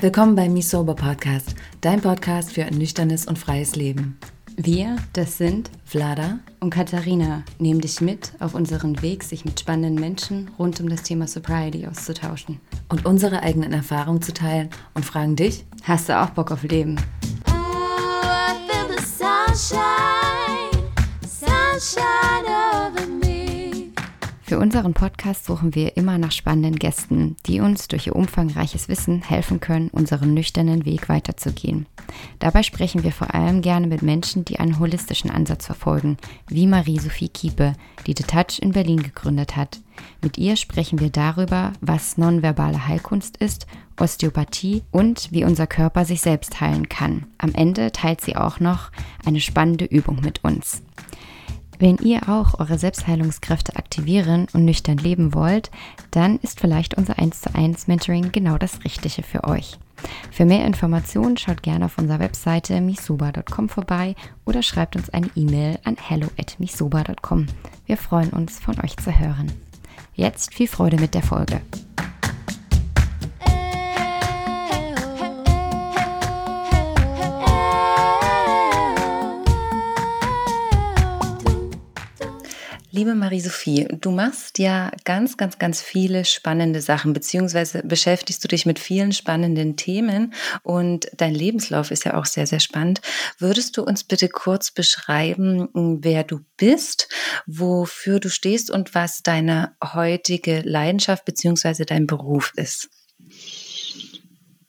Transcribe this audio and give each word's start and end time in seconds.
Willkommen 0.00 0.34
beim 0.34 0.52
Me 0.52 0.60
Sober 0.60 0.94
Podcast, 0.94 1.54
dein 1.80 2.02
Podcast 2.02 2.52
für 2.52 2.64
ein 2.64 2.74
nüchternes 2.74 3.24
und 3.26 3.38
freies 3.38 3.76
Leben. 3.76 4.18
Wir, 4.56 4.96
das 5.14 5.38
sind 5.38 5.70
Vlada 5.86 6.40
und 6.60 6.68
Katharina, 6.68 7.44
nehmen 7.58 7.80
dich 7.80 8.02
mit 8.02 8.32
auf 8.40 8.54
unseren 8.54 9.00
Weg, 9.00 9.22
sich 9.22 9.46
mit 9.46 9.58
spannenden 9.58 9.94
Menschen 9.94 10.50
rund 10.58 10.78
um 10.82 10.90
das 10.90 11.02
Thema 11.02 11.26
Sobriety 11.26 11.86
auszutauschen. 11.86 12.60
und 12.90 13.06
unsere 13.06 13.42
eigenen 13.42 13.72
Erfahrungen 13.72 14.20
zu 14.20 14.34
teilen 14.34 14.68
und 14.92 15.06
fragen 15.06 15.34
dich, 15.34 15.64
Hast 15.84 16.10
du 16.10 16.20
auch 16.20 16.28
Bock 16.30 16.50
auf 16.50 16.62
Leben? 16.64 16.96
Ooh, 17.48 17.52
I 17.54 18.52
feel 18.68 18.84
the 18.98 19.02
sunshine, 19.02 20.01
Für 24.52 24.58
unseren 24.58 24.92
Podcast 24.92 25.46
suchen 25.46 25.74
wir 25.74 25.96
immer 25.96 26.18
nach 26.18 26.30
spannenden 26.30 26.76
Gästen, 26.76 27.36
die 27.46 27.60
uns 27.60 27.88
durch 27.88 28.08
ihr 28.08 28.14
umfangreiches 28.14 28.86
Wissen 28.86 29.22
helfen 29.22 29.60
können, 29.60 29.88
unseren 29.88 30.34
nüchternen 30.34 30.84
Weg 30.84 31.08
weiterzugehen. 31.08 31.86
Dabei 32.38 32.62
sprechen 32.62 33.02
wir 33.02 33.12
vor 33.12 33.32
allem 33.34 33.62
gerne 33.62 33.86
mit 33.86 34.02
Menschen, 34.02 34.44
die 34.44 34.60
einen 34.60 34.78
holistischen 34.78 35.30
Ansatz 35.30 35.64
verfolgen, 35.64 36.18
wie 36.48 36.66
Marie-Sophie 36.66 37.30
Kiepe, 37.30 37.72
die 38.06 38.14
The 38.14 38.24
Touch 38.24 38.58
in 38.60 38.72
Berlin 38.72 39.02
gegründet 39.02 39.56
hat. 39.56 39.80
Mit 40.20 40.36
ihr 40.36 40.56
sprechen 40.56 41.00
wir 41.00 41.08
darüber, 41.08 41.72
was 41.80 42.18
nonverbale 42.18 42.86
Heilkunst 42.86 43.38
ist, 43.38 43.66
Osteopathie 43.98 44.82
und 44.90 45.32
wie 45.32 45.44
unser 45.46 45.66
Körper 45.66 46.04
sich 46.04 46.20
selbst 46.20 46.60
heilen 46.60 46.90
kann. 46.90 47.24
Am 47.38 47.54
Ende 47.54 47.90
teilt 47.90 48.20
sie 48.20 48.36
auch 48.36 48.60
noch 48.60 48.90
eine 49.24 49.40
spannende 49.40 49.86
Übung 49.86 50.20
mit 50.20 50.44
uns. 50.44 50.82
Wenn 51.82 51.96
ihr 51.96 52.28
auch 52.28 52.60
eure 52.60 52.78
Selbstheilungskräfte 52.78 53.74
aktivieren 53.74 54.46
und 54.52 54.64
nüchtern 54.64 54.98
leben 54.98 55.34
wollt, 55.34 55.72
dann 56.12 56.38
ist 56.38 56.60
vielleicht 56.60 56.96
unser 56.96 57.18
1 57.18 57.40
zu 57.40 57.52
1 57.56 57.88
Mentoring 57.88 58.30
genau 58.30 58.56
das 58.56 58.84
Richtige 58.84 59.24
für 59.24 59.42
euch. 59.42 59.80
Für 60.30 60.44
mehr 60.44 60.64
Informationen 60.64 61.36
schaut 61.36 61.60
gerne 61.64 61.86
auf 61.86 61.98
unserer 61.98 62.20
Webseite 62.20 62.80
misuba.com 62.80 63.68
vorbei 63.68 64.14
oder 64.44 64.62
schreibt 64.62 64.94
uns 64.94 65.10
eine 65.10 65.28
E-Mail 65.34 65.80
an 65.82 65.96
hello@misuba.com. 66.00 67.46
Wir 67.86 67.96
freuen 67.96 68.30
uns, 68.30 68.60
von 68.60 68.78
euch 68.80 68.96
zu 68.98 69.18
hören. 69.18 69.50
Jetzt 70.14 70.54
viel 70.54 70.68
Freude 70.68 70.98
mit 70.98 71.14
der 71.14 71.24
Folge. 71.24 71.62
Liebe 83.02 83.16
Marie-Sophie, 83.16 83.88
du 84.00 84.12
machst 84.12 84.60
ja 84.60 84.92
ganz, 85.04 85.36
ganz, 85.36 85.58
ganz 85.58 85.82
viele 85.82 86.24
spannende 86.24 86.80
Sachen, 86.80 87.12
beziehungsweise 87.12 87.82
beschäftigst 87.82 88.44
du 88.44 88.46
dich 88.46 88.64
mit 88.64 88.78
vielen 88.78 89.10
spannenden 89.10 89.74
Themen 89.74 90.32
und 90.62 91.08
dein 91.16 91.34
Lebenslauf 91.34 91.90
ist 91.90 92.04
ja 92.04 92.16
auch 92.16 92.26
sehr, 92.26 92.46
sehr 92.46 92.60
spannend. 92.60 93.00
Würdest 93.38 93.76
du 93.76 93.82
uns 93.82 94.04
bitte 94.04 94.28
kurz 94.28 94.70
beschreiben, 94.70 95.68
wer 95.74 96.22
du 96.22 96.42
bist, 96.56 97.08
wofür 97.44 98.20
du 98.20 98.30
stehst 98.30 98.70
und 98.70 98.94
was 98.94 99.24
deine 99.24 99.74
heutige 99.82 100.60
Leidenschaft 100.60 101.24
beziehungsweise 101.24 101.84
dein 101.84 102.06
Beruf 102.06 102.52
ist? 102.54 102.88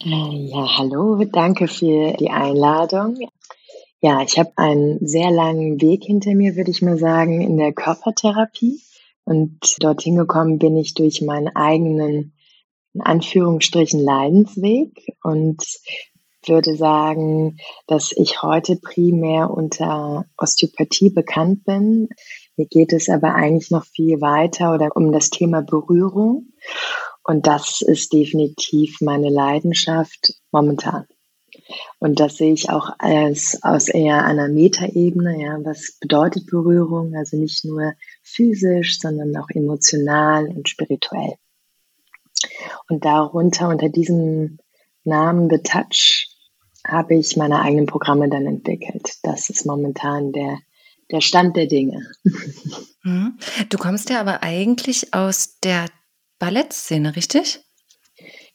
Äh, 0.03 0.08
Ja, 0.08 0.80
hallo, 0.80 1.23
danke 1.25 1.68
für 1.68 2.14
die 2.14 2.31
Einladung. 2.31 3.30
Ja, 4.06 4.22
ich 4.22 4.38
habe 4.38 4.52
einen 4.58 5.08
sehr 5.08 5.32
langen 5.32 5.80
Weg 5.80 6.04
hinter 6.04 6.36
mir, 6.36 6.58
würde 6.58 6.72
ich 6.72 6.82
mal 6.82 6.98
sagen, 6.98 7.40
in 7.40 7.56
der 7.56 7.72
Körpertherapie. 7.72 8.82
Und 9.23 9.78
dorthin 9.80 10.18
gekommen 10.18 10.59
bin 10.59 10.76
ich 10.76 10.94
durch 10.94 11.22
meinen 11.22 11.48
eigenen, 11.56 12.34
in 12.94 13.00
Anführungsstrichen, 13.00 14.02
Leidensweg 14.02 15.16
und 15.24 15.64
würde 16.46 16.75
sagen, 16.75 17.59
dass 17.88 18.12
ich 18.12 18.41
heute 18.41 18.75
primär 18.75 19.50
unter 19.50 20.25
Osteopathie 20.38 21.09
bekannt 21.09 21.64
bin. 21.64 22.09
Mir 22.58 22.68
geht 22.68 22.91
es 22.91 23.08
aber 23.08 23.35
eigentlich 23.35 23.72
noch 23.72 23.85
viel 23.85 24.20
weiter 24.20 24.74
oder 24.74 24.90
um 24.97 25.14
das 25.14 25.30
Thema 25.30 25.62
Berührung. 25.62 26.52
Und 27.24 27.47
das 27.47 27.80
ist 27.80 28.12
definitiv 28.12 29.00
meine 29.00 29.30
Leidenschaft 29.30 30.34
momentan. 30.52 31.06
Und 32.00 32.19
das 32.19 32.38
sehe 32.38 32.53
ich 32.53 32.69
auch 32.69 32.90
als 33.00 33.59
aus 33.63 33.88
eher 33.88 34.25
einer 34.25 34.47
Metaebene, 34.47 35.41
ja, 35.41 35.57
was 35.63 35.97
bedeutet 36.00 36.47
Berührung? 36.47 37.16
Also 37.16 37.38
nicht 37.38 37.63
nur 37.66 37.94
physisch, 38.22 39.00
sondern 39.00 39.35
auch 39.38 39.50
emotional 39.50 40.47
und 40.47 40.69
spirituell. 40.69 41.35
Und 42.90 43.06
darunter, 43.06 43.69
unter 43.69 43.90
diesem 43.90 44.59
Namen 45.03 45.50
The 45.50 45.59
Touch, 45.59 46.28
habe 46.85 47.16
ich 47.16 47.38
meine 47.38 47.62
eigenen 47.62 47.85
Programme 47.85 48.29
dann 48.29 48.46
entwickelt. 48.46 49.13
Das 49.23 49.50
ist 49.50 49.66
momentan 49.66 50.34
der, 50.34 50.59
der 51.12 51.22
Stand 51.22 51.56
der 51.56 51.68
Dinge. 51.68 52.06
Mhm. 53.03 53.38
Du 53.69 53.78
kommst 53.78 54.09
ja 54.09 54.19
aber 54.19 54.44
eigentlich 54.44 55.13
aus 55.13 55.59
der 55.59 55.88
Ballettszene, 56.40 57.16
richtig? 57.16 57.63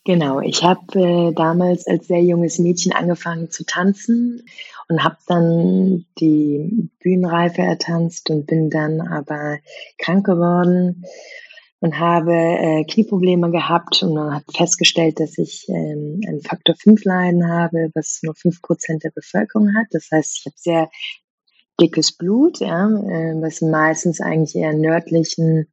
Genau, 0.09 0.39
ich 0.39 0.63
habe 0.63 0.99
äh, 0.99 1.33
damals 1.35 1.85
als 1.85 2.07
sehr 2.07 2.23
junges 2.23 2.57
Mädchen 2.57 2.91
angefangen 2.93 3.51
zu 3.51 3.63
tanzen 3.63 4.43
und 4.87 5.03
habe 5.03 5.17
dann 5.27 6.07
die 6.19 6.89
Bühnenreife 6.99 7.61
ertanzt 7.61 8.31
und 8.31 8.47
bin 8.47 8.71
dann 8.71 9.01
aber 9.01 9.59
krank 9.99 10.25
geworden 10.25 11.05
und 11.79 11.99
habe 11.99 12.33
äh, 12.33 12.85
Knieprobleme 12.85 13.51
gehabt 13.51 14.01
und 14.01 14.17
habe 14.17 14.45
festgestellt, 14.51 15.19
dass 15.19 15.37
ich 15.37 15.69
ähm, 15.69 16.21
ein 16.27 16.41
Faktor 16.41 16.73
5 16.73 17.05
Leiden 17.05 17.47
habe, 17.47 17.91
was 17.93 18.21
nur 18.23 18.33
5% 18.33 19.03
der 19.03 19.11
Bevölkerung 19.11 19.75
hat. 19.75 19.89
Das 19.91 20.07
heißt, 20.11 20.39
ich 20.39 20.45
habe 20.47 20.55
sehr 20.57 20.89
dickes 21.79 22.17
Blut, 22.17 22.61
ja, 22.61 22.87
äh, 22.87 23.39
was 23.43 23.61
meistens 23.61 24.21
eigentlich 24.21 24.55
eher 24.55 24.73
nördlichen 24.73 25.67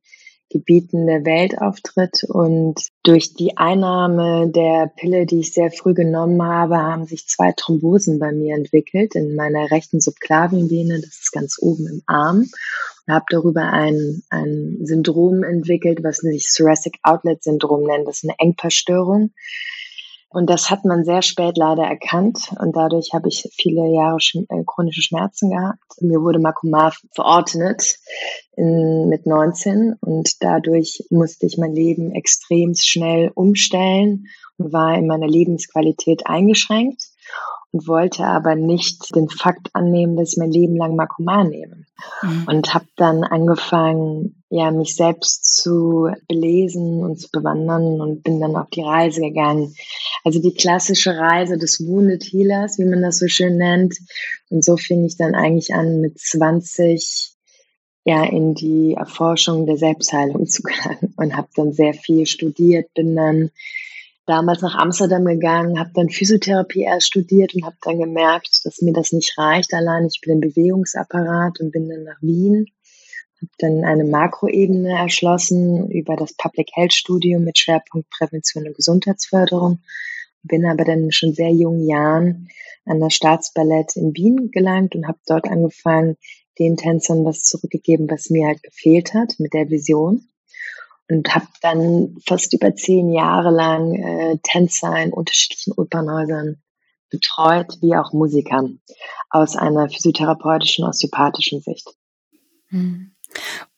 Gebieten 0.50 1.06
der 1.06 1.24
Welt 1.24 1.58
auftritt. 1.58 2.24
Und 2.28 2.88
durch 3.02 3.34
die 3.34 3.56
Einnahme 3.56 4.50
der 4.50 4.90
Pille, 4.96 5.26
die 5.26 5.40
ich 5.40 5.52
sehr 5.52 5.70
früh 5.70 5.94
genommen 5.94 6.42
habe, 6.42 6.76
haben 6.76 7.06
sich 7.06 7.26
zwei 7.26 7.52
Thrombosen 7.52 8.18
bei 8.18 8.32
mir 8.32 8.54
entwickelt 8.54 9.14
in 9.14 9.34
meiner 9.34 9.70
rechten 9.70 10.00
Subklavienvene, 10.00 11.00
das 11.00 11.20
ist 11.20 11.32
ganz 11.32 11.56
oben 11.60 11.86
im 11.86 12.02
Arm. 12.06 12.46
Und 13.06 13.14
habe 13.14 13.26
darüber 13.30 13.72
ein, 13.72 14.22
ein 14.30 14.78
Syndrom 14.82 15.42
entwickelt, 15.42 16.02
was 16.02 16.18
sich 16.18 16.52
Thoracic 16.52 16.98
Outlet 17.02 17.42
Syndrom 17.42 17.84
nennt. 17.84 18.08
Das 18.08 18.18
ist 18.18 18.24
eine 18.24 18.38
Engpassstörung. 18.38 19.32
Und 20.28 20.50
das 20.50 20.70
hat 20.70 20.84
man 20.84 21.04
sehr 21.04 21.22
spät 21.22 21.56
leider 21.56 21.84
erkannt. 21.84 22.52
Und 22.60 22.76
dadurch 22.76 23.10
habe 23.14 23.28
ich 23.28 23.48
viele 23.54 23.88
Jahre 23.92 24.18
äh, 24.48 24.64
chronische 24.66 25.02
Schmerzen 25.02 25.50
gehabt. 25.50 25.82
Mir 26.00 26.20
wurde 26.20 26.40
Makomar 26.40 26.94
verordnet 27.14 27.98
in, 28.56 29.08
mit 29.08 29.26
19 29.26 29.94
und 30.00 30.42
dadurch 30.42 31.04
musste 31.10 31.46
ich 31.46 31.58
mein 31.58 31.74
Leben 31.74 32.12
extrem 32.12 32.74
schnell 32.74 33.30
umstellen 33.34 34.26
und 34.58 34.72
war 34.72 34.96
in 34.96 35.06
meiner 35.06 35.28
Lebensqualität 35.28 36.26
eingeschränkt 36.26 37.10
und 37.72 37.88
wollte 37.88 38.24
aber 38.24 38.54
nicht 38.54 39.14
den 39.14 39.28
Fakt 39.28 39.68
annehmen, 39.74 40.16
dass 40.16 40.32
ich 40.32 40.38
mein 40.38 40.50
Leben 40.50 40.76
lang 40.76 40.96
Makomar 40.96 41.44
nehme. 41.44 41.84
Mhm. 42.22 42.44
Und 42.46 42.74
habe 42.74 42.86
dann 42.96 43.24
angefangen, 43.24 44.42
ja, 44.50 44.70
mich 44.70 44.96
selbst 44.96 45.56
zu 45.56 46.08
belesen 46.28 47.00
und 47.02 47.18
zu 47.18 47.28
bewandern 47.30 48.00
und 48.00 48.22
bin 48.22 48.40
dann 48.40 48.56
auf 48.56 48.68
die 48.70 48.82
Reise 48.82 49.20
gegangen. 49.20 49.74
Also 50.24 50.40
die 50.40 50.54
klassische 50.54 51.16
Reise 51.16 51.58
des 51.58 51.80
Wounded 51.80 52.22
Healers, 52.22 52.78
wie 52.78 52.84
man 52.84 53.02
das 53.02 53.18
so 53.18 53.28
schön 53.28 53.56
nennt. 53.56 53.96
Und 54.50 54.64
so 54.64 54.76
fing 54.76 55.04
ich 55.04 55.16
dann 55.16 55.34
eigentlich 55.34 55.74
an, 55.74 56.00
mit 56.00 56.18
20 56.18 57.36
ja 58.06 58.24
in 58.24 58.54
die 58.54 58.94
Erforschung 58.94 59.66
der 59.66 59.76
Selbstheilung 59.76 60.46
zu 60.46 60.62
gelangen 60.62 61.12
und 61.16 61.36
habe 61.36 61.48
dann 61.56 61.72
sehr 61.72 61.92
viel 61.92 62.24
studiert, 62.26 62.94
bin 62.94 63.16
dann 63.16 63.50
damals 64.26 64.60
nach 64.60 64.74
Amsterdam 64.74 65.24
gegangen, 65.24 65.78
habe 65.78 65.90
dann 65.94 66.10
Physiotherapie 66.10 66.82
erst 66.82 67.06
studiert 67.06 67.54
und 67.54 67.64
habe 67.64 67.76
dann 67.82 67.98
gemerkt, 67.98 68.60
dass 68.64 68.82
mir 68.82 68.92
das 68.92 69.12
nicht 69.12 69.38
reicht 69.38 69.72
allein. 69.72 70.06
Ich 70.06 70.20
bin 70.20 70.34
im 70.34 70.40
Bewegungsapparat 70.40 71.60
und 71.60 71.70
bin 71.70 71.88
dann 71.88 72.04
nach 72.04 72.20
Wien, 72.20 72.66
habe 73.40 73.52
dann 73.58 73.84
eine 73.84 74.04
Makroebene 74.04 74.98
erschlossen 74.98 75.90
über 75.90 76.16
das 76.16 76.34
Public 76.34 76.70
Health 76.74 76.92
Studium 76.92 77.44
mit 77.44 77.58
Schwerpunkt 77.58 78.10
Prävention 78.10 78.66
und 78.66 78.76
Gesundheitsförderung. 78.76 79.80
Bin 80.42 80.66
aber 80.66 80.84
dann 80.84 81.10
schon 81.12 81.32
sehr 81.32 81.50
jungen 81.50 81.88
Jahren 81.88 82.48
an 82.84 83.00
das 83.00 83.14
Staatsballett 83.14 83.96
in 83.96 84.14
Wien 84.14 84.50
gelangt 84.50 84.94
und 84.94 85.08
habe 85.08 85.18
dort 85.26 85.48
angefangen, 85.48 86.16
den 86.58 86.76
Tänzern 86.76 87.24
was 87.24 87.42
zurückgegeben, 87.42 88.10
was 88.10 88.30
mir 88.30 88.46
halt 88.46 88.62
gefehlt 88.62 89.12
hat 89.14 89.34
mit 89.38 89.52
der 89.52 89.68
Vision 89.68 90.28
und 91.08 91.34
habe 91.34 91.46
dann 91.62 92.16
fast 92.26 92.52
über 92.52 92.74
zehn 92.74 93.12
Jahre 93.12 93.50
lang 93.50 93.94
äh, 93.94 94.38
Tänzer 94.42 94.96
in 95.02 95.12
unterschiedlichen 95.12 95.72
Opernhäusern 95.72 96.56
betreut, 97.10 97.78
wie 97.80 97.94
auch 97.96 98.12
Musiker 98.12 98.68
aus 99.30 99.56
einer 99.56 99.88
physiotherapeutischen, 99.88 100.84
osteopathischen 100.84 101.60
Sicht. 101.60 101.88
Hm. 102.68 103.12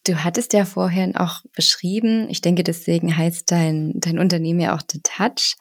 Du 0.05 0.25
hattest 0.25 0.55
ja 0.55 0.65
vorhin 0.65 1.17
auch 1.17 1.43
beschrieben, 1.55 2.29
ich 2.31 2.41
denke, 2.41 2.65
deswegen 2.65 3.15
heißt 3.15 3.51
dein, 3.51 3.93
dein 3.97 4.19
Unternehmen 4.19 4.61
ja 4.61 4.75
auch 4.75 4.83
The 4.91 5.01
Touch, 5.03 5.57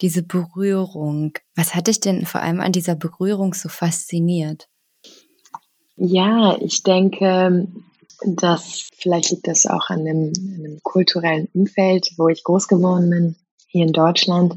diese 0.00 0.22
Berührung. 0.22 1.32
Was 1.54 1.74
hat 1.74 1.86
dich 1.86 2.00
denn 2.00 2.24
vor 2.24 2.40
allem 2.40 2.60
an 2.60 2.72
dieser 2.72 2.94
Berührung 2.94 3.52
so 3.52 3.68
fasziniert? 3.68 4.68
Ja, 5.96 6.56
ich 6.60 6.82
denke, 6.82 7.68
dass 8.24 8.88
vielleicht 8.96 9.30
liegt 9.30 9.46
das 9.48 9.66
auch 9.66 9.88
an 9.88 10.06
an 10.06 10.32
dem 10.34 10.80
kulturellen 10.82 11.48
Umfeld, 11.54 12.10
wo 12.16 12.28
ich 12.28 12.44
groß 12.44 12.68
geworden 12.68 13.10
bin, 13.10 13.36
hier 13.66 13.86
in 13.86 13.92
Deutschland. 13.92 14.54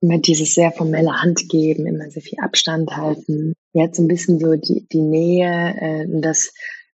Immer 0.00 0.18
dieses 0.18 0.54
sehr 0.54 0.72
formelle 0.72 1.22
Handgeben, 1.22 1.86
immer 1.86 2.10
sehr 2.10 2.22
viel 2.22 2.40
Abstand 2.40 2.96
halten. 2.96 3.54
Jetzt 3.72 3.96
so 3.96 4.02
ein 4.02 4.08
bisschen 4.08 4.40
so 4.40 4.56
die, 4.56 4.86
die 4.90 5.00
Nähe, 5.00 5.76
äh, 5.80 6.06
das 6.20 6.52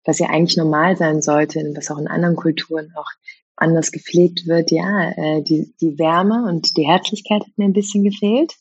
was 0.09 0.19
ja 0.19 0.29
eigentlich 0.31 0.57
normal 0.57 0.97
sein 0.97 1.21
sollte, 1.21 1.61
was 1.77 1.91
auch 1.91 1.99
in 1.99 2.09
anderen 2.09 2.35
Kulturen 2.35 2.91
auch 2.97 3.11
anders 3.57 3.93
gepflegt 3.93 4.47
wird, 4.47 4.71
ja, 4.71 5.11
äh, 5.11 5.43
die, 5.43 5.75
die 5.81 5.99
Wärme 5.99 6.49
und 6.49 6.77
die 6.79 6.87
Herzlichkeit 6.87 7.43
hat 7.43 7.59
mir 7.59 7.67
ein 7.67 7.75
bisschen 7.75 8.05
gefehlt. 8.05 8.55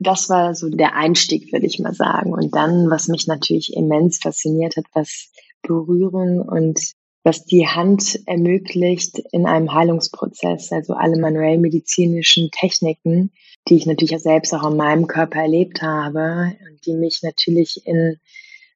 Das 0.00 0.28
war 0.28 0.56
so 0.56 0.68
der 0.68 0.96
Einstieg, 0.96 1.52
würde 1.52 1.66
ich 1.66 1.78
mal 1.78 1.94
sagen. 1.94 2.32
Und 2.32 2.54
dann, 2.54 2.90
was 2.90 3.06
mich 3.06 3.28
natürlich 3.28 3.74
immens 3.74 4.18
fasziniert 4.18 4.76
hat, 4.76 4.86
was 4.92 5.30
Berührung 5.62 6.40
und 6.40 6.92
was 7.24 7.44
die 7.44 7.66
Hand 7.66 8.20
ermöglicht 8.26 9.18
in 9.32 9.46
einem 9.46 9.74
Heilungsprozess, 9.74 10.72
also 10.72 10.94
alle 10.94 11.18
manuell 11.18 11.58
medizinischen 11.58 12.50
Techniken, 12.50 13.32
die 13.68 13.76
ich 13.76 13.86
natürlich 13.86 14.18
selbst 14.20 14.54
auch 14.54 14.62
an 14.62 14.76
meinem 14.76 15.06
Körper 15.06 15.40
erlebt 15.40 15.82
habe 15.82 16.56
und 16.70 16.86
die 16.86 16.94
mich 16.94 17.20
natürlich 17.22 17.82
in 17.84 18.18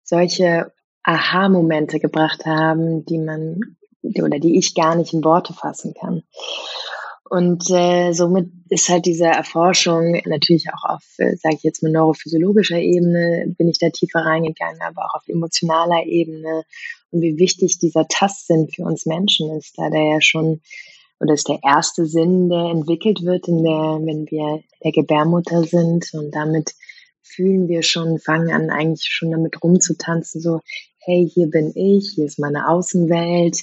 solche 0.02 0.72
Aha-Momente 1.04 1.98
gebracht 1.98 2.44
haben, 2.44 3.04
die 3.06 3.18
man 3.18 3.60
oder 4.02 4.38
die 4.38 4.58
ich 4.58 4.74
gar 4.74 4.96
nicht 4.96 5.14
in 5.14 5.24
Worte 5.24 5.54
fassen 5.54 5.94
kann. 5.94 6.22
Und 7.28 7.70
äh, 7.70 8.12
somit 8.12 8.50
ist 8.68 8.88
halt 8.88 9.06
diese 9.06 9.26
Erforschung 9.26 10.20
natürlich 10.26 10.66
auch 10.68 10.96
auf, 10.96 11.04
äh, 11.18 11.36
sage 11.36 11.56
ich 11.56 11.62
jetzt 11.62 11.82
mal, 11.82 11.92
neurophysiologischer 11.92 12.78
Ebene, 12.78 13.46
bin 13.56 13.68
ich 13.68 13.78
da 13.78 13.90
tiefer 13.90 14.20
reingegangen, 14.20 14.80
aber 14.82 15.06
auch 15.06 15.14
auf 15.14 15.28
emotionaler 15.28 16.04
Ebene 16.04 16.64
und 17.10 17.22
wie 17.22 17.38
wichtig 17.38 17.78
dieser 17.78 18.06
Tastsinn 18.08 18.68
für 18.68 18.82
uns 18.82 19.06
Menschen 19.06 19.56
ist, 19.56 19.78
da 19.78 19.88
der 19.88 20.04
ja 20.04 20.20
schon 20.20 20.60
oder 21.20 21.34
ist 21.34 21.48
der 21.48 21.60
erste 21.62 22.04
Sinn, 22.04 22.48
der 22.48 22.70
entwickelt 22.70 23.22
wird, 23.22 23.46
in 23.46 23.62
der, 23.62 24.00
wenn 24.02 24.26
wir 24.28 24.62
der 24.82 24.90
Gebärmutter 24.90 25.62
sind 25.62 26.12
und 26.14 26.34
damit 26.34 26.74
fühlen 27.22 27.68
wir 27.68 27.82
schon, 27.82 28.18
fangen 28.18 28.52
an 28.52 28.70
eigentlich 28.70 29.08
schon 29.08 29.30
damit 29.30 29.62
rumzutanzen, 29.62 30.40
so, 30.40 30.60
hey, 30.98 31.28
hier 31.32 31.46
bin 31.46 31.72
ich, 31.76 32.12
hier 32.14 32.26
ist 32.26 32.40
meine 32.40 32.68
Außenwelt. 32.68 33.62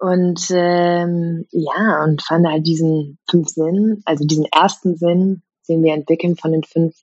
Und 0.00 0.46
ähm, 0.50 1.46
ja, 1.50 2.02
und 2.04 2.22
fand 2.22 2.46
halt 2.46 2.66
diesen 2.66 3.18
fünf 3.28 3.48
Sinn, 3.50 4.00
also 4.06 4.24
diesen 4.24 4.46
ersten 4.46 4.96
Sinn, 4.96 5.42
den 5.68 5.82
wir 5.82 5.92
entwickeln 5.92 6.36
von 6.36 6.52
den 6.52 6.64
fünf, 6.64 6.96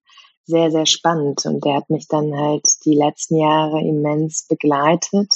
sehr, 0.46 0.72
sehr 0.72 0.88
spannend. 0.88 1.46
Und 1.46 1.64
der 1.64 1.76
hat 1.76 1.90
mich 1.92 2.08
dann 2.08 2.36
halt 2.36 2.66
die 2.86 2.96
letzten 2.96 3.38
Jahre 3.38 3.82
immens 3.82 4.48
begleitet. 4.48 5.32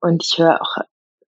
Und 0.00 0.24
ich 0.24 0.38
höre 0.38 0.60
auch 0.60 0.76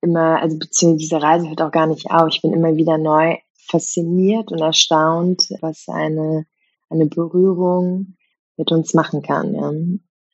immer, 0.02 0.42
also 0.42 0.58
beziehungsweise 0.58 0.98
diese 0.98 1.22
Reise 1.22 1.50
hört 1.50 1.62
auch 1.62 1.72
gar 1.72 1.86
nicht 1.86 2.10
auf. 2.10 2.30
Ich 2.30 2.42
bin 2.42 2.54
immer 2.54 2.76
wieder 2.76 2.98
neu 2.98 3.38
fasziniert 3.70 4.52
und 4.52 4.60
erstaunt, 4.60 5.50
was 5.62 5.86
eine, 5.88 6.48
eine 6.90 7.06
Berührung 7.06 8.16
mit 8.56 8.72
uns 8.72 8.96
machen 8.96 9.22
kann. 9.22 9.54
Ja 9.54 9.72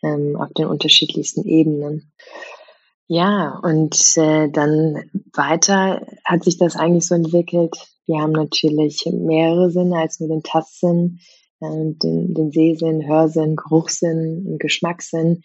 ähm, 0.04 0.36
auf 0.36 0.54
den 0.54 0.68
unterschiedlichsten 0.68 1.46
Ebenen. 1.46 2.12
Ja, 3.08 3.60
und 3.62 3.96
äh, 4.16 4.50
dann 4.50 5.10
weiter 5.34 6.06
hat 6.24 6.44
sich 6.44 6.58
das 6.58 6.76
eigentlich 6.76 7.06
so 7.06 7.16
entwickelt. 7.16 7.76
Wir 8.06 8.22
haben 8.22 8.32
natürlich 8.32 9.06
mehrere 9.12 9.72
Sinne 9.72 9.98
als 9.98 10.20
nur 10.20 10.30
den 10.30 10.44
Tastsinn, 10.44 11.20
äh, 11.60 11.68
den, 11.68 12.34
den 12.34 12.52
Sehsinn, 12.52 13.06
Hörsinn, 13.06 13.56
Geruchssinn 13.56 14.46
und 14.48 14.60
Geschmackssinn. 14.60 15.44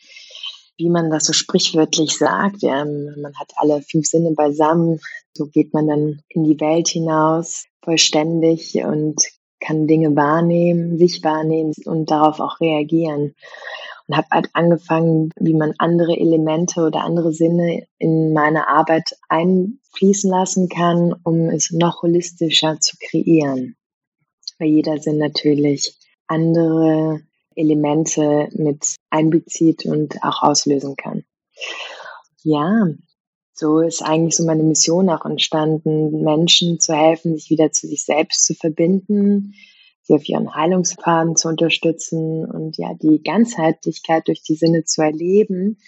Wie 0.76 0.88
man 0.88 1.10
das 1.10 1.25
so 1.25 1.32
sprichwörtlich 1.32 2.16
sagt, 2.16 2.62
ja, 2.62 2.84
man 2.84 3.34
hat 3.38 3.52
alle 3.56 3.82
fünf 3.82 4.06
Sinne 4.06 4.32
beisammen. 4.32 5.00
So 5.32 5.46
geht 5.46 5.75
man 5.75 5.88
dann 5.88 6.20
in 6.28 6.44
die 6.44 6.61
Welt 6.61 6.87
hinaus, 6.87 7.64
vollständig 7.82 8.76
und 8.76 9.20
kann 9.58 9.88
Dinge 9.88 10.14
wahrnehmen, 10.14 10.96
sich 10.99 11.25
wahrnehmen 11.25 11.72
und 11.84 12.12
darauf 12.12 12.38
auch 12.38 12.61
reagieren 12.61 13.34
und 14.08 14.16
habe 14.16 14.28
halt 14.31 14.49
angefangen, 14.55 15.31
wie 15.38 15.55
man 15.55 15.75
andere 15.78 16.16
Elemente 16.16 16.81
oder 16.81 17.05
andere 17.05 17.32
Sinne 17.32 17.87
in 17.99 18.32
meine 18.32 18.69
Arbeit 18.69 19.16
einfließen 19.28 20.31
lassen 20.31 20.69
kann, 20.69 21.14
um 21.25 21.50
es 21.50 21.70
noch 21.70 22.02
holistischer 22.02 22.81
zu 22.81 22.96
kreieren. 22.99 23.76
Weil 24.58 24.69
jeder 24.69 24.99
Sinn 24.99 25.19
natürlich 25.19 25.94
andere 26.26 27.20
Elemente 27.55 28.49
mit 28.52 28.96
einbezieht 29.10 29.84
und 29.84 30.22
auch 30.22 30.43
auslösen 30.43 30.96
kann. 30.96 31.25
Ja, 32.43 32.87
so 33.52 33.81
ist 33.81 34.02
eigentlich 34.02 34.37
so 34.37 34.44
meine 34.44 34.62
Mission 34.62 35.11
auch 35.11 35.25
entstanden, 35.25 36.22
Menschen 36.22 36.78
zu 36.78 36.94
helfen, 36.94 37.37
sich 37.37 37.50
wieder 37.50 37.72
zu 37.72 37.88
sich 37.88 38.04
selbst 38.04 38.46
zu 38.46 38.54
verbinden, 38.54 39.54
sie 40.08 40.14
auf 40.14 40.28
ihren 40.28 40.55
Heilungsfaden 40.55 41.37
zu 41.37 41.49
unterstützen 41.49 42.44
und 42.44 42.76
ja, 42.78 42.94
die 42.94 43.22
Ganzheitlichkeit 43.22 44.26
durch 44.26 44.43
die 44.43 44.56
Sinne 44.56 44.84
zu 44.84 45.02
erleben. 45.02 45.78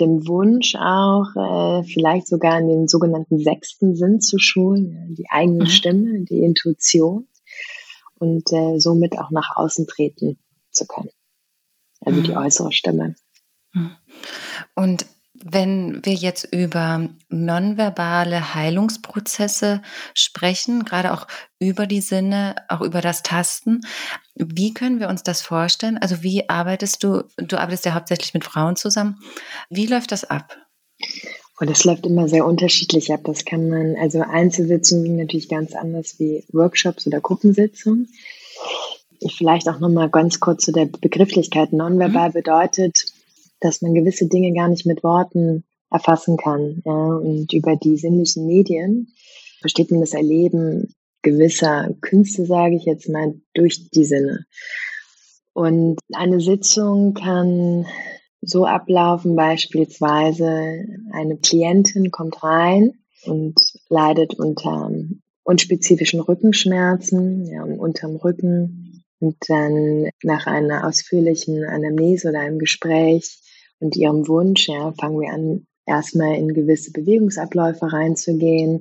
Dem 0.00 0.26
Wunsch 0.26 0.74
auch, 0.76 1.26
äh, 1.36 1.84
vielleicht 1.84 2.26
sogar 2.26 2.58
in 2.58 2.68
den 2.68 2.88
sogenannten 2.88 3.38
sechsten 3.38 3.94
Sinn 3.94 4.20
zu 4.20 4.38
schulen, 4.38 5.14
die 5.16 5.26
eigene 5.28 5.64
mhm. 5.64 5.68
Stimme, 5.68 6.24
die 6.24 6.40
Intuition 6.40 7.28
und 8.18 8.52
äh, 8.52 8.78
somit 8.78 9.18
auch 9.18 9.30
nach 9.30 9.56
außen 9.56 9.86
treten 9.86 10.38
zu 10.70 10.86
können. 10.86 11.10
Also 12.00 12.20
mhm. 12.20 12.24
die 12.24 12.36
äußere 12.36 12.72
Stimme. 12.72 13.14
Mhm. 13.72 13.96
Und 14.74 15.06
wenn 15.42 16.04
wir 16.04 16.14
jetzt 16.14 16.44
über 16.52 17.08
nonverbale 17.28 18.54
Heilungsprozesse 18.54 19.82
sprechen, 20.14 20.84
gerade 20.84 21.12
auch 21.12 21.26
über 21.58 21.86
die 21.86 22.00
Sinne, 22.00 22.54
auch 22.68 22.80
über 22.80 23.00
das 23.00 23.22
Tasten, 23.22 23.80
wie 24.36 24.72
können 24.72 25.00
wir 25.00 25.08
uns 25.08 25.22
das 25.22 25.42
vorstellen? 25.42 25.98
Also 25.98 26.22
wie 26.22 26.48
arbeitest 26.48 27.02
du, 27.02 27.24
du 27.36 27.58
arbeitest 27.58 27.84
ja 27.84 27.94
hauptsächlich 27.94 28.34
mit 28.34 28.44
Frauen 28.44 28.76
zusammen. 28.76 29.18
Wie 29.70 29.86
läuft 29.86 30.12
das 30.12 30.24
ab? 30.24 30.56
Und 31.60 31.70
das 31.70 31.84
läuft 31.84 32.06
immer 32.06 32.28
sehr 32.28 32.46
unterschiedlich 32.46 33.12
ab. 33.12 33.20
Das 33.24 33.44
kann 33.44 33.68
man, 33.68 33.96
also 33.96 34.20
Einzelsitzungen 34.20 35.04
sind 35.04 35.16
natürlich 35.16 35.48
ganz 35.48 35.74
anders 35.74 36.18
wie 36.18 36.44
Workshops 36.52 37.06
oder 37.06 37.20
Gruppensitzungen. 37.20 38.08
Vielleicht 39.36 39.68
auch 39.68 39.78
nochmal 39.78 40.10
ganz 40.10 40.40
kurz 40.40 40.64
zu 40.64 40.72
der 40.72 40.86
Begrifflichkeit. 40.86 41.72
Nonverbal 41.72 42.30
mhm. 42.30 42.34
bedeutet, 42.34 43.13
dass 43.60 43.82
man 43.82 43.94
gewisse 43.94 44.28
Dinge 44.28 44.52
gar 44.52 44.68
nicht 44.68 44.86
mit 44.86 45.02
Worten 45.02 45.64
erfassen 45.90 46.36
kann. 46.36 46.82
Ja? 46.84 46.92
Und 46.92 47.52
über 47.52 47.76
die 47.76 47.96
sinnlichen 47.96 48.46
Medien 48.46 49.12
versteht 49.60 49.90
man 49.90 50.00
das 50.00 50.12
Erleben 50.14 50.94
gewisser 51.22 51.94
Künste, 52.02 52.44
sage 52.44 52.76
ich 52.76 52.84
jetzt 52.84 53.08
mal, 53.08 53.34
durch 53.54 53.90
die 53.90 54.04
Sinne. 54.04 54.44
Und 55.54 55.98
eine 56.12 56.40
Sitzung 56.40 57.14
kann 57.14 57.86
so 58.42 58.66
ablaufen, 58.66 59.36
beispielsweise 59.36 60.84
eine 61.12 61.38
Klientin 61.38 62.10
kommt 62.10 62.42
rein 62.42 62.92
und 63.24 63.54
leidet 63.88 64.34
unter 64.34 64.90
unspezifischen 65.44 66.20
Rückenschmerzen, 66.20 67.46
ja, 67.46 67.62
unterm 67.62 68.16
Rücken. 68.16 69.04
Und 69.20 69.36
dann 69.48 70.10
nach 70.22 70.46
einer 70.46 70.86
ausführlichen 70.86 71.64
Anamnese 71.64 72.28
oder 72.28 72.40
einem 72.40 72.58
Gespräch 72.58 73.38
und 73.84 73.96
ihrem 73.96 74.26
Wunsch, 74.28 74.68
ja, 74.68 74.92
fangen 74.98 75.20
wir 75.20 75.30
an, 75.30 75.66
erstmal 75.84 76.36
in 76.36 76.54
gewisse 76.54 76.90
Bewegungsabläufe 76.90 77.92
reinzugehen, 77.92 78.80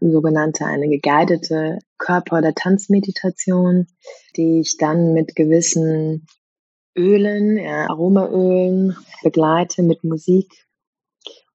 sogenannte 0.00 0.64
eine 0.64 0.88
geguidete 0.88 1.80
Körper- 1.98 2.38
oder 2.38 2.54
Tanzmeditation, 2.54 3.88
die 4.36 4.60
ich 4.60 4.76
dann 4.78 5.12
mit 5.12 5.34
gewissen 5.34 6.26
Ölen, 6.96 7.56
ja, 7.58 7.90
Aromaölen 7.90 8.96
begleite 9.22 9.82
mit 9.82 10.04
Musik 10.04 10.48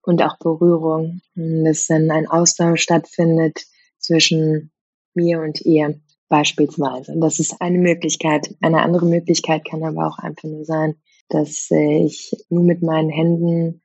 und 0.01 0.21
auch 0.21 0.37
Berührung, 0.37 1.21
dass 1.33 1.87
dann 1.87 2.11
ein 2.11 2.27
Austausch 2.27 2.81
stattfindet 2.81 3.65
zwischen 3.99 4.71
mir 5.13 5.39
und 5.39 5.61
ihr 5.61 5.99
beispielsweise. 6.27 7.13
Das 7.17 7.39
ist 7.39 7.61
eine 7.61 7.77
Möglichkeit. 7.77 8.53
Eine 8.61 8.81
andere 8.81 9.05
Möglichkeit 9.05 9.63
kann 9.63 9.83
aber 9.83 10.07
auch 10.07 10.19
einfach 10.19 10.49
nur 10.49 10.65
sein, 10.65 10.95
dass 11.29 11.69
ich 11.71 12.31
nur 12.49 12.63
mit 12.63 12.81
meinen 12.81 13.09
Händen 13.09 13.81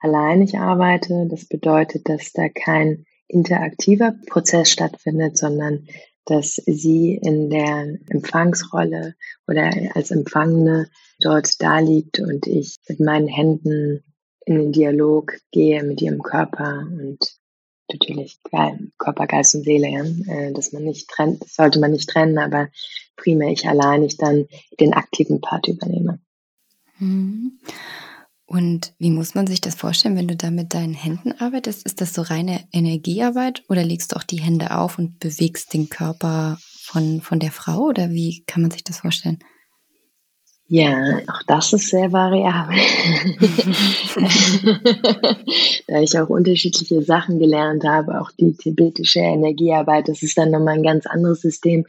alleinig 0.00 0.58
arbeite. 0.58 1.26
Das 1.30 1.46
bedeutet, 1.46 2.08
dass 2.08 2.32
da 2.32 2.48
kein 2.48 3.06
interaktiver 3.26 4.14
Prozess 4.26 4.70
stattfindet, 4.70 5.36
sondern 5.36 5.86
dass 6.24 6.56
sie 6.66 7.14
in 7.14 7.50
der 7.50 7.96
Empfangsrolle 8.10 9.14
oder 9.46 9.70
als 9.94 10.10
Empfangene 10.10 10.88
dort 11.20 11.60
da 11.60 11.78
liegt 11.78 12.20
und 12.20 12.46
ich 12.46 12.76
mit 12.88 13.00
meinen 13.00 13.28
Händen 13.28 14.04
in 14.44 14.56
den 14.56 14.72
Dialog 14.72 15.38
gehe 15.52 15.82
mit 15.82 16.00
ihrem 16.02 16.22
Körper 16.22 16.86
und 16.90 17.18
natürlich 17.90 18.38
Körper, 18.98 19.26
Geist 19.26 19.54
und 19.54 19.64
Seele, 19.64 19.88
ja, 19.88 20.04
äh, 20.32 20.52
dass 20.52 20.72
man 20.72 20.84
nicht 20.84 21.08
trennt, 21.08 21.48
sollte 21.48 21.80
man 21.80 21.92
nicht 21.92 22.08
trennen, 22.08 22.38
aber 22.38 22.68
primär 23.16 23.50
ich 23.50 23.66
allein 23.66 24.02
ich 24.02 24.16
dann 24.16 24.46
den 24.78 24.92
aktiven 24.92 25.40
Part 25.40 25.68
übernehme. 25.68 26.20
Mhm. 26.98 27.58
Und 28.46 28.94
wie 28.98 29.10
muss 29.10 29.34
man 29.34 29.46
sich 29.46 29.60
das 29.60 29.74
vorstellen, 29.74 30.16
wenn 30.16 30.28
du 30.28 30.34
da 30.34 30.50
mit 30.50 30.72
deinen 30.72 30.94
Händen 30.94 31.32
arbeitest? 31.32 31.84
Ist 31.84 32.00
das 32.00 32.14
so 32.14 32.22
reine 32.22 32.66
Energiearbeit 32.72 33.62
oder 33.68 33.84
legst 33.84 34.12
du 34.12 34.16
auch 34.16 34.22
die 34.22 34.40
Hände 34.40 34.74
auf 34.74 34.98
und 34.98 35.20
bewegst 35.20 35.74
den 35.74 35.90
Körper 35.90 36.58
von, 36.80 37.20
von 37.20 37.40
der 37.40 37.52
Frau 37.52 37.82
oder 37.82 38.08
wie 38.08 38.44
kann 38.46 38.62
man 38.62 38.70
sich 38.70 38.84
das 38.84 39.00
vorstellen? 39.00 39.38
Ja, 40.70 41.20
auch 41.28 41.42
das 41.46 41.72
ist 41.72 41.88
sehr 41.88 42.12
variabel. 42.12 42.76
da 45.86 46.00
ich 46.00 46.18
auch 46.18 46.28
unterschiedliche 46.28 47.02
Sachen 47.02 47.38
gelernt 47.38 47.84
habe, 47.84 48.20
auch 48.20 48.30
die 48.32 48.54
tibetische 48.54 49.20
Energiearbeit, 49.20 50.08
das 50.08 50.22
ist 50.22 50.36
dann 50.36 50.50
nochmal 50.50 50.74
ein 50.74 50.82
ganz 50.82 51.06
anderes 51.06 51.40
System. 51.40 51.86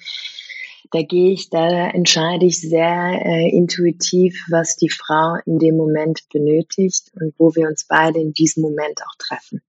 Da 0.92 1.04
gehe 1.04 1.34
ich, 1.34 1.50
da 1.50 1.90
entscheide 1.90 2.46
ich 2.46 2.62
sehr 2.62 3.22
äh, 3.24 3.50
intuitiv, 3.50 4.44
was 4.50 4.76
die 4.76 4.90
Frau 4.90 5.36
in 5.46 5.60
dem 5.60 5.78
Moment 5.78 6.24
benötigt 6.34 7.12
und 7.14 7.34
wo 7.38 7.54
wir 7.56 7.68
uns 7.68 7.86
beide 7.86 8.20
in 8.20 8.34
diesem 8.34 8.64
Moment 8.64 9.02
auch 9.04 9.16
treffen. 9.20 9.62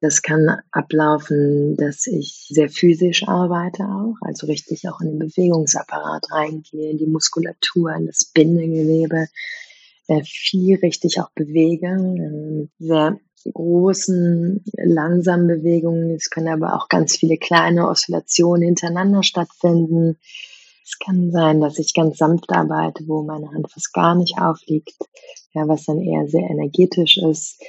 Das 0.00 0.22
kann 0.22 0.60
ablaufen, 0.70 1.76
dass 1.76 2.06
ich 2.06 2.46
sehr 2.48 2.68
physisch 2.68 3.26
arbeite 3.26 3.82
auch, 3.84 4.14
also 4.20 4.46
richtig 4.46 4.88
auch 4.88 5.00
in 5.00 5.08
den 5.08 5.18
Bewegungsapparat 5.18 6.30
reingehe, 6.30 6.90
in 6.90 6.98
die 6.98 7.06
Muskulatur, 7.06 7.92
in 7.94 8.06
das 8.06 8.30
Bindegewebe, 8.32 9.26
äh, 10.06 10.22
viel 10.24 10.78
richtig 10.78 11.20
auch 11.20 11.30
bewege, 11.34 11.88
äh, 11.88 12.68
sehr 12.78 13.18
großen, 13.52 14.64
langsamen 14.76 15.46
Bewegungen. 15.46 16.10
Es 16.14 16.30
können 16.30 16.48
aber 16.48 16.76
auch 16.76 16.88
ganz 16.88 17.16
viele 17.16 17.36
kleine 17.36 17.88
Oszillationen 17.88 18.62
hintereinander 18.62 19.22
stattfinden. 19.22 20.18
Es 20.84 20.98
kann 20.98 21.30
sein, 21.30 21.60
dass 21.60 21.78
ich 21.78 21.94
ganz 21.94 22.18
sanft 22.18 22.50
arbeite, 22.50 23.06
wo 23.06 23.22
meine 23.22 23.50
Hand 23.50 23.70
fast 23.70 23.92
gar 23.92 24.14
nicht 24.14 24.38
aufliegt, 24.40 24.96
ja, 25.52 25.68
was 25.68 25.84
dann 25.84 26.00
eher 26.00 26.26
sehr 26.28 26.48
energetisch 26.48 27.18
ist. 27.18 27.60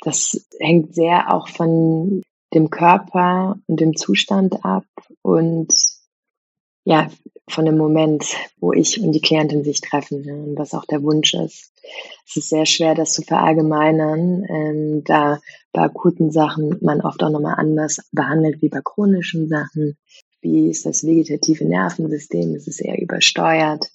Das 0.00 0.46
hängt 0.58 0.94
sehr 0.94 1.32
auch 1.32 1.48
von 1.48 2.22
dem 2.54 2.70
Körper 2.70 3.56
und 3.66 3.80
dem 3.80 3.96
Zustand 3.96 4.64
ab 4.64 4.86
und 5.22 5.72
ja, 6.84 7.08
von 7.48 7.64
dem 7.64 7.76
Moment, 7.76 8.24
wo 8.58 8.72
ich 8.72 9.00
und 9.00 9.12
die 9.12 9.20
Klientin 9.20 9.64
sich 9.64 9.80
treffen 9.80 10.24
ja, 10.24 10.34
und 10.34 10.56
was 10.56 10.74
auch 10.74 10.84
der 10.84 11.02
Wunsch 11.02 11.34
ist. 11.34 11.72
Es 12.26 12.36
ist 12.36 12.48
sehr 12.48 12.66
schwer, 12.66 12.94
das 12.94 13.12
zu 13.12 13.22
verallgemeinern, 13.22 14.44
ähm, 14.48 15.04
da 15.04 15.40
bei 15.72 15.82
akuten 15.82 16.30
Sachen 16.30 16.78
man 16.80 17.00
oft 17.00 17.22
auch 17.22 17.30
nochmal 17.30 17.56
anders 17.56 17.98
behandelt 18.12 18.62
wie 18.62 18.68
bei 18.68 18.80
chronischen 18.82 19.48
Sachen. 19.48 19.96
Wie 20.40 20.70
ist 20.70 20.86
das 20.86 21.04
vegetative 21.04 21.64
Nervensystem? 21.64 22.54
Ist 22.54 22.68
es 22.68 22.80
eher 22.80 23.00
übersteuert 23.00 23.90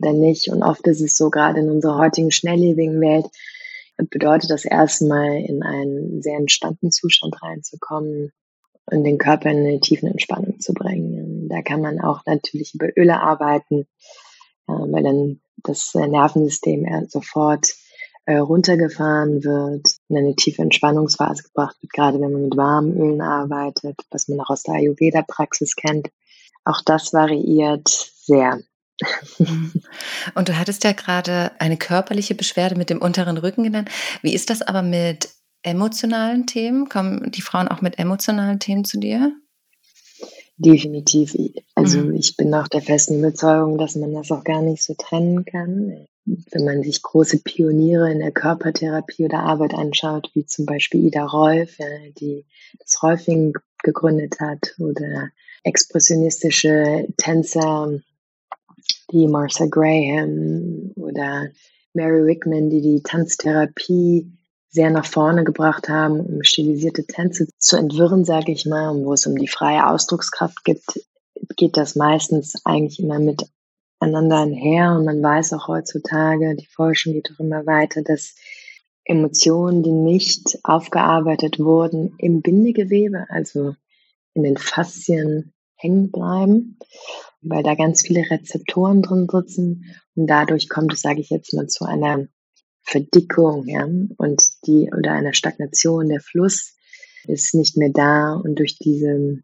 oder 0.00 0.12
nicht? 0.12 0.48
Und 0.50 0.62
oft 0.62 0.86
ist 0.86 1.00
es 1.00 1.16
so, 1.16 1.30
gerade 1.30 1.60
in 1.60 1.70
unserer 1.70 1.98
heutigen 1.98 2.30
schnelllebigen 2.30 3.00
Welt, 3.00 3.26
bedeutet 4.10 4.50
das 4.50 4.64
erstmal 4.64 5.40
in 5.42 5.62
einen 5.62 6.22
sehr 6.22 6.36
entspannten 6.36 6.92
Zustand 6.92 7.42
reinzukommen 7.42 8.32
und 8.90 9.04
den 9.04 9.18
Körper 9.18 9.50
in 9.50 9.58
eine 9.58 9.80
tiefen 9.80 10.10
Entspannung 10.10 10.60
zu 10.60 10.72
bringen. 10.74 11.48
Da 11.48 11.62
kann 11.62 11.80
man 11.80 12.00
auch 12.00 12.26
natürlich 12.26 12.74
über 12.74 12.88
Öle 12.96 13.20
arbeiten, 13.20 13.86
weil 14.66 15.02
dann 15.02 15.40
das 15.56 15.94
Nervensystem 15.94 16.86
sofort 17.08 17.74
äh, 18.28 18.36
runtergefahren 18.36 19.42
wird, 19.42 19.96
in 20.08 20.18
eine 20.18 20.36
tiefe 20.36 20.60
Entspannungsphase 20.60 21.44
gebracht 21.44 21.76
wird, 21.80 21.92
gerade 21.94 22.20
wenn 22.20 22.30
man 22.30 22.42
mit 22.42 22.56
warmen 22.58 22.94
Ölen 22.94 23.22
arbeitet, 23.22 23.96
was 24.10 24.28
man 24.28 24.38
auch 24.40 24.50
aus 24.50 24.64
der 24.64 24.74
Ayurveda-Praxis 24.74 25.76
kennt. 25.76 26.10
Auch 26.64 26.82
das 26.84 27.14
variiert 27.14 27.88
sehr. 27.88 28.60
Und 30.34 30.48
du 30.50 30.58
hattest 30.58 30.84
ja 30.84 30.92
gerade 30.92 31.52
eine 31.58 31.78
körperliche 31.78 32.34
Beschwerde 32.34 32.76
mit 32.76 32.90
dem 32.90 33.00
unteren 33.00 33.38
Rücken 33.38 33.62
genannt. 33.62 33.88
Wie 34.20 34.34
ist 34.34 34.50
das 34.50 34.60
aber 34.60 34.82
mit 34.82 35.30
emotionalen 35.62 36.46
Themen? 36.46 36.88
Kommen 36.88 37.30
die 37.30 37.42
Frauen 37.42 37.68
auch 37.68 37.80
mit 37.80 37.98
emotionalen 37.98 38.58
Themen 38.58 38.84
zu 38.84 38.98
dir? 38.98 39.32
Definitiv. 40.56 41.36
Also 41.74 42.00
mhm. 42.00 42.14
ich 42.14 42.36
bin 42.36 42.52
auch 42.52 42.68
der 42.68 42.82
festen 42.82 43.20
Überzeugung, 43.20 43.78
dass 43.78 43.94
man 43.94 44.12
das 44.12 44.32
auch 44.32 44.42
gar 44.42 44.60
nicht 44.60 44.82
so 44.82 44.94
trennen 44.94 45.44
kann. 45.44 46.06
Wenn 46.24 46.64
man 46.64 46.82
sich 46.82 47.00
große 47.00 47.38
Pioniere 47.38 48.10
in 48.10 48.18
der 48.18 48.32
Körpertherapie 48.32 49.24
oder 49.24 49.40
Arbeit 49.40 49.72
anschaut, 49.72 50.30
wie 50.34 50.44
zum 50.44 50.66
Beispiel 50.66 51.06
Ida 51.06 51.24
Rolf, 51.24 51.78
die 52.20 52.44
das 52.80 53.02
Rolfing 53.02 53.54
gegründet 53.82 54.40
hat, 54.40 54.74
oder 54.78 55.30
expressionistische 55.62 57.06
Tänzer 57.16 57.98
die 59.10 59.26
Martha 59.26 59.66
Graham 59.66 60.92
oder 60.96 61.48
Mary 61.94 62.26
Wickman, 62.26 62.68
die 62.68 62.82
die 62.82 63.02
Tanztherapie 63.02 64.30
sehr 64.70 64.90
nach 64.90 65.06
vorne 65.06 65.44
gebracht 65.44 65.88
haben, 65.88 66.20
um 66.20 66.42
stilisierte 66.42 67.06
Tänze 67.06 67.48
zu 67.58 67.76
entwirren, 67.76 68.24
sage 68.24 68.52
ich 68.52 68.66
mal, 68.66 68.90
und 68.90 69.04
wo 69.04 69.12
es 69.12 69.26
um 69.26 69.36
die 69.36 69.48
freie 69.48 69.86
Ausdruckskraft 69.86 70.64
gibt, 70.64 71.00
geht 71.56 71.76
das 71.76 71.96
meistens 71.96 72.60
eigentlich 72.64 73.00
immer 73.00 73.18
miteinander 73.18 74.40
einher. 74.40 74.92
Und 74.92 75.04
man 75.04 75.22
weiß 75.22 75.52
auch 75.54 75.68
heutzutage, 75.68 76.54
die 76.56 76.66
Forschung 76.66 77.14
geht 77.14 77.30
auch 77.34 77.40
immer 77.40 77.66
weiter, 77.66 78.02
dass 78.02 78.34
Emotionen, 79.04 79.82
die 79.82 79.92
nicht 79.92 80.58
aufgearbeitet 80.64 81.58
wurden, 81.58 82.14
im 82.18 82.42
Bindegewebe, 82.42 83.26
also 83.30 83.74
in 84.34 84.42
den 84.42 84.58
Faszien 84.58 85.54
hängen 85.76 86.10
bleiben 86.10 86.78
weil 87.40 87.62
da 87.62 87.74
ganz 87.74 88.02
viele 88.02 88.28
Rezeptoren 88.30 89.02
drin 89.02 89.28
sitzen 89.30 89.84
und 90.14 90.26
dadurch 90.26 90.68
kommt 90.68 90.92
es, 90.92 91.00
sage 91.00 91.20
ich 91.20 91.30
jetzt 91.30 91.54
mal, 91.54 91.66
zu 91.68 91.84
einer 91.84 92.26
Verdickung, 92.88 93.66
ja, 93.68 93.84
und 93.84 94.42
die 94.66 94.90
oder 94.96 95.12
einer 95.12 95.34
Stagnation. 95.34 96.08
Der 96.08 96.20
Fluss 96.20 96.74
ist 97.26 97.54
nicht 97.54 97.76
mehr 97.76 97.90
da 97.90 98.32
und 98.32 98.58
durch 98.58 98.78
diese, 98.78 99.42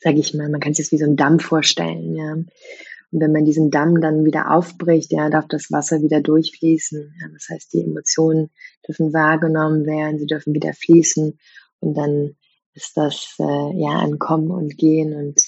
sage 0.00 0.18
ich 0.18 0.32
mal, 0.34 0.48
man 0.48 0.60
kann 0.60 0.72
sich 0.72 0.86
das 0.86 0.92
wie 0.92 0.98
so 0.98 1.04
ein 1.04 1.16
Damm 1.16 1.40
vorstellen, 1.40 2.14
ja. 2.14 2.32
Und 2.32 3.20
wenn 3.20 3.32
man 3.32 3.44
diesen 3.44 3.70
Damm 3.70 4.00
dann 4.00 4.24
wieder 4.24 4.50
aufbricht, 4.50 5.12
ja, 5.12 5.28
darf 5.28 5.46
das 5.46 5.70
Wasser 5.70 6.02
wieder 6.02 6.20
durchfließen. 6.20 7.14
Ja, 7.20 7.28
das 7.32 7.48
heißt, 7.48 7.72
die 7.72 7.82
Emotionen 7.82 8.50
dürfen 8.88 9.12
wahrgenommen 9.12 9.86
werden, 9.86 10.18
sie 10.18 10.26
dürfen 10.26 10.54
wieder 10.54 10.72
fließen 10.72 11.38
und 11.80 11.94
dann 11.94 12.34
ist 12.72 12.96
das 12.96 13.36
äh, 13.38 13.78
ja 13.78 14.00
ein 14.00 14.18
Kommen 14.18 14.50
und 14.50 14.76
Gehen 14.78 15.14
und 15.14 15.40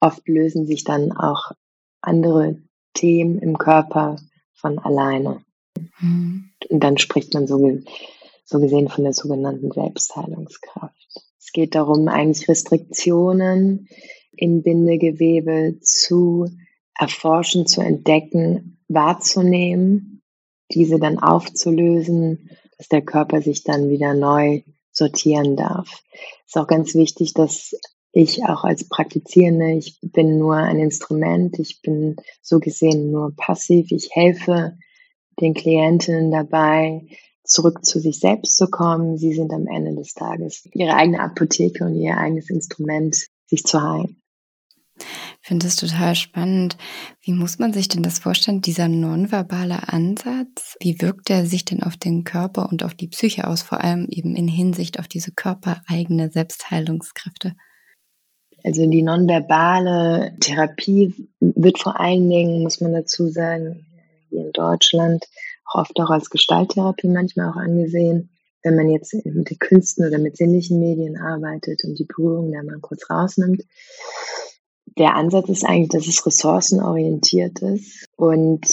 oft 0.00 0.28
lösen 0.28 0.66
sich 0.66 0.84
dann 0.84 1.12
auch 1.12 1.50
andere 2.02 2.62
Themen 2.94 3.38
im 3.38 3.58
Körper 3.58 4.16
von 4.54 4.78
alleine. 4.78 5.40
Und 6.00 6.80
dann 6.80 6.98
spricht 6.98 7.34
man 7.34 7.46
so, 7.46 7.80
so 8.44 8.60
gesehen 8.60 8.88
von 8.88 9.04
der 9.04 9.12
sogenannten 9.12 9.70
Selbstheilungskraft. 9.70 10.94
Es 11.38 11.52
geht 11.52 11.74
darum, 11.74 12.08
eigentlich 12.08 12.48
Restriktionen 12.48 13.88
im 14.32 14.62
Bindegewebe 14.62 15.78
zu 15.80 16.50
erforschen, 16.94 17.66
zu 17.66 17.80
entdecken, 17.80 18.78
wahrzunehmen, 18.88 20.22
diese 20.72 20.98
dann 20.98 21.18
aufzulösen, 21.18 22.50
dass 22.76 22.88
der 22.88 23.02
Körper 23.02 23.40
sich 23.40 23.64
dann 23.64 23.90
wieder 23.90 24.14
neu 24.14 24.62
sortieren 24.92 25.56
darf. 25.56 26.02
Es 26.46 26.54
ist 26.54 26.58
auch 26.58 26.66
ganz 26.66 26.94
wichtig, 26.94 27.34
dass 27.34 27.74
ich 28.12 28.44
auch 28.44 28.64
als 28.64 28.88
Praktizierende, 28.88 29.72
ich 29.72 29.98
bin 30.02 30.38
nur 30.38 30.56
ein 30.56 30.78
Instrument, 30.78 31.58
ich 31.58 31.82
bin 31.82 32.16
so 32.42 32.58
gesehen 32.58 33.10
nur 33.10 33.34
passiv, 33.36 33.92
ich 33.92 34.10
helfe 34.12 34.76
den 35.40 35.54
Klientinnen 35.54 36.30
dabei, 36.30 37.02
zurück 37.44 37.84
zu 37.84 37.98
sich 37.98 38.20
selbst 38.20 38.56
zu 38.56 38.68
kommen. 38.68 39.16
Sie 39.16 39.32
sind 39.32 39.52
am 39.52 39.66
Ende 39.66 39.94
des 39.94 40.14
Tages 40.14 40.68
ihre 40.72 40.94
eigene 40.94 41.20
Apotheke 41.20 41.84
und 41.84 41.96
ihr 41.96 42.16
eigenes 42.16 42.50
Instrument, 42.50 43.16
sich 43.46 43.64
zu 43.64 43.82
heilen. 43.82 44.20
Ich 45.40 45.48
finde 45.48 45.64
das 45.66 45.76
total 45.76 46.14
spannend. 46.14 46.76
Wie 47.22 47.32
muss 47.32 47.58
man 47.58 47.72
sich 47.72 47.88
denn 47.88 48.02
das 48.02 48.18
vorstellen, 48.18 48.60
dieser 48.60 48.88
nonverbale 48.88 49.88
Ansatz? 49.88 50.76
Wie 50.80 51.00
wirkt 51.00 51.30
er 51.30 51.46
sich 51.46 51.64
denn 51.64 51.82
auf 51.82 51.96
den 51.96 52.24
Körper 52.24 52.68
und 52.68 52.82
auf 52.82 52.94
die 52.94 53.08
Psyche 53.08 53.46
aus, 53.46 53.62
vor 53.62 53.82
allem 53.82 54.06
eben 54.10 54.36
in 54.36 54.48
Hinsicht 54.48 54.98
auf 54.98 55.08
diese 55.08 55.32
körpereigene 55.32 56.30
Selbstheilungskräfte? 56.30 57.54
Also 58.64 58.90
die 58.90 59.02
nonverbale 59.02 60.36
Therapie 60.40 61.30
wird 61.40 61.78
vor 61.78 61.98
allen 61.98 62.28
Dingen, 62.28 62.62
muss 62.62 62.80
man 62.80 62.92
dazu 62.92 63.28
sagen, 63.28 63.86
in 64.30 64.52
Deutschland 64.52 65.24
auch 65.66 65.80
oft 65.80 65.98
auch 66.00 66.10
als 66.10 66.30
Gestalttherapie 66.30 67.08
manchmal 67.08 67.50
auch 67.50 67.56
angesehen. 67.56 68.30
Wenn 68.62 68.76
man 68.76 68.90
jetzt 68.90 69.14
mit 69.14 69.50
den 69.50 69.58
Künsten 69.58 70.06
oder 70.06 70.18
mit 70.18 70.36
sinnlichen 70.36 70.80
Medien 70.80 71.16
arbeitet 71.16 71.84
und 71.84 71.98
die 71.98 72.04
Berührung 72.04 72.52
da 72.52 72.62
mal 72.62 72.80
kurz 72.80 73.08
rausnimmt. 73.08 73.62
Der 74.98 75.14
Ansatz 75.14 75.48
ist 75.48 75.64
eigentlich, 75.64 75.90
dass 75.90 76.08
es 76.08 76.26
ressourcenorientiert 76.26 77.60
ist 77.62 78.06
und 78.16 78.66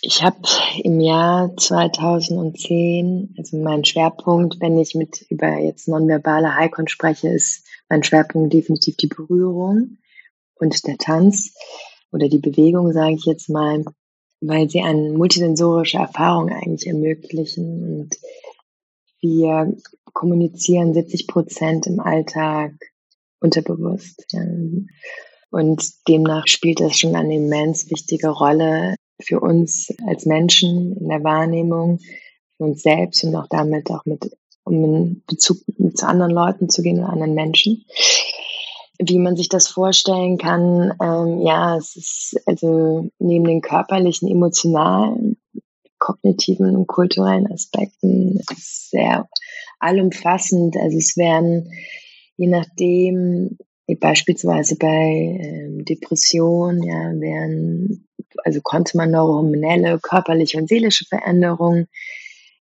Ich 0.00 0.22
habe 0.22 0.38
im 0.84 1.00
Jahr 1.00 1.56
2010, 1.56 3.34
also 3.36 3.56
mein 3.56 3.84
Schwerpunkt, 3.84 4.60
wenn 4.60 4.78
ich 4.78 4.94
mit 4.94 5.26
über 5.28 5.58
jetzt 5.58 5.88
nonverbale 5.88 6.54
Heikon 6.54 6.86
spreche, 6.86 7.28
ist 7.28 7.66
mein 7.88 8.04
Schwerpunkt 8.04 8.52
definitiv 8.52 8.96
die 8.96 9.08
Berührung 9.08 9.98
und 10.54 10.86
der 10.86 10.98
Tanz 10.98 11.52
oder 12.12 12.28
die 12.28 12.38
Bewegung, 12.38 12.92
sage 12.92 13.14
ich 13.14 13.24
jetzt 13.24 13.48
mal, 13.50 13.84
weil 14.40 14.68
sie 14.70 14.80
eine 14.80 15.12
multisensorische 15.12 15.98
Erfahrung 15.98 16.48
eigentlich 16.50 16.86
ermöglichen 16.86 18.00
und 18.00 18.16
wir 19.20 19.76
kommunizieren 20.12 20.94
70 20.94 21.26
Prozent 21.26 21.86
im 21.86 22.00
Alltag 22.00 22.72
unterbewusst. 23.40 24.24
Ja. 24.32 24.42
Und 25.50 26.08
demnach 26.08 26.46
spielt 26.46 26.80
das 26.80 26.98
schon 26.98 27.16
eine 27.16 27.36
immens 27.36 27.90
wichtige 27.90 28.28
Rolle 28.28 28.96
für 29.20 29.40
uns 29.40 29.92
als 30.06 30.26
Menschen 30.26 30.96
in 30.96 31.08
der 31.08 31.24
Wahrnehmung, 31.24 31.98
für 32.56 32.64
uns 32.64 32.82
selbst 32.82 33.24
und 33.24 33.34
auch 33.34 33.48
damit 33.48 33.90
auch 33.90 34.04
mit, 34.04 34.30
um 34.64 34.84
in 34.84 35.22
Bezug 35.26 35.58
zu 35.94 36.06
anderen 36.06 36.32
Leuten 36.32 36.68
zu 36.68 36.82
gehen 36.82 36.98
und 36.98 37.06
anderen 37.06 37.34
Menschen. 37.34 37.84
Wie 39.00 39.18
man 39.18 39.36
sich 39.36 39.48
das 39.48 39.68
vorstellen 39.68 40.38
kann, 40.38 40.92
ähm, 41.00 41.40
ja, 41.42 41.76
es 41.76 41.94
ist 41.96 42.40
also 42.46 43.08
neben 43.18 43.44
den 43.44 43.60
körperlichen, 43.60 44.28
emotionalen, 44.28 45.36
kognitiven 45.98 46.76
und 46.76 46.86
kulturellen 46.86 47.50
Aspekten 47.52 48.40
sehr 48.56 49.28
allumfassend. 49.78 50.76
Also 50.76 50.96
es 50.96 51.16
werden 51.16 51.70
je 52.38 52.46
nachdem 52.46 53.58
beispielsweise 54.00 54.76
bei 54.76 55.38
ähm, 55.42 55.84
Depression, 55.84 56.82
ja, 56.82 57.12
werden, 57.20 58.06
also 58.44 58.60
konnte 58.62 58.96
man 58.96 59.10
neurohormonelle, 59.10 59.98
körperliche 60.00 60.58
und 60.58 60.68
seelische 60.68 61.04
Veränderungen 61.06 61.88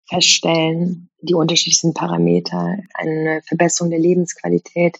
feststellen, 0.08 1.10
die 1.20 1.34
unterschiedlichsten 1.34 1.94
Parameter, 1.94 2.78
eine 2.94 3.42
Verbesserung 3.46 3.90
der 3.90 3.98
Lebensqualität 3.98 4.98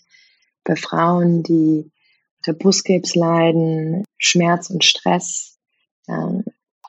bei 0.66 0.76
Frauen, 0.76 1.42
die 1.42 1.90
unter 2.38 2.58
Brustkrebs 2.58 3.14
leiden, 3.14 4.04
Schmerz 4.18 4.70
und 4.70 4.84
Stress. 4.84 5.58
Ja. 6.06 6.42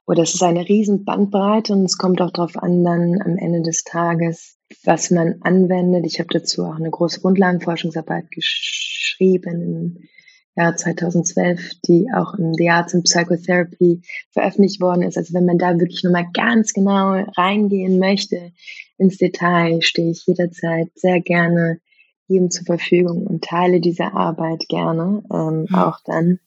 Oder 0.05 0.23
es 0.23 0.35
ist 0.35 0.43
eine 0.43 0.67
riesen 0.67 1.03
Bandbreite 1.03 1.73
und 1.73 1.83
es 1.83 1.97
kommt 1.97 2.21
auch 2.21 2.31
darauf 2.31 2.55
an, 2.57 2.83
dann 2.83 3.21
am 3.21 3.37
Ende 3.37 3.61
des 3.61 3.83
Tages, 3.83 4.57
was 4.85 5.11
man 5.11 5.41
anwendet. 5.41 6.05
Ich 6.05 6.19
habe 6.19 6.29
dazu 6.31 6.63
auch 6.63 6.75
eine 6.75 6.89
große 6.89 7.19
Grundlagenforschungsarbeit 7.19 8.31
geschrieben 8.31 9.61
im 9.61 9.97
Jahr 10.55 10.77
2012, 10.77 11.81
die 11.87 12.07
auch 12.15 12.35
im 12.35 12.53
The 12.53 12.69
Arts 12.69 12.93
in 12.93 13.03
Psychotherapy 13.03 14.01
veröffentlicht 14.31 14.79
worden 14.79 15.03
ist. 15.03 15.17
Also 15.17 15.33
wenn 15.33 15.45
man 15.45 15.57
da 15.57 15.77
wirklich 15.77 16.03
nochmal 16.03 16.27
ganz 16.33 16.73
genau 16.73 17.25
reingehen 17.35 17.99
möchte 17.99 18.53
ins 18.97 19.17
Detail, 19.17 19.81
stehe 19.81 20.11
ich 20.11 20.25
jederzeit 20.25 20.87
sehr 20.95 21.19
gerne 21.19 21.81
jedem 22.27 22.51
zur 22.51 22.65
Verfügung 22.65 23.25
und 23.25 23.43
teile 23.43 23.79
diese 23.79 24.13
Arbeit 24.13 24.67
gerne. 24.67 25.23
Ähm, 25.31 25.65
mhm. 25.69 25.75
Auch 25.75 25.99
dann 26.05 26.39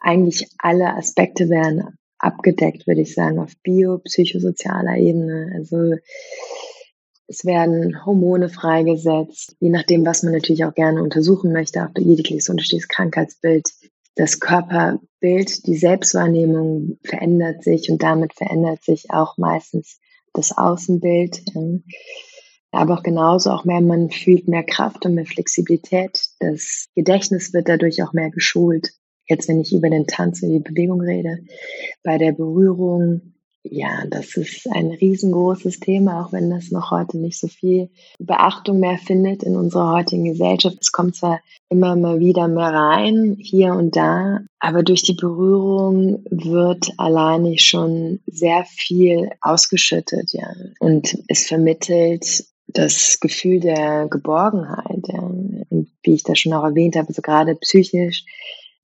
eigentlich 0.00 0.48
alle 0.58 0.94
Aspekte 0.94 1.48
werden 1.48 1.98
abgedeckt, 2.18 2.86
würde 2.86 3.02
ich 3.02 3.14
sagen, 3.14 3.38
auf 3.38 3.52
biopsychosozialer 3.62 4.96
Ebene. 4.96 5.52
Also 5.54 5.94
es 7.28 7.44
werden 7.44 8.04
Hormone 8.04 8.48
freigesetzt, 8.48 9.54
je 9.60 9.68
nachdem, 9.68 10.04
was 10.06 10.22
man 10.22 10.32
natürlich 10.32 10.64
auch 10.64 10.74
gerne 10.74 11.02
untersuchen 11.02 11.52
möchte, 11.52 11.84
auch 11.84 11.90
jegliches 11.96 12.48
unterschiedliches 12.48 12.88
Krankheitsbild. 12.88 13.70
Das 14.14 14.40
Körperbild, 14.40 15.66
die 15.66 15.76
Selbstwahrnehmung 15.76 16.98
verändert 17.04 17.62
sich 17.62 17.90
und 17.90 18.02
damit 18.02 18.34
verändert 18.34 18.82
sich 18.82 19.10
auch 19.10 19.36
meistens 19.36 20.00
das 20.32 20.56
Außenbild. 20.56 21.42
Aber 22.70 22.94
auch 22.94 23.02
genauso, 23.02 23.50
auch 23.50 23.64
mehr 23.64 23.80
man 23.80 24.10
fühlt 24.10 24.46
mehr 24.48 24.62
Kraft 24.62 25.06
und 25.06 25.14
mehr 25.14 25.26
Flexibilität. 25.26 26.28
Das 26.38 26.88
Gedächtnis 26.94 27.52
wird 27.52 27.68
dadurch 27.68 28.02
auch 28.02 28.12
mehr 28.12 28.30
geschult. 28.30 28.90
Jetzt, 29.26 29.48
wenn 29.48 29.60
ich 29.60 29.72
über 29.72 29.90
den 29.90 30.06
Tanz 30.06 30.42
und 30.42 30.50
die 30.50 30.58
Bewegung 30.58 31.00
rede, 31.00 31.38
bei 32.02 32.18
der 32.18 32.32
Berührung 32.32 33.34
ja, 33.70 34.04
das 34.08 34.36
ist 34.36 34.68
ein 34.70 34.90
riesengroßes 34.90 35.80
Thema, 35.80 36.22
auch 36.22 36.32
wenn 36.32 36.50
das 36.50 36.70
noch 36.70 36.90
heute 36.90 37.18
nicht 37.18 37.38
so 37.38 37.48
viel 37.48 37.90
Beachtung 38.18 38.80
mehr 38.80 38.98
findet 38.98 39.42
in 39.42 39.56
unserer 39.56 39.92
heutigen 39.94 40.24
Gesellschaft. 40.24 40.78
Es 40.80 40.92
kommt 40.92 41.16
zwar 41.16 41.40
immer 41.68 41.96
mal 41.96 42.20
wieder 42.20 42.48
mehr 42.48 42.72
rein, 42.72 43.36
hier 43.38 43.74
und 43.74 43.96
da, 43.96 44.40
aber 44.58 44.82
durch 44.82 45.02
die 45.02 45.14
Berührung 45.14 46.24
wird 46.30 46.92
alleine 46.96 47.58
schon 47.58 48.20
sehr 48.26 48.64
viel 48.64 49.30
ausgeschüttet, 49.40 50.32
ja. 50.32 50.48
Und 50.78 51.18
es 51.28 51.46
vermittelt 51.46 52.44
das 52.68 53.18
Gefühl 53.20 53.60
der 53.60 54.08
Geborgenheit, 54.08 55.08
ja. 55.08 55.20
Und 55.20 55.90
wie 56.02 56.14
ich 56.14 56.22
das 56.22 56.38
schon 56.38 56.52
auch 56.52 56.64
erwähnt 56.64 56.96
habe, 56.96 57.12
so 57.12 57.22
gerade 57.22 57.54
psychisch, 57.56 58.24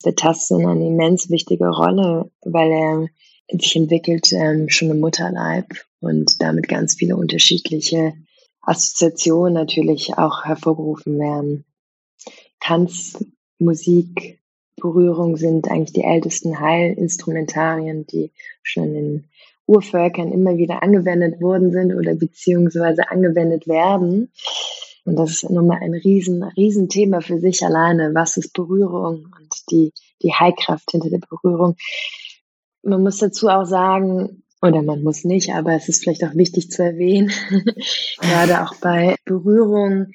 der 0.05 0.15
Tasten 0.15 0.67
eine 0.67 0.87
immens 0.87 1.31
wichtige 1.31 1.69
Rolle, 1.69 2.31
weil 2.43 2.71
er 2.71 3.09
sich 3.59 3.77
entwickelt 3.77 4.33
ähm, 4.33 4.69
schon 4.69 4.91
im 4.91 5.01
Mutterleib 5.01 5.67
und 6.01 6.41
damit 6.41 6.69
ganz 6.69 6.95
viele 6.95 7.17
unterschiedliche 7.17 8.15
Assoziationen 8.63 9.55
natürlich 9.55 10.17
auch 10.17 10.45
hervorgerufen 10.45 11.19
werden. 11.19 11.65
Tanz, 12.61 13.23
Musik, 13.59 14.41
Berührung 14.77 15.37
sind 15.37 15.69
eigentlich 15.71 15.93
die 15.93 16.05
ältesten 16.05 16.59
Heilinstrumentarien, 16.59 18.07
die 18.07 18.33
schon 18.63 18.95
in 18.95 19.25
Urvölkern 19.67 20.33
immer 20.33 20.57
wieder 20.57 20.83
angewendet 20.83 21.41
worden 21.41 21.73
sind 21.73 21.95
oder 21.95 22.15
beziehungsweise 22.15 23.11
angewendet 23.11 23.67
werden. 23.67 24.31
Und 25.05 25.17
das 25.17 25.31
ist 25.31 25.51
nochmal 25.51 25.81
ein 25.83 25.95
riesen, 25.95 26.43
riesen 26.43 26.89
Thema 26.89 27.21
für 27.21 27.39
sich 27.39 27.65
alleine. 27.65 28.15
Was 28.15 28.37
ist 28.37 28.53
Berührung 28.53 29.29
und 29.39 29.55
die, 29.71 29.93
die 30.23 30.33
Heilkraft 30.33 30.91
hinter 30.91 31.11
der 31.11 31.19
Berührung? 31.19 31.77
Man 32.83 33.03
muss 33.03 33.19
dazu 33.19 33.49
auch 33.49 33.65
sagen, 33.65 34.43
oder 34.63 34.83
man 34.83 35.03
muss 35.03 35.25
nicht, 35.25 35.53
aber 35.53 35.75
es 35.75 35.89
ist 35.89 36.03
vielleicht 36.03 36.25
auch 36.25 36.35
wichtig 36.35 36.71
zu 36.71 36.83
erwähnen, 36.83 37.31
gerade 38.21 38.63
auch 38.63 38.75
bei 38.77 39.17
Berührung 39.27 40.13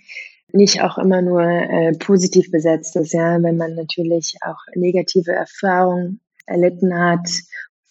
nicht 0.52 0.82
auch 0.82 0.98
immer 0.98 1.22
nur 1.22 1.44
äh, 1.44 1.92
positiv 2.00 2.50
besetzt 2.50 2.96
ist, 2.96 3.14
ja, 3.14 3.42
wenn 3.44 3.58
man 3.58 3.76
natürlich 3.76 4.38
auch 4.42 4.58
negative 4.74 5.32
Erfahrungen 5.32 6.22
erlitten 6.48 6.98
hat, 6.98 7.30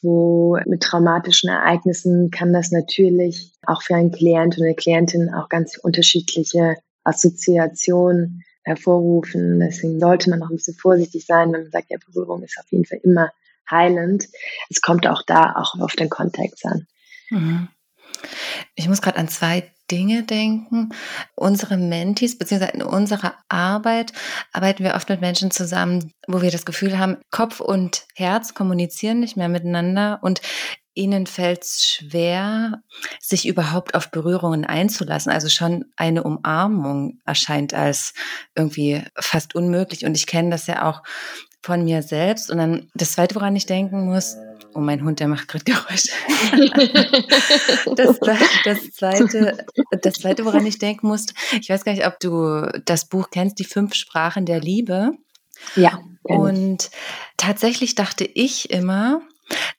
wo 0.02 0.58
mit 0.66 0.82
traumatischen 0.82 1.50
Ereignissen 1.50 2.30
kann 2.30 2.52
das 2.52 2.70
natürlich 2.70 3.52
auch 3.66 3.82
für 3.82 3.94
einen 3.94 4.12
Klient 4.12 4.56
und 4.56 4.64
eine 4.64 4.74
Klientin 4.74 5.32
auch 5.34 5.48
ganz 5.48 5.76
unterschiedliche 5.78 6.76
Assoziationen 7.04 8.42
hervorrufen. 8.62 9.60
Deswegen 9.60 9.98
sollte 9.98 10.30
man 10.30 10.42
auch 10.42 10.50
ein 10.50 10.56
bisschen 10.56 10.74
vorsichtig 10.74 11.26
sein, 11.26 11.52
wenn 11.52 11.62
man 11.62 11.70
sagt, 11.70 11.90
ja, 11.90 11.98
Berührung 12.04 12.42
ist 12.42 12.58
auf 12.58 12.70
jeden 12.70 12.84
Fall 12.84 13.00
immer 13.02 13.32
heilend. 13.70 14.28
Es 14.70 14.80
kommt 14.80 15.06
auch 15.06 15.22
da 15.26 15.54
auch 15.56 15.78
auf 15.80 15.96
den 15.96 16.08
Kontext 16.08 16.64
an. 16.64 16.86
Mhm. 17.30 17.68
Ich 18.74 18.88
muss 18.88 19.02
gerade 19.02 19.18
an 19.18 19.28
zwei 19.28 19.70
Dinge 19.90 20.22
denken. 20.22 20.90
Unsere 21.34 21.76
Mentis, 21.76 22.36
beziehungsweise 22.36 22.72
in 22.72 22.82
unserer 22.82 23.34
Arbeit 23.48 24.12
arbeiten 24.52 24.84
wir 24.84 24.94
oft 24.94 25.08
mit 25.08 25.20
Menschen 25.20 25.50
zusammen, 25.50 26.12
wo 26.26 26.42
wir 26.42 26.50
das 26.50 26.66
Gefühl 26.66 26.98
haben, 26.98 27.18
Kopf 27.30 27.60
und 27.60 28.06
Herz 28.14 28.54
kommunizieren 28.54 29.20
nicht 29.20 29.36
mehr 29.36 29.48
miteinander 29.48 30.18
und 30.22 30.40
ihnen 30.98 31.26
fällt 31.26 31.62
es 31.62 31.84
schwer, 31.84 32.82
sich 33.20 33.46
überhaupt 33.46 33.94
auf 33.94 34.10
Berührungen 34.10 34.64
einzulassen. 34.64 35.30
Also 35.30 35.48
schon 35.48 35.84
eine 35.96 36.24
Umarmung 36.24 37.20
erscheint 37.24 37.72
als 37.72 38.14
irgendwie 38.56 39.04
fast 39.16 39.54
unmöglich. 39.54 40.04
Und 40.04 40.16
ich 40.16 40.26
kenne 40.26 40.50
das 40.50 40.66
ja 40.66 40.88
auch 40.88 41.04
von 41.62 41.84
mir 41.84 42.02
selbst. 42.02 42.50
Und 42.50 42.58
dann 42.58 42.90
das 42.94 43.12
Zweite, 43.12 43.36
woran 43.36 43.54
ich 43.54 43.66
denken 43.66 44.06
muss, 44.06 44.36
oh, 44.78 44.84
mein 44.84 45.02
Hund, 45.02 45.20
der 45.20 45.28
macht 45.28 45.48
gerade 45.48 45.64
Geräusche. 45.64 46.12
das, 47.96 48.18
das, 48.64 48.90
Zweite, 48.92 49.66
das 50.02 50.14
Zweite, 50.14 50.44
woran 50.44 50.64
ich 50.66 50.78
denken 50.78 51.08
muss, 51.08 51.26
ich 51.60 51.68
weiß 51.68 51.84
gar 51.84 51.92
nicht, 51.92 52.06
ob 52.06 52.20
du 52.20 52.66
das 52.84 53.08
Buch 53.08 53.30
kennst, 53.30 53.58
die 53.58 53.64
fünf 53.64 53.94
Sprachen 53.94 54.46
der 54.46 54.60
Liebe. 54.60 55.12
Ja. 55.74 56.00
Und 56.22 56.90
tatsächlich 57.36 57.94
dachte 57.96 58.24
ich 58.24 58.70
immer, 58.70 59.22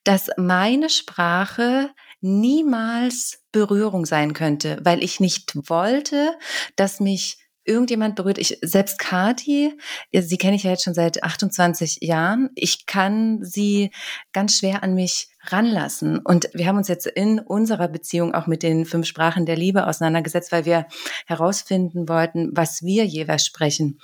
dass 0.04 0.30
meine 0.38 0.90
Sprache 0.90 1.92
niemals 2.22 3.44
Berührung 3.52 4.06
sein 4.06 4.34
könnte, 4.34 4.80
weil 4.84 5.04
ich 5.04 5.20
nicht 5.20 5.54
wollte, 5.70 6.38
dass 6.76 7.00
mich 7.00 7.38
irgendjemand 7.70 8.16
berührt. 8.16 8.40
Ich, 8.40 8.58
selbst 8.62 9.00
Kati, 9.00 9.78
sie 10.12 10.38
kenne 10.38 10.56
ich 10.56 10.64
ja 10.64 10.72
jetzt 10.72 10.84
schon 10.84 10.94
seit 10.94 11.24
28 11.24 12.00
Jahren. 12.02 12.50
Ich 12.56 12.88
kann 12.88 13.44
sie 13.44 13.92
ganz 14.34 14.58
schwer 14.58 14.84
an 14.84 14.96
mich 14.96 15.30
ranlassen. 15.44 16.20
Und 16.20 16.50
wir 16.54 16.68
haben 16.68 16.78
uns 16.78 16.88
jetzt 16.88 17.06
in 17.08 17.40
unserer 17.40 17.88
Beziehung 17.88 18.34
auch 18.34 18.48
mit 18.48 18.64
den 18.64 18.86
fünf 18.86 19.08
Sprachen 19.08 19.46
der 19.46 19.56
Liebe 19.56 19.88
auseinandergesetzt, 19.88 20.52
weil 20.52 20.66
wir 20.66 20.88
herausfinden 21.28 22.10
wollten, 22.10 22.50
was 22.54 22.82
wir 22.84 23.06
jeweils 23.06 23.46
sprechen. 23.46 24.00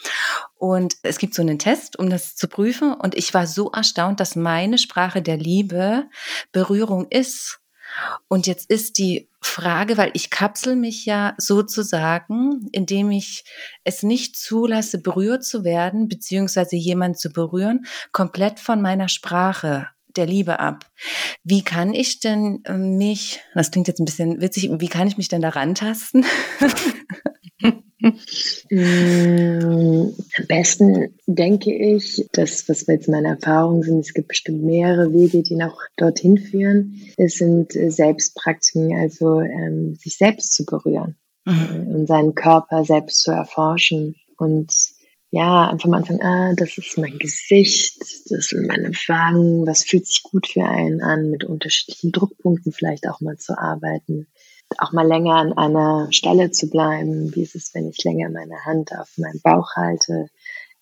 Und 0.55 0.95
es 1.03 1.17
gibt 1.17 1.33
so 1.33 1.41
einen 1.41 1.59
Test, 1.59 1.99
um 1.99 2.09
das 2.09 2.35
zu 2.35 2.47
prüfen. 2.47 2.93
Und 2.93 3.15
ich 3.15 3.33
war 3.33 3.47
so 3.47 3.71
erstaunt, 3.71 4.19
dass 4.19 4.35
meine 4.35 4.77
Sprache 4.77 5.21
der 5.21 5.37
Liebe 5.37 6.05
Berührung 6.51 7.07
ist. 7.09 7.59
Und 8.27 8.47
jetzt 8.47 8.69
ist 8.69 8.97
die 8.97 9.29
Frage, 9.41 9.97
weil 9.97 10.11
ich 10.13 10.29
kapsel 10.29 10.75
mich 10.75 11.05
ja 11.05 11.35
sozusagen, 11.37 12.67
indem 12.71 13.11
ich 13.11 13.45
es 13.83 14.03
nicht 14.03 14.35
zulasse, 14.35 15.01
berührt 15.01 15.43
zu 15.43 15.63
werden, 15.63 16.07
beziehungsweise 16.07 16.75
jemand 16.75 17.19
zu 17.19 17.29
berühren, 17.31 17.85
komplett 18.11 18.59
von 18.59 18.81
meiner 18.81 19.07
Sprache 19.07 19.87
der 20.15 20.25
Liebe 20.25 20.59
ab. 20.59 20.89
Wie 21.43 21.63
kann 21.63 21.93
ich 21.93 22.19
denn 22.19 22.63
äh, 22.65 22.73
mich, 22.73 23.41
das 23.53 23.71
klingt 23.71 23.87
jetzt 23.87 23.99
ein 23.99 24.05
bisschen 24.05 24.41
witzig, 24.41 24.69
wie 24.71 24.87
kann 24.87 25.07
ich 25.07 25.17
mich 25.17 25.27
denn 25.27 25.41
da 25.41 25.49
rantasten? 25.49 26.25
Mm, 28.69 30.13
am 30.37 30.47
besten 30.47 31.15
denke 31.25 31.73
ich, 31.73 32.27
dass, 32.33 32.69
was 32.69 32.85
jetzt 32.87 33.09
meine 33.09 33.29
Erfahrungen 33.29 33.83
sind, 33.83 33.99
es 33.99 34.13
gibt 34.13 34.27
bestimmt 34.27 34.63
mehrere 34.63 35.11
Wege, 35.11 35.41
die 35.41 35.55
noch 35.55 35.79
dorthin 35.97 36.37
führen. 36.37 37.01
Es 37.17 37.37
sind 37.37 37.75
äh, 37.75 37.89
Selbstpraktiken, 37.89 38.95
also 38.95 39.39
ähm, 39.39 39.95
sich 39.95 40.17
selbst 40.17 40.53
zu 40.53 40.65
berühren 40.65 41.15
mhm. 41.45 41.95
und 41.95 42.07
seinen 42.07 42.35
Körper 42.35 42.85
selbst 42.85 43.21
zu 43.21 43.31
erforschen 43.31 44.15
und 44.37 44.71
ja, 45.31 45.69
einfach 45.69 45.89
mal 45.89 45.97
anfangen, 45.97 46.21
ah, 46.21 46.53
das 46.55 46.77
ist 46.77 46.97
mein 46.97 47.17
Gesicht, 47.17 47.99
das 48.29 48.47
sind 48.47 48.67
meine 48.67 48.91
Wangen, 49.07 49.67
was 49.67 49.83
fühlt 49.83 50.07
sich 50.07 50.23
gut 50.23 50.47
für 50.47 50.63
einen 50.63 51.01
an, 51.01 51.29
mit 51.29 51.43
unterschiedlichen 51.43 52.13
Druckpunkten 52.13 52.71
vielleicht 52.71 53.05
auch 53.09 53.19
mal 53.19 53.35
zu 53.37 53.57
arbeiten 53.57 54.27
auch 54.77 54.91
mal 54.91 55.07
länger 55.07 55.35
an 55.35 55.53
einer 55.53 56.07
Stelle 56.11 56.51
zu 56.51 56.69
bleiben. 56.69 57.33
Wie 57.35 57.43
ist 57.43 57.55
es, 57.55 57.73
wenn 57.73 57.89
ich 57.89 58.03
länger 58.03 58.29
meine 58.29 58.65
Hand 58.65 58.91
auf 58.97 59.11
meinen 59.17 59.41
Bauch 59.41 59.75
halte? 59.75 60.27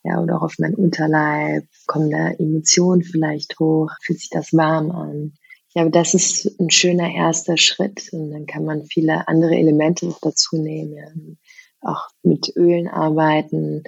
Ja, 0.04 0.22
oder 0.22 0.38
auch 0.38 0.44
auf 0.44 0.60
meinen 0.60 0.76
Unterleib? 0.76 1.64
Kommen 1.88 2.10
da 2.10 2.32
Emotionen 2.32 3.04
vielleicht 3.04 3.60
hoch? 3.60 3.92
Fühlt 4.02 4.20
sich 4.20 4.30
das 4.30 4.54
warm 4.54 4.92
an? 4.92 5.34
Ich 5.68 5.74
glaube, 5.76 5.92
das 5.92 6.14
ist 6.14 6.60
ein 6.60 6.70
schöner 6.70 7.14
erster 7.14 7.58
Schritt. 7.58 8.10
Und 8.12 8.32
dann 8.32 8.46
kann 8.46 8.66
man 8.66 8.86
viele 8.86 9.28
andere 9.28 9.56
Elemente 9.56 10.06
noch 10.06 10.20
dazu 10.20 10.58
nehmen. 10.58 10.94
Ja. 10.94 11.08
Auch 11.82 12.08
mit 12.22 12.54
Ölen 12.56 12.88
arbeiten 12.88 13.84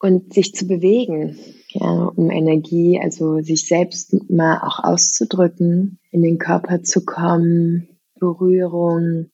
und 0.00 0.32
sich 0.32 0.54
zu 0.54 0.66
bewegen, 0.66 1.38
ja, 1.68 2.04
um 2.14 2.30
Energie, 2.30 3.00
also 3.02 3.40
sich 3.40 3.66
selbst 3.66 4.30
mal 4.30 4.60
auch 4.60 4.82
auszudrücken, 4.82 5.98
in 6.10 6.22
den 6.22 6.38
Körper 6.38 6.82
zu 6.82 7.04
kommen, 7.04 7.88
Berührung, 8.18 9.30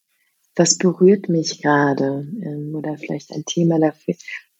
was 0.55 0.77
berührt 0.77 1.29
mich 1.29 1.61
gerade 1.61 2.27
ähm, 2.41 2.73
oder 2.75 2.97
vielleicht 2.97 3.31
ein 3.31 3.45
Thema 3.45 3.79
dafür. 3.79 4.15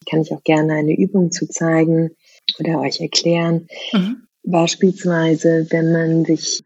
Kann 0.09 0.21
ich 0.21 0.31
auch 0.33 0.43
gerne 0.43 0.73
eine 0.73 0.95
Übung 0.97 1.31
zu 1.31 1.47
zeigen 1.47 2.11
oder 2.59 2.79
euch 2.81 2.99
erklären. 2.99 3.67
Mhm. 3.93 4.27
Beispielsweise, 4.43 5.65
wenn 5.69 5.91
man 5.91 6.25
sich 6.25 6.63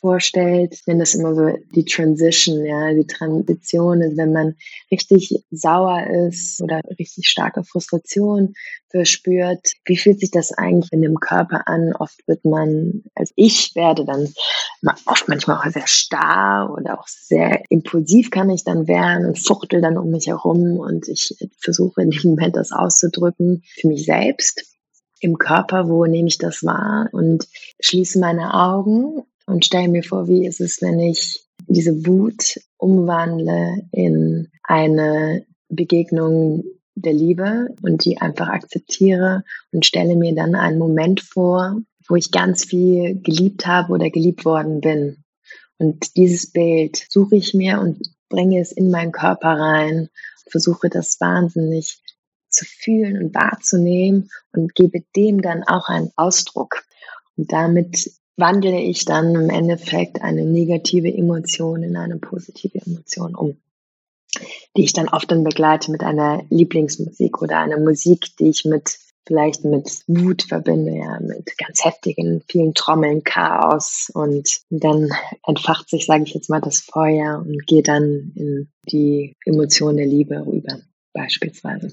vorstellt, 0.00 0.80
wenn 0.86 0.98
das 0.98 1.14
immer 1.14 1.34
so 1.34 1.58
die 1.74 1.84
Transition, 1.84 2.64
ja, 2.64 2.92
die 2.92 3.06
Transition 3.06 4.00
wenn 4.16 4.32
man 4.32 4.54
richtig 4.90 5.34
sauer 5.50 6.06
ist 6.28 6.60
oder 6.60 6.80
richtig 6.98 7.28
starke 7.28 7.64
Frustration 7.64 8.54
verspürt, 8.90 9.72
wie 9.84 9.96
fühlt 9.96 10.20
sich 10.20 10.30
das 10.30 10.52
eigentlich 10.52 10.92
in 10.92 11.02
dem 11.02 11.16
Körper 11.16 11.66
an? 11.66 11.92
Oft 11.98 12.26
wird 12.26 12.44
man, 12.44 13.02
also 13.14 13.32
ich 13.36 13.74
werde 13.74 14.04
dann 14.04 14.32
oft 15.06 15.28
manchmal 15.28 15.58
auch 15.58 15.70
sehr 15.70 15.86
starr 15.86 16.72
oder 16.72 16.98
auch 16.98 17.08
sehr 17.08 17.62
impulsiv 17.68 18.30
kann 18.30 18.50
ich 18.50 18.64
dann 18.64 18.86
werden 18.86 19.26
und 19.26 19.38
fuchtel 19.38 19.80
dann 19.80 19.98
um 19.98 20.10
mich 20.10 20.28
herum 20.28 20.78
und 20.78 21.08
ich 21.08 21.36
versuche 21.58 22.02
in 22.02 22.10
dem 22.10 22.30
Moment 22.30 22.56
das 22.56 22.72
auszudrücken 22.72 23.62
für 23.80 23.88
mich 23.88 24.04
selbst 24.04 24.64
im 25.20 25.38
Körper, 25.38 25.88
wo 25.88 26.04
nehme 26.04 26.28
ich 26.28 26.38
das 26.38 26.62
wahr 26.64 27.08
und 27.12 27.46
schließe 27.80 28.18
meine 28.18 28.54
Augen 28.54 29.22
und 29.46 29.64
stelle 29.64 29.88
mir 29.88 30.02
vor, 30.02 30.28
wie 30.28 30.46
ist 30.46 30.60
es, 30.60 30.82
wenn 30.82 31.00
ich 31.00 31.44
diese 31.68 32.06
Wut 32.06 32.60
umwandle 32.76 33.88
in 33.92 34.48
eine 34.62 35.46
Begegnung 35.68 36.64
der 36.94 37.12
Liebe 37.12 37.68
und 37.82 38.04
die 38.04 38.18
einfach 38.20 38.48
akzeptiere 38.48 39.44
und 39.72 39.84
stelle 39.84 40.16
mir 40.16 40.34
dann 40.34 40.54
einen 40.54 40.78
Moment 40.78 41.20
vor, 41.20 41.76
wo 42.08 42.16
ich 42.16 42.30
ganz 42.30 42.64
viel 42.64 43.20
geliebt 43.20 43.66
habe 43.66 43.92
oder 43.92 44.10
geliebt 44.10 44.44
worden 44.44 44.80
bin. 44.80 45.24
Und 45.78 46.16
dieses 46.16 46.52
Bild 46.52 47.04
suche 47.08 47.36
ich 47.36 47.52
mir 47.52 47.80
und 47.80 48.00
bringe 48.28 48.60
es 48.60 48.72
in 48.72 48.90
meinen 48.90 49.12
Körper 49.12 49.58
rein, 49.58 50.08
versuche 50.48 50.88
das 50.88 51.20
wahnsinnig 51.20 52.00
zu 52.48 52.64
fühlen 52.64 53.22
und 53.22 53.34
wahrzunehmen 53.34 54.30
und 54.52 54.74
gebe 54.74 55.02
dem 55.14 55.42
dann 55.42 55.64
auch 55.64 55.88
einen 55.88 56.10
Ausdruck. 56.16 56.84
Und 57.36 57.52
damit 57.52 58.10
wandle 58.36 58.80
ich 58.80 59.04
dann 59.04 59.34
im 59.34 59.50
Endeffekt 59.50 60.22
eine 60.22 60.44
negative 60.44 61.12
Emotion 61.12 61.82
in 61.82 61.96
eine 61.96 62.18
positive 62.18 62.78
Emotion 62.84 63.34
um, 63.34 63.56
die 64.76 64.84
ich 64.84 64.92
dann 64.92 65.08
oft 65.08 65.30
dann 65.30 65.44
begleite 65.44 65.90
mit 65.90 66.02
einer 66.02 66.42
Lieblingsmusik 66.50 67.40
oder 67.40 67.58
einer 67.58 67.78
Musik, 67.78 68.36
die 68.38 68.50
ich 68.50 68.64
mit 68.64 68.98
vielleicht 69.26 69.64
mit 69.64 69.90
Wut 70.06 70.42
verbinde, 70.42 70.92
ja, 70.92 71.18
mit 71.20 71.58
ganz 71.58 71.84
heftigen, 71.84 72.42
vielen 72.48 72.74
Trommeln, 72.74 73.24
Chaos 73.24 74.08
und 74.14 74.60
dann 74.70 75.10
entfacht 75.44 75.88
sich, 75.88 76.06
sage 76.06 76.24
ich 76.24 76.34
jetzt 76.34 76.48
mal, 76.48 76.60
das 76.60 76.78
Feuer 76.78 77.44
und 77.44 77.66
geht 77.66 77.88
dann 77.88 78.32
in 78.36 78.70
die 78.84 79.34
Emotion 79.44 79.96
der 79.96 80.06
Liebe 80.06 80.46
rüber, 80.46 80.78
beispielsweise. 81.12 81.90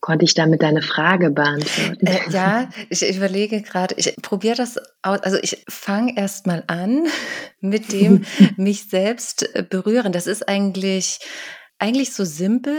Konnte 0.00 0.24
ich 0.24 0.34
damit 0.34 0.62
deine 0.62 0.82
Frage 0.82 1.30
beantworten? 1.30 2.06
Äh, 2.06 2.30
ja, 2.30 2.68
ich 2.90 3.02
überlege 3.08 3.62
gerade, 3.62 3.94
ich 3.96 4.14
probiere 4.22 4.56
das 4.56 4.78
aus. 5.02 5.20
Also 5.20 5.38
ich 5.42 5.64
fange 5.68 6.16
erst 6.16 6.46
mal 6.46 6.64
an 6.66 7.06
mit 7.60 7.92
dem 7.92 8.24
mich 8.56 8.88
selbst 8.88 9.54
äh, 9.54 9.62
berühren. 9.62 10.12
Das 10.12 10.26
ist 10.26 10.48
eigentlich, 10.48 11.18
eigentlich 11.78 12.12
so 12.12 12.24
simpel, 12.24 12.76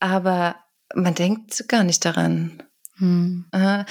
aber 0.00 0.56
man 0.94 1.14
denkt 1.14 1.68
gar 1.68 1.84
nicht 1.84 2.04
daran. 2.04 2.62
Hm. 2.96 3.44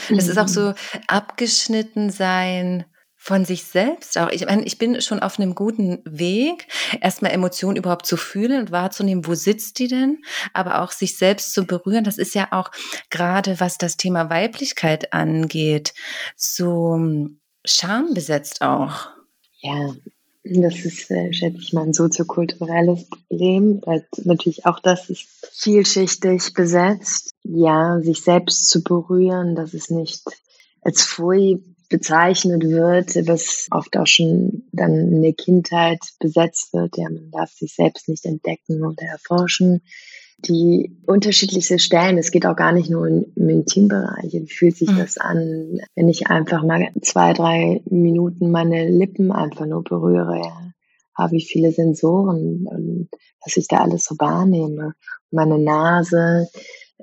Es 0.09 0.27
ist 0.27 0.37
auch 0.37 0.49
so 0.49 0.73
abgeschnitten 1.07 2.09
sein 2.09 2.83
von 3.27 3.43
sich 3.43 3.65
selbst 3.65 4.17
auch. 4.17 4.29
Ich 4.29 4.45
meine, 4.45 4.63
ich 4.63 4.77
bin 4.77 5.01
schon 5.01 5.19
auf 5.19 5.37
einem 5.37 5.53
guten 5.53 5.99
Weg, 6.05 6.67
erstmal 7.01 7.33
Emotionen 7.33 7.75
überhaupt 7.75 8.05
zu 8.05 8.15
fühlen 8.15 8.61
und 8.61 8.71
wahrzunehmen, 8.71 9.27
wo 9.27 9.35
sitzt 9.35 9.79
die 9.79 9.89
denn, 9.89 10.19
aber 10.53 10.81
auch 10.81 10.93
sich 10.93 11.17
selbst 11.17 11.51
zu 11.51 11.65
berühren. 11.65 12.05
Das 12.05 12.17
ist 12.17 12.35
ja 12.35 12.47
auch 12.51 12.71
gerade, 13.09 13.59
was 13.59 13.77
das 13.77 13.97
Thema 13.97 14.29
Weiblichkeit 14.29 15.11
angeht, 15.11 15.93
so 16.37 16.93
hm, 16.93 17.41
schambesetzt 17.65 18.61
auch. 18.61 19.09
Ja, 19.59 19.93
das 20.45 20.85
ist, 20.85 21.11
äh, 21.11 21.33
schätze 21.33 21.57
ich 21.59 21.73
mal, 21.73 21.83
ein 21.83 21.93
soziokulturelles 21.93 23.09
Problem. 23.09 23.81
Natürlich 24.23 24.65
auch 24.65 24.79
das 24.79 25.09
ist 25.09 25.27
vielschichtig 25.51 26.53
besetzt. 26.53 27.33
Ja, 27.43 27.99
sich 27.99 28.23
selbst 28.23 28.69
zu 28.69 28.83
berühren, 28.83 29.55
das 29.55 29.73
ist 29.73 29.91
nicht 29.91 30.23
als 30.81 31.03
Pfui 31.03 31.61
bezeichnet 31.89 32.63
wird, 32.63 33.15
was 33.27 33.67
oft 33.71 33.97
auch 33.97 34.07
schon 34.07 34.63
dann 34.71 34.93
in 34.93 35.21
der 35.21 35.33
Kindheit 35.33 35.99
besetzt 36.19 36.73
wird. 36.73 36.97
Ja, 36.97 37.09
man 37.09 37.31
darf 37.31 37.51
sich 37.51 37.73
selbst 37.73 38.09
nicht 38.09 38.25
entdecken 38.25 38.83
oder 38.83 39.03
erforschen. 39.03 39.81
Die 40.39 40.95
unterschiedlichste 41.07 41.79
Stellen, 41.79 42.17
es 42.19 42.29
geht 42.29 42.45
auch 42.45 42.55
gar 42.55 42.71
nicht 42.71 42.91
nur 42.91 43.07
im 43.07 43.49
Intimbereich. 43.49 44.33
Wie 44.33 44.47
fühlt 44.47 44.77
sich 44.77 44.89
mhm. 44.89 44.97
das 44.97 45.17
an, 45.17 45.79
wenn 45.95 46.09
ich 46.09 46.27
einfach 46.27 46.63
mal 46.63 46.89
zwei, 47.01 47.33
drei 47.33 47.81
Minuten 47.89 48.51
meine 48.51 48.87
Lippen 48.87 49.31
einfach 49.31 49.65
nur 49.65 49.83
berühre? 49.83 50.37
Ja? 50.37 50.73
Ah, 51.15 51.31
wie 51.31 51.43
viele 51.43 51.71
Sensoren, 51.71 52.67
ähm, 52.71 53.09
was 53.43 53.57
ich 53.57 53.67
da 53.67 53.77
alles 53.77 54.05
so 54.05 54.15
wahrnehme. 54.19 54.93
Meine 55.31 55.57
Nase, 55.57 56.47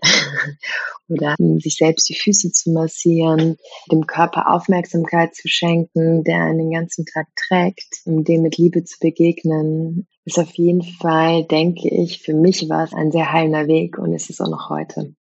oder 1.08 1.34
sich 1.58 1.76
selbst 1.76 2.08
die 2.08 2.14
Füße 2.14 2.52
zu 2.52 2.70
massieren, 2.70 3.56
dem 3.90 4.06
Körper 4.06 4.50
Aufmerksamkeit 4.50 5.34
zu 5.34 5.48
schenken, 5.48 6.24
der 6.24 6.42
einen 6.42 6.58
den 6.58 6.70
ganzen 6.70 7.04
Tag 7.06 7.26
trägt, 7.36 8.02
um 8.04 8.24
dem 8.24 8.42
mit 8.42 8.56
Liebe 8.56 8.84
zu 8.84 8.98
begegnen, 9.00 10.06
ist 10.24 10.38
auf 10.38 10.52
jeden 10.54 10.82
Fall, 10.82 11.44
denke 11.44 11.88
ich, 11.88 12.20
für 12.22 12.34
mich 12.34 12.68
war 12.68 12.84
es 12.84 12.94
ein 12.94 13.12
sehr 13.12 13.32
heilender 13.32 13.66
Weg 13.66 13.98
und 13.98 14.14
ist 14.14 14.30
es 14.30 14.40
auch 14.40 14.48
noch 14.48 14.70
heute. 14.70 15.14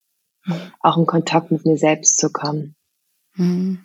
Auch 0.82 0.98
in 0.98 1.06
Kontakt 1.06 1.52
mit 1.52 1.66
mir 1.66 1.78
selbst 1.78 2.18
zu 2.18 2.32
kommen. 2.32 2.76
Mhm. 3.36 3.80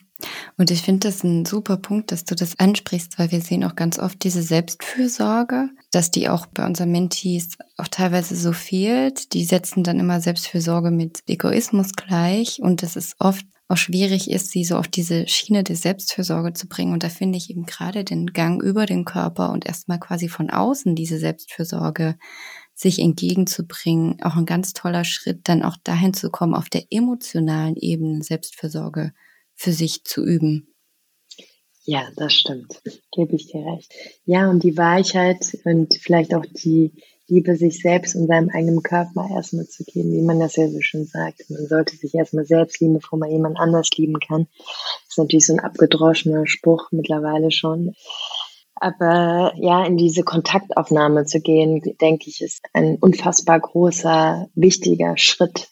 Und 0.56 0.70
ich 0.72 0.82
finde 0.82 1.08
das 1.08 1.22
ein 1.22 1.44
super 1.44 1.76
Punkt, 1.76 2.10
dass 2.10 2.24
du 2.24 2.34
das 2.34 2.58
ansprichst, 2.58 3.18
weil 3.18 3.30
wir 3.30 3.40
sehen 3.40 3.62
auch 3.64 3.76
ganz 3.76 3.98
oft 3.98 4.22
diese 4.24 4.42
Selbstfürsorge, 4.42 5.68
dass 5.92 6.10
die 6.10 6.28
auch 6.28 6.46
bei 6.46 6.66
unseren 6.66 6.90
Mentees 6.90 7.56
auch 7.76 7.88
teilweise 7.88 8.34
so 8.34 8.52
fehlt. 8.52 9.32
Die 9.32 9.44
setzen 9.44 9.84
dann 9.84 10.00
immer 10.00 10.20
Selbstfürsorge 10.20 10.90
mit 10.90 11.22
Egoismus 11.28 11.92
gleich 11.92 12.60
und 12.60 12.82
dass 12.82 12.96
es 12.96 13.14
oft 13.20 13.46
auch 13.68 13.76
schwierig 13.76 14.30
ist, 14.30 14.50
sie 14.50 14.64
so 14.64 14.76
auf 14.76 14.88
diese 14.88 15.28
Schiene 15.28 15.62
der 15.62 15.76
Selbstfürsorge 15.76 16.54
zu 16.54 16.68
bringen. 16.68 16.94
Und 16.94 17.04
da 17.04 17.10
finde 17.10 17.36
ich 17.36 17.50
eben 17.50 17.66
gerade 17.66 18.02
den 18.02 18.28
Gang 18.28 18.62
über 18.62 18.86
den 18.86 19.04
Körper 19.04 19.52
und 19.52 19.66
erstmal 19.66 20.00
quasi 20.00 20.28
von 20.28 20.50
außen 20.50 20.94
diese 20.94 21.18
Selbstfürsorge 21.18 22.16
sich 22.74 22.98
entgegenzubringen, 22.98 24.22
auch 24.22 24.36
ein 24.36 24.46
ganz 24.46 24.72
toller 24.72 25.04
Schritt, 25.04 25.48
dann 25.48 25.62
auch 25.62 25.76
dahin 25.82 26.14
zu 26.14 26.30
kommen, 26.30 26.54
auf 26.54 26.70
der 26.70 26.84
emotionalen 26.90 27.76
Ebene 27.76 28.22
Selbstfürsorge 28.22 29.12
für 29.58 29.72
sich 29.72 30.04
zu 30.04 30.24
üben. 30.24 30.72
Ja, 31.84 32.08
das 32.16 32.32
stimmt. 32.32 32.80
Gebe 33.12 33.34
ich 33.34 33.50
dir 33.50 33.64
recht. 33.64 33.92
Ja, 34.24 34.48
und 34.48 34.62
die 34.62 34.76
Weichheit 34.76 35.58
und 35.64 35.94
vielleicht 35.96 36.34
auch 36.34 36.44
die 36.46 36.92
Liebe 37.26 37.56
sich 37.56 37.80
selbst 37.80 38.14
und 38.14 38.28
seinem 38.28 38.50
eigenen 38.50 38.82
Körper 38.82 39.28
erstmal 39.34 39.66
zu 39.66 39.84
geben, 39.84 40.12
wie 40.12 40.22
man 40.22 40.38
das 40.38 40.56
ja 40.56 40.68
so 40.68 40.80
schön 40.80 41.06
sagt. 41.06 41.50
Man 41.50 41.66
sollte 41.66 41.96
sich 41.96 42.14
erstmal 42.14 42.44
selbst 42.44 42.80
lieben, 42.80 42.94
bevor 42.94 43.18
man 43.18 43.30
jemand 43.30 43.58
anders 43.58 43.90
lieben 43.96 44.20
kann. 44.20 44.46
Das 44.56 45.10
ist 45.10 45.18
natürlich 45.18 45.46
so 45.46 45.54
ein 45.54 45.60
abgedroschener 45.60 46.46
Spruch 46.46 46.88
mittlerweile 46.92 47.50
schon. 47.50 47.94
Aber 48.76 49.52
ja, 49.56 49.84
in 49.84 49.96
diese 49.96 50.22
Kontaktaufnahme 50.22 51.24
zu 51.24 51.40
gehen, 51.40 51.82
denke 52.00 52.30
ich, 52.30 52.40
ist 52.42 52.64
ein 52.72 52.96
unfassbar 52.96 53.58
großer, 53.60 54.48
wichtiger 54.54 55.18
Schritt. 55.18 55.68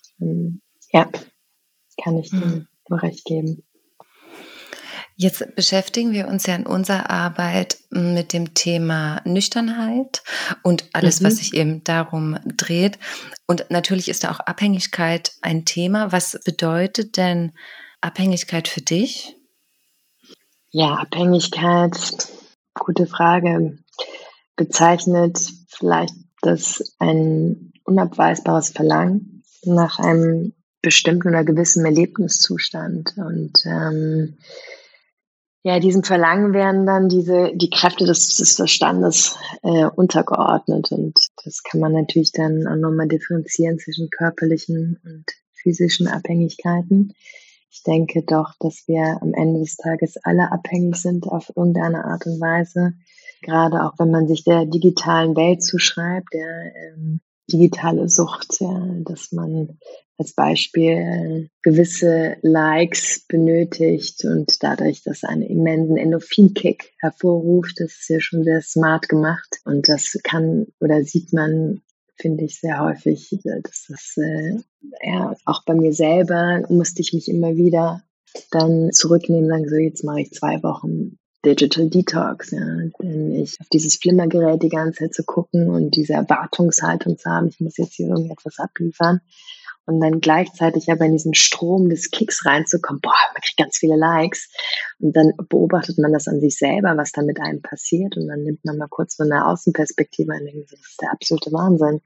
Ja, 0.91 1.09
kann 2.03 2.19
ich 2.19 2.31
dir 2.31 2.67
nur 2.89 3.03
recht 3.03 3.25
geben. 3.25 3.66
Jetzt 5.19 5.57
beschäftigen 5.57 6.13
wir 6.13 6.29
uns 6.29 6.45
ja 6.45 6.55
in 6.55 6.67
unserer 6.67 7.09
Arbeit 7.09 7.79
mit 7.89 8.35
dem 8.35 8.53
Thema 8.53 9.23
Nüchternheit 9.25 10.23
und 10.63 10.85
alles, 10.93 11.21
mhm. 11.21 11.27
was 11.27 11.37
sich 11.37 11.55
eben 11.55 11.83
darum 11.85 12.39
dreht. 12.45 12.99
Und 13.47 13.65
natürlich 13.71 14.11
ist 14.11 14.25
da 14.25 14.31
auch 14.31 14.41
Abhängigkeit 14.41 15.33
ein 15.41 15.65
Thema. 15.65 16.13
Was 16.13 16.39
bedeutet 16.45 17.17
denn 17.17 17.53
Abhängigkeit 18.03 18.69
für 18.69 18.83
dich? 18.83 19.35
Ja, 20.71 20.97
Abhängigkeit, 20.97 21.97
gute 22.75 23.07
Frage, 23.07 23.79
bezeichnet 24.55 25.39
vielleicht 25.69 26.15
das 26.43 26.95
ein 26.99 27.73
unabweisbares 27.85 28.69
Verlangen 28.69 29.43
nach 29.63 29.99
einem 29.99 30.53
bestimmten 30.83 31.29
oder 31.29 31.43
gewissen 31.43 31.87
Erlebniszustand. 31.87 33.15
Und 33.17 33.65
ähm, 33.65 34.37
ja, 35.67 35.81
diesem 35.81 36.05
Verlangen 36.05 36.55
werden 36.55 36.87
dann 36.87 37.09
diese, 37.09 37.51
die 37.53 37.71
Kräfte 37.71 38.05
des, 38.05 38.37
des 38.37 38.55
Verstandes 38.55 39.37
äh, 39.65 39.87
untergeordnet. 39.87 40.93
Und 40.93 41.19
das 41.45 41.65
kann 41.65 41.81
man 41.81 41.91
natürlich 41.91 42.31
dann 42.31 42.69
auch 42.69 42.77
nochmal 42.77 43.09
differenzieren 43.09 43.77
zwischen 43.81 44.09
körperlichen 44.09 45.01
und 45.03 45.25
physischen 45.55 46.07
Abhängigkeiten. 46.07 47.15
Ich 47.69 47.83
denke 47.83 48.23
doch, 48.23 48.53
dass 48.61 48.85
wir 48.87 49.19
am 49.21 49.35
Ende 49.35 49.59
des 49.59 49.77
Tages 49.77 50.17
alle 50.23 50.53
abhängig 50.53 50.95
sind 50.99 51.27
auf 51.27 51.51
irgendeine 51.57 52.05
Art 52.05 52.27
und 52.27 52.41
Weise. 52.41 52.93
Gerade 53.43 53.83
auch 53.83 53.95
wenn 53.99 54.13
man 54.13 54.29
sich 54.29 54.45
der 54.45 54.67
digitalen 54.67 55.35
Welt 55.35 55.65
zuschreibt, 55.65 56.29
der 56.33 56.77
ähm, 56.77 57.21
digitale 57.51 58.09
Sucht, 58.09 58.61
ja, 58.61 58.89
dass 59.05 59.33
man 59.33 59.79
als 60.19 60.33
Beispiel 60.33 61.51
gewisse 61.63 62.37
Likes 62.43 63.25
benötigt 63.29 64.25
und 64.25 64.63
dadurch 64.63 65.03
das 65.03 65.25
einen 65.25 65.43
immensen 65.43 65.97
Endorphin-Kick 65.97 66.95
hervorruft. 67.01 67.79
Das 67.79 67.93
ist 67.93 68.09
ja 68.09 68.21
schon 68.21 68.45
sehr 68.45 68.63
smart 68.63 69.09
gemacht 69.09 69.61
und 69.65 69.89
das 69.89 70.19
kann 70.25 70.67
oder 70.81 71.05
sieht 71.05 71.33
man, 71.33 71.83
finde 72.17 72.45
ich, 72.45 72.61
sehr 72.61 72.81
häufig. 72.83 73.29
dass 73.45 73.87
Das 73.89 74.17
äh, 74.17 74.57
ja, 75.03 75.37
auch 75.45 75.65
bei 75.65 75.75
mir 75.75 75.93
selber 75.93 76.63
musste 76.69 77.03
ich 77.03 77.13
mich 77.13 77.29
immer 77.29 77.57
wieder 77.57 78.03
dann 78.51 78.93
zurücknehmen 78.93 79.49
sagen, 79.49 79.69
so 79.69 79.77
jetzt 79.77 80.05
mache 80.05 80.23
ich 80.23 80.33
zwei 80.33 80.63
Wochen 80.63 81.19
Digital 81.47 81.89
Detox, 81.89 82.51
ja, 82.51 82.61
denn 83.01 83.33
ich 83.33 83.61
auf 83.61 83.69
dieses 83.73 83.97
Flimmergerät 83.97 84.63
die 84.63 84.69
ganze 84.69 85.05
Zeit 85.05 85.15
zu 85.15 85.25
gucken 85.25 85.71
und 85.71 85.95
diese 85.95 86.15
Erwartungshaltung 86.15 87.19
zu 87.19 87.31
haben, 87.31 87.49
ich 87.49 87.61
muss 87.61 87.77
jetzt 87.77 87.95
hier 87.95 88.09
irgendetwas 88.09 88.59
abliefern 88.59 89.21
und 89.87 90.01
dann 90.01 90.21
gleichzeitig 90.21 90.91
aber 90.91 91.05
in 91.05 91.13
diesen 91.13 91.35
Strom 91.35 91.89
des 91.89 92.11
Kicks 92.11 92.45
reinzukommen, 92.45 93.01
boah, 93.01 93.15
man 93.33 93.41
kriegt 93.41 93.57
ganz 93.57 93.79
viele 93.79 93.97
Likes 93.97 94.51
und 94.99 95.17
dann 95.17 95.33
beobachtet 95.49 95.99
man 95.99 96.13
das 96.13 96.27
an 96.27 96.41
sich 96.41 96.59
selber, 96.59 96.97
was 96.97 97.13
da 97.13 97.23
mit 97.23 97.41
einem 97.41 97.63
passiert 97.63 98.17
und 98.17 98.27
dann 98.27 98.43
nimmt 98.43 98.65
man 98.65 98.77
mal 98.77 98.89
kurz 98.89 99.17
so 99.17 99.23
eine 99.23 99.47
Außenperspektive 99.47 100.33
denkt, 100.39 100.73
das 100.73 100.81
ist 100.81 101.01
der 101.01 101.13
absolute 101.13 101.53
Wahnsinn. 101.53 102.01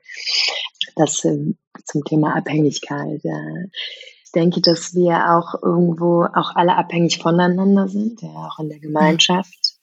Das 0.97 1.25
äh, 1.25 1.55
zum 1.87 2.05
Thema 2.05 2.37
Abhängigkeit. 2.37 3.21
Ja. 3.23 3.41
Ich 4.31 4.33
denke, 4.41 4.61
dass 4.61 4.95
wir 4.95 5.35
auch 5.35 5.61
irgendwo 5.61 6.23
auch 6.23 6.55
alle 6.55 6.77
abhängig 6.77 7.19
voneinander 7.21 7.89
sind, 7.89 8.23
ja, 8.23 8.29
auch 8.29 8.61
in 8.61 8.69
der 8.69 8.79
Gemeinschaft 8.79 9.75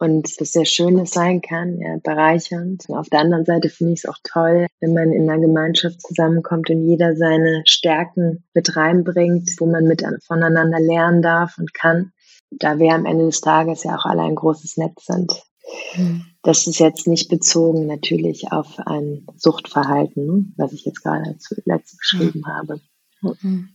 und 0.00 0.40
das 0.40 0.52
sehr 0.52 0.64
Schönes 0.64 1.10
sein 1.10 1.42
kann, 1.42 1.78
ja, 1.78 1.98
bereichernd. 2.02 2.84
Und 2.88 2.96
auf 2.96 3.10
der 3.10 3.20
anderen 3.20 3.44
Seite 3.44 3.68
finde 3.68 3.92
ich 3.92 4.04
es 4.04 4.08
auch 4.08 4.16
toll, 4.24 4.66
wenn 4.80 4.94
man 4.94 5.12
in 5.12 5.28
einer 5.28 5.42
Gemeinschaft 5.42 6.00
zusammenkommt 6.00 6.70
und 6.70 6.86
jeder 6.86 7.16
seine 7.16 7.64
Stärken 7.66 8.44
mit 8.54 8.74
reinbringt, 8.76 9.50
wo 9.58 9.66
man 9.66 9.84
mit 9.84 10.02
voneinander 10.26 10.80
lernen 10.80 11.20
darf 11.20 11.58
und 11.58 11.74
kann. 11.74 12.12
Da 12.50 12.78
wir 12.78 12.94
am 12.94 13.04
Ende 13.04 13.26
des 13.26 13.42
Tages 13.42 13.84
ja 13.84 13.94
auch 13.94 14.06
alle 14.06 14.22
ein 14.22 14.36
großes 14.36 14.78
Netz 14.78 15.04
sind. 15.04 15.42
Mhm. 15.96 16.24
Das 16.42 16.66
ist 16.66 16.78
jetzt 16.78 17.06
nicht 17.06 17.28
bezogen 17.28 17.86
natürlich 17.86 18.50
auf 18.52 18.78
ein 18.86 19.26
Suchtverhalten, 19.36 20.24
ne, 20.24 20.44
was 20.56 20.72
ich 20.72 20.86
jetzt 20.86 21.02
gerade 21.02 21.36
zuletzt 21.36 21.92
mhm. 21.92 21.98
beschrieben 21.98 22.40
mhm. 22.40 22.46
habe. 22.46 22.80
Mhm. 23.20 23.70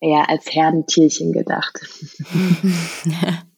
Eher 0.00 0.28
als 0.28 0.46
Herdentierchen 0.46 1.32
gedacht. 1.32 1.80
Ja. 3.04 3.42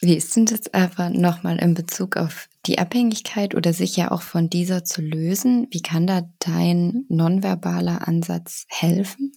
Wie 0.00 0.16
ist 0.16 0.36
denn 0.36 0.46
das 0.46 0.72
aber 0.72 1.10
nochmal 1.10 1.58
in 1.58 1.74
Bezug 1.74 2.16
auf 2.16 2.48
die 2.66 2.78
Abhängigkeit 2.78 3.54
oder 3.54 3.72
sich 3.72 3.96
ja 3.96 4.10
auch 4.10 4.22
von 4.22 4.50
dieser 4.50 4.84
zu 4.84 5.00
lösen? 5.00 5.66
Wie 5.70 5.80
kann 5.80 6.06
da 6.06 6.28
dein 6.40 7.06
nonverbaler 7.08 8.06
Ansatz 8.06 8.66
helfen? 8.68 9.32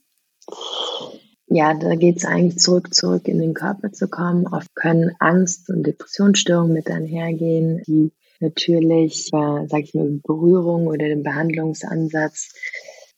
Ja, 1.48 1.74
da 1.74 1.96
geht 1.96 2.18
es 2.18 2.26
eigentlich 2.26 2.60
zurück, 2.60 2.94
zurück 2.94 3.28
in 3.28 3.40
den 3.40 3.54
Körper 3.54 3.94
zu 3.94 4.10
kommen. 4.10 4.48
Oft 4.48 4.76
können 4.76 5.16
Angst 5.20 5.70
und 5.70 5.84
Depressionsstörungen 5.84 6.74
mit 6.74 6.92
einhergehen, 6.92 7.82
die 7.88 8.12
natürlich, 8.42 9.28
äh, 9.34 9.68
sage 9.68 9.84
ich 9.84 9.94
mal, 9.94 10.20
Berührung 10.24 10.88
oder 10.88 11.08
den 11.08 11.24
Behandlungsansatz 11.24 12.54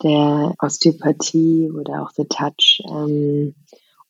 der 0.03 0.53
Osteopathie 0.59 1.69
oder 1.71 2.03
auch 2.03 2.11
The 2.11 2.25
Touch 2.25 2.81
ähm, 2.89 3.55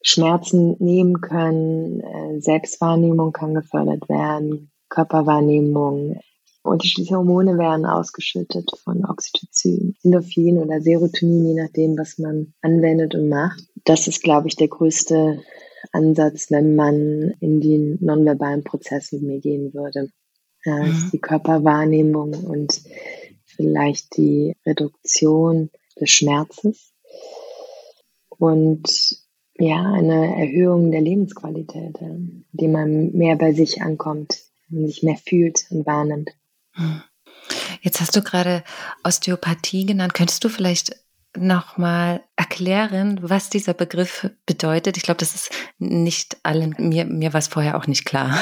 Schmerzen 0.01 0.75
nehmen 0.79 1.19
können, 1.21 2.01
äh, 2.01 2.39
Selbstwahrnehmung 2.39 3.33
kann 3.33 3.53
gefördert 3.53 4.07
werden, 4.07 4.71
Körperwahrnehmung. 4.89 6.19
Unterschiedliche 6.61 7.15
Hormone 7.15 7.57
werden 7.57 7.85
ausgeschüttet 7.85 8.69
von 8.83 9.05
Oxytocin, 9.05 9.95
Endorphin 10.03 10.57
oder 10.57 10.81
Serotonin, 10.81 11.45
je 11.45 11.61
nachdem, 11.61 11.97
was 11.97 12.17
man 12.17 12.53
anwendet 12.61 13.15
und 13.15 13.29
macht. 13.29 13.63
Das 13.85 14.07
ist, 14.07 14.21
glaube 14.21 14.47
ich, 14.47 14.55
der 14.55 14.67
größte 14.67 15.41
Ansatz, 15.91 16.51
wenn 16.51 16.75
man 16.75 17.33
in 17.39 17.61
den 17.61 17.97
nonverbalen 18.01 18.63
Prozess 18.63 19.11
mit 19.11 19.23
mir 19.23 19.39
gehen 19.39 19.73
würde. 19.73 20.09
Ja, 20.65 20.83
mhm. 20.83 21.09
Die 21.13 21.19
Körperwahrnehmung 21.19 22.33
und 22.33 22.81
vielleicht 23.45 24.17
die 24.17 24.55
Reduktion 24.65 25.69
des 25.99 26.09
Schmerzes. 26.09 26.93
Und 28.29 28.87
ja, 29.57 29.83
eine 29.93 30.37
Erhöhung 30.37 30.91
der 30.91 31.01
Lebensqualität, 31.01 31.97
indem 31.99 32.71
man 32.71 33.11
mehr 33.11 33.35
bei 33.35 33.51
sich 33.51 33.81
ankommt 33.81 34.37
und 34.71 34.87
sich 34.87 35.03
mehr 35.03 35.17
fühlt 35.17 35.65
und 35.69 35.85
wahrnimmt. 35.85 36.29
Jetzt 37.81 37.99
hast 37.99 38.15
du 38.15 38.21
gerade 38.21 38.63
Osteopathie 39.03 39.85
genannt. 39.85 40.13
Könntest 40.13 40.43
du 40.43 40.49
vielleicht 40.49 40.95
nochmal 41.35 42.23
erklären, 42.35 43.19
was 43.21 43.49
dieser 43.49 43.73
Begriff 43.73 44.29
bedeutet? 44.45 44.97
Ich 44.97 45.03
glaube, 45.03 45.19
das 45.19 45.35
ist 45.35 45.51
nicht 45.77 46.37
allen, 46.43 46.75
mir, 46.77 47.05
mir 47.05 47.33
war 47.33 47.39
es 47.39 47.47
vorher 47.47 47.77
auch 47.77 47.87
nicht 47.87 48.05
klar. 48.05 48.37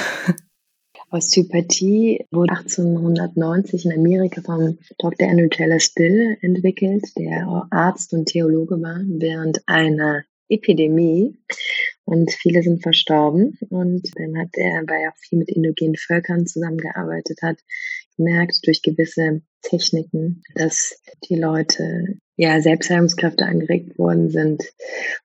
Osteopathie 1.09 2.25
wurde 2.31 2.53
1890 2.53 3.85
in 3.85 3.93
Amerika 3.93 4.41
vom 4.41 4.77
Dr. 4.99 5.29
Andrew 5.29 5.47
Taylor 5.47 5.79
Still 5.79 6.37
entwickelt, 6.41 7.03
der 7.17 7.67
Arzt 7.71 8.13
und 8.13 8.25
Theologe 8.25 8.81
war, 8.81 9.01
während 9.07 9.61
einer 9.67 10.23
Epidemie 10.49 11.37
und 12.05 12.31
viele 12.31 12.61
sind 12.63 12.81
verstorben. 12.81 13.57
Und 13.69 14.03
dann 14.15 14.37
hat 14.37 14.49
er, 14.53 14.83
weil 14.87 15.03
er 15.03 15.11
auch 15.11 15.17
viel 15.17 15.39
mit 15.39 15.49
indogenen 15.49 15.95
Völkern 15.95 16.45
zusammengearbeitet 16.45 17.39
hat, 17.41 17.57
gemerkt 18.17 18.59
durch 18.65 18.81
gewisse 18.81 19.41
Techniken, 19.61 20.43
dass 20.55 21.01
die 21.29 21.35
Leute 21.35 22.17
ja 22.35 22.61
Selbstheilungskräfte 22.61 23.45
angeregt 23.45 23.97
worden 23.97 24.29
sind. 24.29 24.63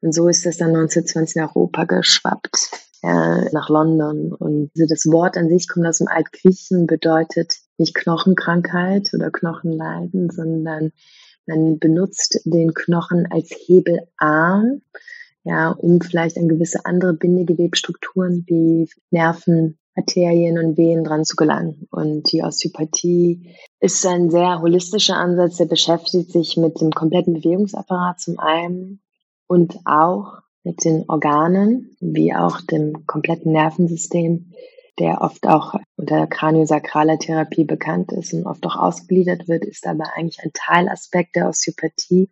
Und 0.00 0.12
so 0.12 0.28
ist 0.28 0.46
das 0.46 0.56
dann 0.56 0.70
1920 0.70 1.36
nach 1.36 1.54
Europa 1.54 1.84
geschwappt, 1.84 2.70
ja, 3.02 3.44
nach 3.52 3.68
London. 3.68 4.32
Und 4.32 4.70
das 4.74 5.06
Wort 5.06 5.36
an 5.36 5.48
sich 5.48 5.68
kommt 5.68 5.86
aus 5.86 5.98
dem 5.98 6.08
Altgriechen, 6.08 6.86
bedeutet 6.86 7.54
nicht 7.78 7.94
Knochenkrankheit 7.94 9.10
oder 9.12 9.30
Knochenleiden, 9.30 10.30
sondern 10.30 10.92
man 11.46 11.78
benutzt 11.78 12.40
den 12.44 12.72
Knochen 12.72 13.26
als 13.30 13.50
Hebelarm, 13.50 14.82
ja, 15.44 15.70
um 15.70 16.00
vielleicht 16.00 16.38
an 16.38 16.48
gewisse 16.48 16.86
andere 16.86 17.14
Bindegewebstrukturen 17.14 18.44
wie 18.46 18.88
Nerven, 19.10 19.78
Arterien 19.96 20.58
und 20.58 20.78
Venen 20.78 21.04
dran 21.04 21.24
zu 21.24 21.34
gelangen. 21.34 21.88
Und 21.90 22.30
die 22.32 22.42
Osteopathie 22.42 23.54
ist 23.80 24.06
ein 24.06 24.30
sehr 24.30 24.60
holistischer 24.60 25.16
Ansatz, 25.16 25.56
der 25.56 25.66
beschäftigt 25.66 26.30
sich 26.30 26.56
mit 26.56 26.80
dem 26.80 26.92
kompletten 26.92 27.34
Bewegungsapparat 27.34 28.20
zum 28.20 28.38
einen 28.38 29.02
und 29.48 29.76
auch 29.84 30.42
mit 30.64 30.84
den 30.84 31.04
Organen, 31.08 31.96
wie 32.00 32.34
auch 32.34 32.60
dem 32.60 33.06
kompletten 33.06 33.52
Nervensystem, 33.52 34.52
der 34.98 35.20
oft 35.22 35.46
auch 35.46 35.74
unter 35.96 36.26
kraniosakraler 36.26 37.18
Therapie 37.18 37.64
bekannt 37.64 38.12
ist 38.12 38.32
und 38.34 38.46
oft 38.46 38.64
auch 38.66 38.76
ausgegliedert 38.76 39.48
wird, 39.48 39.64
ist 39.64 39.86
aber 39.86 40.14
eigentlich 40.14 40.40
ein 40.42 40.52
Teilaspekt 40.52 41.36
der 41.36 41.48
Osteopathie. 41.48 42.28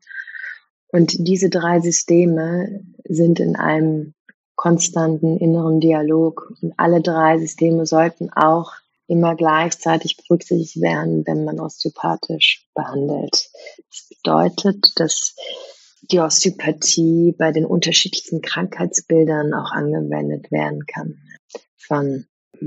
Und 0.93 1.15
diese 1.27 1.51
drei 1.51 1.81
Systeme 1.81 2.85
sind 3.05 3.41
in 3.41 3.57
einem 3.57 4.15
konstanten 4.57 5.39
inneren 5.39 5.81
Dialog. 5.81 6.53
Und 6.61 6.75
alle 6.77 7.01
drei 7.01 7.39
Systeme 7.39 7.87
sollten 7.87 8.31
auch 8.31 8.73
immer 9.07 9.35
gleichzeitig 9.35 10.19
berücksichtigt 10.19 10.83
werden, 10.83 11.27
wenn 11.27 11.45
man 11.45 11.59
osteopathisch 11.59 12.69
behandelt. 12.75 13.51
Das 13.89 14.09
bedeutet, 14.09 14.93
dass 14.97 15.35
die 16.03 16.21
Osteopathie 16.21 17.35
bei 17.37 17.53
den 17.53 17.65
unterschiedlichsten 17.65 18.41
Krankheitsbildern 18.41 19.55
auch 19.55 19.73
angewendet 19.73 20.51
werden 20.51 20.87
kann. 20.87 21.19
Von 21.77 22.27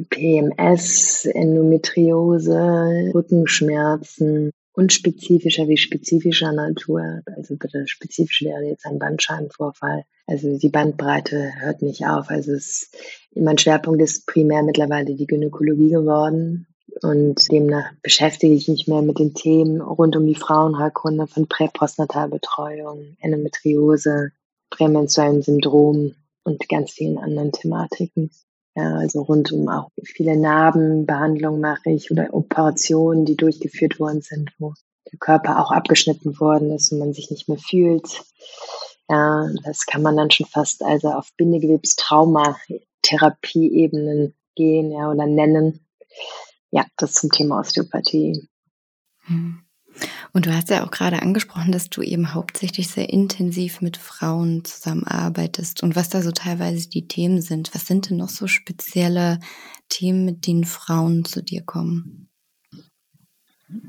PMS, 0.10 1.26
Endometriose, 1.26 3.12
Rückenschmerzen, 3.14 4.52
unspezifischer 4.74 5.68
wie 5.68 5.78
spezifischer 5.78 6.52
Natur. 6.52 7.22
Also 7.36 7.56
bitte 7.56 7.88
spezifisch 7.88 8.42
wäre 8.44 8.64
jetzt 8.64 8.86
ein 8.86 9.00
Bandscheibenvorfall. 9.00 10.04
Also 10.26 10.58
die 10.58 10.70
Bandbreite 10.70 11.54
hört 11.60 11.82
nicht 11.82 12.06
auf. 12.06 12.30
Also 12.30 12.54
es, 12.54 12.92
mein 13.36 13.58
Schwerpunkt 13.58 14.02
ist 14.02 14.26
primär 14.26 14.64
mittlerweile 14.64 15.16
die 15.16 15.28
Gynäkologie 15.28 15.90
geworden. 15.90 16.68
Und 17.02 17.52
demnach 17.52 17.92
beschäftige 18.02 18.54
ich 18.54 18.68
mich 18.68 18.88
mehr 18.88 19.02
mit 19.02 19.20
den 19.20 19.34
Themen 19.34 19.82
rund 19.82 20.16
um 20.16 20.26
die 20.26 20.36
Frauenheilkunde 20.36 21.28
von 21.28 21.48
Präpostnatalbetreuung, 21.48 23.18
Endometriose, 23.20 24.32
prämenstruellen 24.70 25.42
Syndrom 25.42 26.16
und 26.44 26.70
ganz 26.70 26.92
vielen 26.92 27.18
anderen 27.18 27.52
Thematiken. 27.52 28.30
Ja, 28.76 28.96
also 28.96 29.22
rund 29.22 29.52
um 29.52 29.70
auch 29.70 29.92
viele 30.04 30.36
Narbenbehandlungen 30.36 31.62
mache 31.62 31.92
ich 31.92 32.10
oder 32.12 32.34
Operationen, 32.34 33.26
die 33.26 33.36
durchgeführt 33.36 34.00
worden 34.00 34.22
sind, 34.22 34.52
wo 34.58 34.74
der 35.12 35.20
Körper 35.20 35.60
auch 35.60 35.72
abgeschnitten 35.72 36.40
worden 36.40 36.72
ist 36.72 36.92
und 36.92 36.98
man 37.00 37.14
sich 37.14 37.30
nicht 37.30 37.48
mehr 37.48 37.60
fühlt. 37.60 38.24
Ja, 39.10 39.48
das 39.64 39.86
kann 39.86 40.02
man 40.02 40.18
dann 40.18 40.32
schon 40.32 40.48
fast 40.48 40.84
also 40.84 41.10
auf 41.10 41.30
Bindegewebstrauma-Therapieebenen 41.38 44.34
gehen, 44.56 44.92
ja, 44.92 45.12
oder 45.12 45.28
nennen. 45.28 45.86
Ja, 46.74 46.88
das 46.98 47.14
zum 47.14 47.30
Thema 47.30 47.60
Osteopathie. 47.60 48.50
Hm. 49.26 49.60
Und 50.34 50.48
du 50.48 50.56
hast 50.56 50.72
ja 50.72 50.84
auch 50.84 50.90
gerade 50.90 51.22
angesprochen, 51.22 51.72
dass 51.72 51.92
du 51.92 52.02
eben 52.02 52.34
hauptsächlich 52.34 52.88
sehr 52.88 53.12
intensiv 53.12 53.80
mit 53.82 53.96
Frauen 53.96 54.66
zusammenarbeitest 54.66 55.84
und 55.84 55.96
was 55.96 56.10
da 56.10 56.24
so 56.24 56.32
teilweise 56.32 56.90
die 56.90 57.08
Themen 57.08 57.44
sind. 57.44 57.76
Was 57.76 57.86
sind 57.86 58.10
denn 58.10 58.18
noch 58.18 58.30
so 58.30 58.48
spezielle 58.48 59.40
Themen, 59.88 60.26
mit 60.26 60.48
denen 60.48 60.64
Frauen 60.64 61.26
zu 61.26 61.44
dir 61.44 61.62
kommen? 61.62 62.28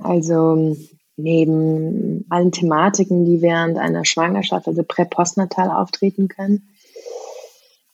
Also 0.01 0.77
neben 1.17 2.27
allen 2.29 2.53
Thematiken, 2.53 3.25
die 3.25 3.41
während 3.41 3.79
einer 3.79 4.05
Schwangerschaft, 4.05 4.69
also 4.69 4.83
präpostnatal 4.87 5.71
auftreten 5.71 6.29
können, 6.29 6.69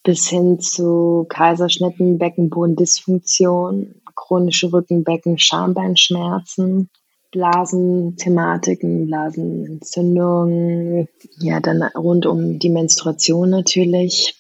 bis 0.02 0.28
hin 0.28 0.58
zu 0.58 1.26
Kaiserschnitten, 1.28 2.18
Beckenbodendysfunktion, 2.18 3.94
chronische 4.20 4.72
Rückenbecken, 4.72 5.38
Schambeinschmerzen, 5.38 6.90
Blasenthematiken, 7.32 9.06
Blasenentzündungen, 9.06 11.08
ja, 11.38 11.60
dann 11.60 11.82
rund 11.82 12.26
um 12.26 12.58
die 12.58 12.70
Menstruation 12.70 13.50
natürlich. 13.50 14.34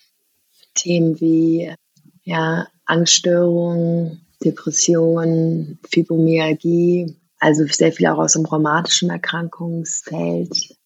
Themen 0.74 1.20
wie 1.20 1.72
ja, 2.24 2.66
Angststörungen, 2.84 4.26
Depressionen, 4.44 5.78
Fibromyalgie, 5.88 7.16
also 7.38 7.64
sehr 7.66 7.92
viel 7.92 8.08
auch 8.08 8.18
aus 8.18 8.34
dem 8.34 8.44
rheumatischen 8.44 9.08
Erkrankungsfeld. 9.10 10.76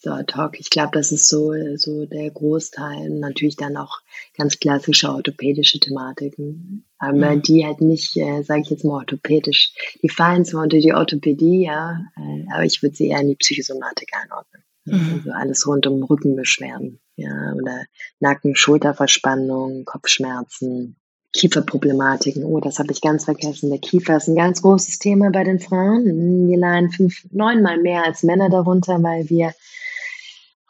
So, 0.00 0.16
Talk. 0.26 0.60
Ich 0.60 0.70
glaube, 0.70 0.90
das 0.92 1.10
ist 1.10 1.28
so, 1.28 1.52
so 1.76 2.06
der 2.06 2.30
Großteil. 2.30 3.10
Natürlich 3.10 3.56
dann 3.56 3.76
auch 3.76 3.98
ganz 4.36 4.60
klassische 4.60 5.10
orthopädische 5.10 5.80
Thematiken. 5.80 6.84
Aber 6.98 7.34
mhm. 7.34 7.42
die 7.42 7.66
halt 7.66 7.80
nicht, 7.80 8.16
äh, 8.16 8.42
sage 8.42 8.62
ich 8.62 8.70
jetzt 8.70 8.84
mal, 8.84 8.98
orthopädisch. 8.98 9.72
Die 10.02 10.08
fallen 10.08 10.44
zwar 10.44 10.62
unter 10.62 10.78
die 10.78 10.94
Orthopädie, 10.94 11.64
ja, 11.64 12.00
äh, 12.16 12.44
aber 12.54 12.64
ich 12.64 12.80
würde 12.80 12.94
sie 12.94 13.08
eher 13.08 13.20
in 13.20 13.28
die 13.28 13.36
Psychosomatik 13.36 14.10
einordnen. 14.12 14.62
Mhm. 14.84 15.14
Also 15.14 15.30
alles 15.32 15.66
rund 15.66 15.86
um 15.88 16.02
Rückenbeschwerden, 16.04 17.00
ja, 17.16 17.54
oder 17.56 17.84
Nacken, 18.20 18.54
Schulterverspannung, 18.54 19.84
Kopfschmerzen, 19.84 20.96
Kieferproblematiken. 21.32 22.44
Oh, 22.44 22.60
das 22.60 22.78
habe 22.78 22.92
ich 22.92 23.00
ganz 23.00 23.24
vergessen. 23.24 23.70
Der 23.70 23.80
Kiefer 23.80 24.16
ist 24.16 24.28
ein 24.28 24.36
ganz 24.36 24.62
großes 24.62 25.00
Thema 25.00 25.30
bei 25.30 25.42
den 25.42 25.58
Frauen. 25.58 26.48
Wir 26.48 26.56
leiden 26.56 26.90
fünf, 26.90 27.26
neunmal 27.32 27.78
mehr 27.78 28.04
als 28.04 28.22
Männer 28.22 28.48
darunter, 28.48 29.02
weil 29.02 29.28
wir 29.28 29.52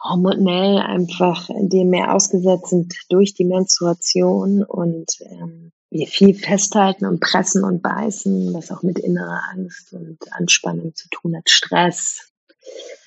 hormonell 0.01 0.77
einfach 0.77 1.49
dem 1.49 1.89
mehr 1.89 2.13
ausgesetzt 2.13 2.69
sind 2.69 2.93
durch 3.09 3.33
die 3.33 3.45
Menstruation 3.45 4.63
und 4.63 5.17
ähm, 5.21 5.71
wir 5.89 6.07
viel 6.07 6.35
festhalten 6.35 7.05
und 7.05 7.19
pressen 7.19 7.63
und 7.63 7.81
beißen, 7.81 8.53
was 8.53 8.71
auch 8.71 8.83
mit 8.83 8.99
innerer 8.99 9.41
Angst 9.51 9.91
und 9.93 10.19
Anspannung 10.31 10.93
zu 10.95 11.09
tun 11.09 11.35
hat, 11.35 11.49
Stress. 11.49 12.31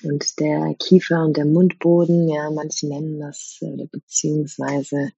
Und 0.03 0.39
der 0.39 0.75
Kiefer 0.77 1.23
und 1.23 1.37
der 1.37 1.45
Mundboden, 1.45 2.27
ja, 2.27 2.49
manche 2.51 2.87
nennen 2.87 3.19
das, 3.19 3.57
oder 3.61 3.85
beziehungsweise 3.85 5.11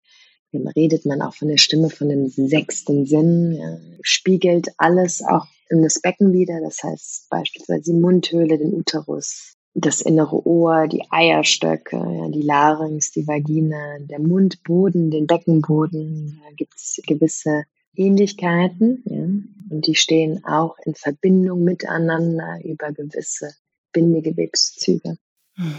redet 0.75 1.05
man 1.05 1.21
auch 1.21 1.33
von 1.33 1.47
der 1.47 1.57
Stimme, 1.57 1.89
von 1.89 2.09
dem 2.09 2.29
sechsten 2.29 3.05
Sinn, 3.05 3.53
ja, 3.53 3.77
spiegelt 4.01 4.69
alles 4.77 5.23
auch 5.23 5.47
in 5.69 5.81
das 5.81 5.99
Becken 5.99 6.31
wieder, 6.31 6.61
das 6.61 6.83
heißt 6.83 7.29
beispielsweise 7.29 7.91
die 7.91 7.99
Mundhöhle, 7.99 8.57
den 8.57 8.73
Uterus, 8.73 9.55
das 9.75 10.01
innere 10.01 10.47
Ohr, 10.47 10.87
die 10.87 11.03
Eierstöcke, 11.09 11.97
ja, 11.97 12.29
die 12.29 12.41
Larynx, 12.41 13.11
die 13.11 13.27
Vagina, 13.27 13.97
der 13.99 14.19
Mundboden, 14.19 15.11
den 15.11 15.27
Beckenboden. 15.27 16.41
Da 16.43 16.51
gibt 16.55 16.75
es 16.75 16.99
gewisse 17.05 17.65
Ähnlichkeiten 17.93 19.03
ja, 19.05 19.75
und 19.75 19.87
die 19.87 19.95
stehen 19.95 20.43
auch 20.45 20.77
in 20.85 20.95
Verbindung 20.95 21.63
miteinander 21.63 22.59
über 22.63 22.91
gewisse 22.93 23.53
Bindegewebszüge. 23.91 25.17
Hm. 25.55 25.75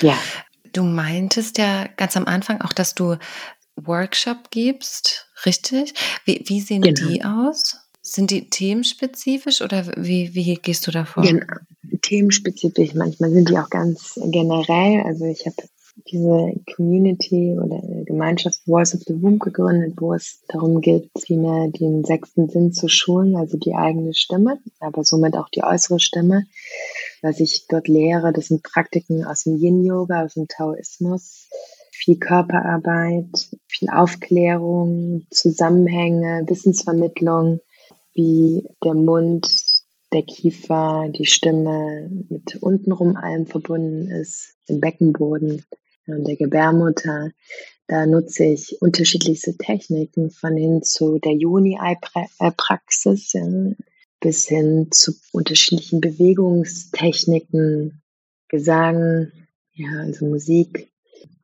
Ja. 0.00 0.18
Du 0.72 0.82
meintest 0.82 1.56
ja 1.56 1.86
ganz 1.96 2.16
am 2.16 2.26
Anfang 2.26 2.60
auch, 2.60 2.72
dass 2.72 2.94
du 2.94 3.16
Workshop 3.76 4.50
gibst, 4.50 5.28
richtig? 5.44 5.94
Wie, 6.24 6.42
wie 6.46 6.60
sehen 6.60 6.82
genau. 6.82 7.08
die 7.08 7.24
aus? 7.24 7.76
Sind 8.08 8.30
die 8.30 8.48
themenspezifisch 8.48 9.62
oder 9.62 9.84
wie, 9.96 10.32
wie 10.32 10.54
gehst 10.54 10.86
du 10.86 10.92
davor? 10.92 11.24
Genau, 11.24 11.44
themenspezifisch. 12.02 12.94
Manchmal 12.94 13.32
sind 13.32 13.50
die 13.50 13.58
auch 13.58 13.68
ganz 13.68 14.16
generell. 14.30 15.02
Also 15.04 15.24
ich 15.24 15.44
habe 15.44 15.56
diese 16.12 16.52
Community 16.76 17.58
oder 17.58 17.82
Gemeinschaft 18.04 18.60
Voice 18.64 18.94
of 18.94 19.00
the 19.08 19.20
Womb 19.20 19.40
gegründet, 19.40 19.94
wo 19.96 20.14
es 20.14 20.40
darum 20.46 20.80
geht, 20.80 21.10
vielmehr 21.18 21.66
den 21.66 22.04
sechsten 22.04 22.48
Sinn 22.48 22.72
zu 22.72 22.86
schulen, 22.86 23.34
also 23.34 23.58
die 23.58 23.74
eigene 23.74 24.14
Stimme, 24.14 24.60
aber 24.78 25.02
somit 25.02 25.34
auch 25.34 25.48
die 25.48 25.64
äußere 25.64 25.98
Stimme. 25.98 26.46
Was 27.22 27.40
ich 27.40 27.66
dort 27.68 27.88
lehre, 27.88 28.32
das 28.32 28.46
sind 28.46 28.62
Praktiken 28.62 29.24
aus 29.24 29.42
dem 29.42 29.56
Yin-Yoga, 29.56 30.26
aus 30.26 30.34
dem 30.34 30.46
Taoismus, 30.46 31.48
viel 31.90 32.18
Körperarbeit, 32.18 33.48
viel 33.66 33.88
Aufklärung, 33.90 35.26
Zusammenhänge, 35.32 36.44
Wissensvermittlung 36.46 37.58
wie 38.16 38.64
der 38.82 38.94
Mund, 38.94 39.46
der 40.12 40.22
Kiefer, 40.22 41.08
die 41.08 41.26
Stimme 41.26 42.08
mit 42.28 42.62
untenrum 42.62 43.16
allem 43.16 43.46
verbunden 43.46 44.08
ist, 44.08 44.54
im 44.66 44.80
Beckenboden 44.80 45.64
und 46.06 46.26
der 46.26 46.36
Gebärmutter. 46.36 47.30
Da 47.88 48.06
nutze 48.06 48.44
ich 48.44 48.78
unterschiedlichste 48.80 49.56
Techniken 49.56 50.30
von 50.30 50.56
hin 50.56 50.82
zu 50.82 51.18
der 51.18 51.34
Juni-Praxis 51.34 53.32
ja, 53.32 53.46
bis 54.20 54.48
hin 54.48 54.88
zu 54.90 55.12
unterschiedlichen 55.32 56.00
Bewegungstechniken, 56.00 58.02
Gesang, 58.48 59.30
ja, 59.72 59.88
also 60.00 60.26
Musik. 60.26 60.90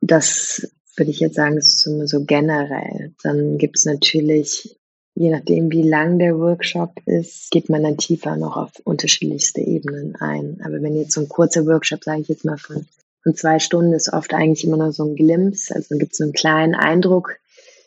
Das 0.01 0.67
würde 0.95 1.11
ich 1.11 1.19
jetzt 1.19 1.35
sagen, 1.35 1.57
ist 1.57 1.81
so, 1.81 2.05
so 2.05 2.23
generell. 2.25 3.13
Dann 3.23 3.57
gibt 3.57 3.77
es 3.77 3.85
natürlich 3.85 4.79
Je 5.15 5.29
nachdem, 5.29 5.71
wie 5.71 5.87
lang 5.87 6.17
der 6.17 6.39
Workshop 6.39 6.99
ist, 7.05 7.51
geht 7.51 7.69
man 7.69 7.83
dann 7.83 7.97
tiefer 7.97 8.35
noch 8.35 8.57
auf 8.57 8.71
unterschiedlichste 8.83 9.61
Ebenen 9.61 10.15
ein. 10.15 10.59
Aber 10.63 10.81
wenn 10.81 10.95
jetzt 10.95 11.13
so 11.13 11.21
ein 11.21 11.29
kurzer 11.29 11.65
Workshop, 11.67 12.03
sage 12.03 12.21
ich 12.21 12.29
jetzt 12.29 12.45
mal 12.45 12.57
von, 12.57 12.87
von 13.21 13.35
zwei 13.35 13.59
Stunden, 13.59 13.93
ist 13.93 14.11
oft 14.11 14.33
eigentlich 14.33 14.63
immer 14.63 14.77
nur 14.77 14.91
so 14.91 15.05
ein 15.05 15.15
Glimpse. 15.15 15.75
Also 15.75 15.89
dann 15.89 15.99
gibt 15.99 16.13
es 16.13 16.17
so 16.17 16.23
einen 16.23 16.33
kleinen 16.33 16.73
Eindruck. 16.73 17.37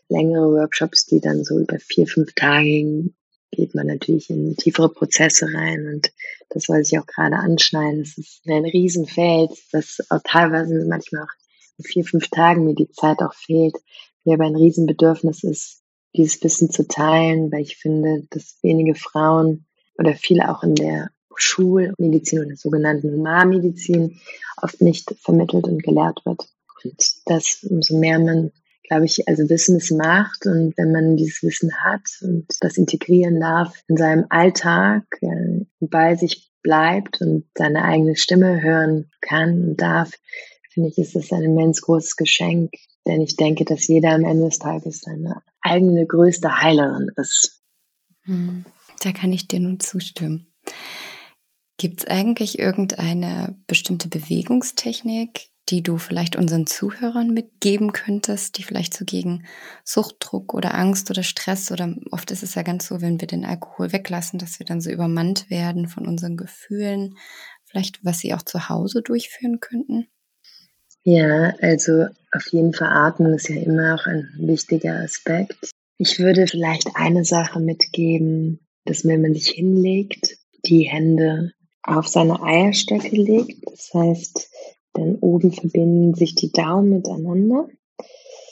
Längere 0.08 0.52
Workshops, 0.52 1.06
die 1.06 1.20
dann 1.20 1.42
so 1.42 1.58
über 1.58 1.78
vier, 1.80 2.06
fünf 2.06 2.32
Tage 2.34 2.64
gehen, 2.64 3.16
geht 3.50 3.74
man 3.74 3.88
natürlich 3.88 4.30
in 4.30 4.54
tiefere 4.56 4.88
Prozesse 4.88 5.46
rein. 5.52 5.88
Und 5.92 6.12
das 6.50 6.68
wollte 6.68 6.82
ich 6.82 6.98
auch 7.00 7.06
gerade 7.06 7.36
anschneiden. 7.36 8.02
Es 8.02 8.16
ist 8.16 8.42
ein 8.46 8.64
Riesenfeld, 8.64 9.50
das 9.72 9.98
auch 10.10 10.20
teilweise 10.22 10.86
manchmal 10.88 11.24
auch 11.24 11.84
vier, 11.84 12.04
fünf 12.04 12.28
Tagen 12.28 12.64
mir 12.64 12.74
die 12.74 12.90
Zeit 12.90 13.18
auch 13.18 13.34
fehlt, 13.34 13.74
mir 14.24 14.34
aber 14.34 14.44
ein 14.44 14.56
Riesenbedürfnis 14.56 15.42
ist, 15.42 15.82
dieses 16.16 16.42
Wissen 16.42 16.70
zu 16.70 16.86
teilen, 16.86 17.50
weil 17.52 17.62
ich 17.62 17.76
finde, 17.76 18.24
dass 18.30 18.58
wenige 18.62 18.94
Frauen 18.94 19.66
oder 19.98 20.14
viele 20.14 20.50
auch 20.50 20.62
in 20.62 20.74
der 20.74 21.10
Schulmedizin 21.36 22.44
oder 22.44 22.56
sogenannten 22.56 23.12
Humanmedizin 23.12 24.18
oft 24.62 24.80
nicht 24.80 25.14
vermittelt 25.20 25.64
und 25.64 25.82
gelehrt 25.82 26.20
wird. 26.24 26.48
Und 26.82 27.12
das, 27.26 27.64
umso 27.68 27.98
mehr 27.98 28.18
man, 28.18 28.52
glaube 28.88 29.04
ich, 29.04 29.28
also 29.28 29.48
Wissen 29.48 29.76
es 29.76 29.90
macht 29.90 30.46
und 30.46 30.76
wenn 30.76 30.92
man 30.92 31.16
dieses 31.16 31.42
Wissen 31.42 31.72
hat 31.82 32.02
und 32.22 32.46
das 32.60 32.76
integrieren 32.76 33.40
darf 33.40 33.74
in 33.88 33.96
seinem 33.96 34.26
Alltag, 34.30 35.04
äh, 35.20 35.64
bei 35.80 36.14
sich 36.16 36.50
bleibt 36.62 37.20
und 37.20 37.44
seine 37.56 37.84
eigene 37.84 38.16
Stimme 38.16 38.60
hören 38.62 39.10
kann 39.20 39.62
und 39.62 39.80
darf, 39.80 40.12
finde 40.76 40.90
ich, 40.90 40.98
ist 40.98 41.16
das 41.16 41.32
ein 41.32 41.42
immens 41.42 41.80
großes 41.80 42.16
Geschenk. 42.16 42.70
Denn 43.06 43.22
ich 43.22 43.36
denke, 43.36 43.64
dass 43.64 43.86
jeder 43.86 44.10
am 44.10 44.24
Ende 44.24 44.44
des 44.46 44.58
Tages 44.58 45.00
seine 45.00 45.42
eigene 45.62 46.06
größte 46.06 46.60
Heilerin 46.60 47.10
ist. 47.16 47.62
Hm, 48.24 48.66
da 49.00 49.12
kann 49.12 49.32
ich 49.32 49.48
dir 49.48 49.60
nun 49.60 49.80
zustimmen. 49.80 50.52
Gibt 51.78 52.00
es 52.00 52.06
eigentlich 52.06 52.58
irgendeine 52.58 53.56
bestimmte 53.66 54.08
Bewegungstechnik, 54.08 55.48
die 55.70 55.82
du 55.82 55.96
vielleicht 55.96 56.36
unseren 56.36 56.66
Zuhörern 56.66 57.30
mitgeben 57.30 57.92
könntest, 57.92 58.58
die 58.58 58.62
vielleicht 58.62 58.92
so 58.92 59.04
gegen 59.06 59.46
Suchtdruck 59.84 60.52
oder 60.52 60.74
Angst 60.74 61.10
oder 61.10 61.22
Stress 61.22 61.72
oder 61.72 61.94
oft 62.10 62.30
ist 62.30 62.42
es 62.42 62.54
ja 62.54 62.62
ganz 62.62 62.86
so, 62.86 63.00
wenn 63.00 63.20
wir 63.20 63.28
den 63.28 63.46
Alkohol 63.46 63.92
weglassen, 63.92 64.38
dass 64.38 64.58
wir 64.58 64.66
dann 64.66 64.82
so 64.82 64.90
übermannt 64.90 65.48
werden 65.48 65.88
von 65.88 66.06
unseren 66.06 66.36
Gefühlen, 66.36 67.16
vielleicht 67.64 68.04
was 68.04 68.18
sie 68.18 68.34
auch 68.34 68.42
zu 68.42 68.68
Hause 68.68 69.00
durchführen 69.02 69.60
könnten? 69.60 70.08
Ja, 71.08 71.54
also 71.60 72.06
auf 72.32 72.48
jeden 72.50 72.72
Fall 72.72 72.88
Atmung 72.88 73.34
ist 73.34 73.48
ja 73.48 73.62
immer 73.62 73.94
auch 73.94 74.06
ein 74.06 74.28
wichtiger 74.38 75.04
Aspekt. 75.04 75.70
Ich 75.98 76.18
würde 76.18 76.48
vielleicht 76.48 76.88
eine 76.96 77.24
Sache 77.24 77.60
mitgeben, 77.60 78.58
dass 78.86 79.04
wenn 79.04 79.22
man 79.22 79.32
sich 79.32 79.50
hinlegt, 79.50 80.36
die 80.64 80.82
Hände 80.82 81.52
auf 81.84 82.08
seine 82.08 82.42
Eierstöcke 82.42 83.14
legt. 83.14 83.70
Das 83.70 83.94
heißt, 83.94 84.50
dann 84.94 85.14
oben 85.20 85.52
verbinden 85.52 86.14
sich 86.14 86.34
die 86.34 86.50
Daumen 86.50 86.90
miteinander, 86.90 87.68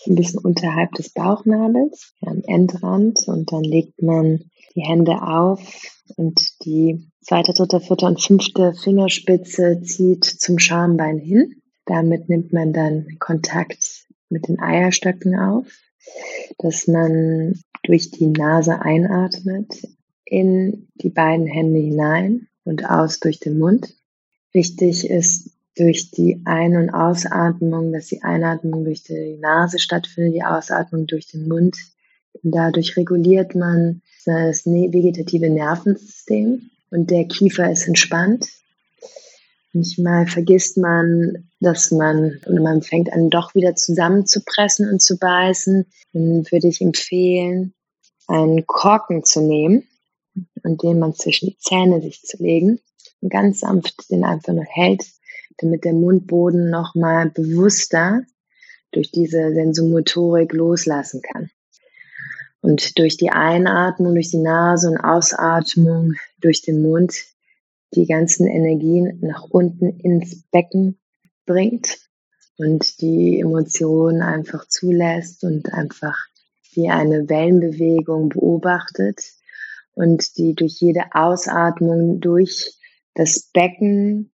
ein 0.07 0.15
bisschen 0.15 0.39
unterhalb 0.39 0.93
des 0.93 1.09
Bauchnabels, 1.13 2.15
am 2.21 2.41
Endrand 2.47 3.27
und 3.27 3.51
dann 3.51 3.65
legt 3.65 4.01
man 4.01 4.45
die 4.77 4.83
Hände 4.83 5.21
auf 5.23 5.61
und 6.15 6.41
die 6.65 7.11
zweite, 7.21 7.53
dritte, 7.53 7.81
vierte 7.81 8.07
und 8.07 8.23
fünfte 8.23 8.75
Fingerspitze 8.75 9.83
zieht 9.83 10.25
zum 10.25 10.61
Schambein 10.61 11.19
hin. 11.19 11.61
Damit 11.87 12.29
nimmt 12.29 12.53
man 12.53 12.73
dann 12.73 13.19
Kontakt 13.19 14.07
mit 14.31 14.49
den 14.49 14.61
Eierstöcken 14.61 15.39
auf, 15.39 15.67
dass 16.59 16.87
man 16.87 17.61
durch 17.85 18.11
die 18.11 18.27
Nase 18.27 18.81
einatmet, 18.81 19.87
in 20.25 20.89
die 20.95 21.11
beiden 21.11 21.47
Hände 21.47 21.79
hinein 21.81 22.49
und 22.65 22.89
aus 22.89 23.21
durch 23.21 23.39
den 23.41 23.59
Mund. 23.59 23.95
Wichtig 24.53 25.09
ist 25.09 25.51
durch 25.77 26.11
die 26.11 26.41
Ein- 26.45 26.77
und 26.77 26.91
Ausatmung, 26.91 27.93
dass 27.93 28.07
die 28.07 28.23
Einatmung 28.23 28.85
durch 28.85 29.03
die 29.03 29.37
Nase 29.41 29.79
stattfindet, 29.79 30.35
die 30.35 30.45
Ausatmung 30.45 31.07
durch 31.07 31.27
den 31.27 31.49
Mund. 31.49 31.77
Und 32.43 32.55
dadurch 32.55 32.97
reguliert 32.97 33.55
man 33.55 34.03
das 34.25 34.67
ne-, 34.67 34.93
vegetative 34.93 35.51
Nervensystem 35.51 36.71
und 36.91 37.11
der 37.11 37.27
Kiefer 37.27 37.71
ist 37.71 37.87
entspannt. 37.87 38.47
Manchmal 39.75 40.29
vergisst 40.29 40.77
man, 40.77 41.51
dass 41.59 41.91
man, 41.91 42.41
oder 42.47 42.63
man 42.63 42.81
fängt 42.81 43.13
an, 43.13 43.29
doch 43.29 43.57
wieder 43.57 43.75
zusammenzupressen 43.75 44.89
und 44.89 45.03
zu 45.03 45.19
beißen. 45.19 45.85
Dann 46.13 46.47
würde 46.51 46.69
ich 46.69 46.81
empfehlen, 46.81 47.75
einen 48.29 48.65
Korken 48.67 49.25
zu 49.25 49.41
nehmen 49.41 49.83
und 50.63 50.85
den 50.85 51.01
man 51.01 51.15
zwischen 51.15 51.49
die 51.49 51.59
Zähne 51.59 52.01
sich 52.01 52.23
zu 52.23 52.37
legen 52.41 52.79
und 53.21 53.31
ganz 53.31 53.61
sanft 53.61 54.11
den 54.11 54.23
einfach 54.25 54.53
nur 54.53 54.65
hält, 54.65 55.07
damit 55.59 55.85
der 55.85 55.93
Mundboden 55.93 56.71
nochmal 56.71 57.31
bewusster 57.31 58.23
durch 58.93 59.11
diese 59.11 59.55
Sensomotorik 59.55 60.53
loslassen 60.53 61.21
kann. 61.21 61.51
Und 62.61 62.97
durch 62.99 63.17
die 63.17 63.31
Einatmung, 63.31 64.15
durch 64.15 64.31
die 64.31 64.39
Nase 64.39 64.89
und 64.89 64.99
Ausatmung 64.99 66.13
durch 66.41 66.63
den 66.63 66.81
Mund 66.81 67.13
die 67.95 68.07
ganzen 68.07 68.47
Energien 68.47 69.19
nach 69.21 69.45
unten 69.45 69.99
ins 70.01 70.43
Becken 70.51 70.99
bringt 71.47 71.99
und 72.57 73.01
die 73.01 73.41
Emotionen 73.41 74.23
einfach 74.23 74.67
zulässt 74.69 75.45
und 75.45 75.73
einfach 75.73 76.17
wie 76.75 76.91
eine 76.91 77.29
Wellenbewegung 77.29 78.31
beobachtet 78.31 79.21
und 79.95 80.37
die 80.37 80.55
durch 80.55 80.81
jede 80.81 81.05
Ausatmung 81.13 82.21
durch 82.21 82.75
das 83.15 83.51
Becken 83.53 84.33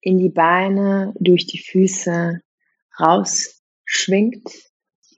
in 0.00 0.18
die 0.18 0.30
Beine, 0.30 1.12
durch 1.18 1.46
die 1.46 1.58
Füße 1.58 2.40
rausschwingt, 2.98 4.50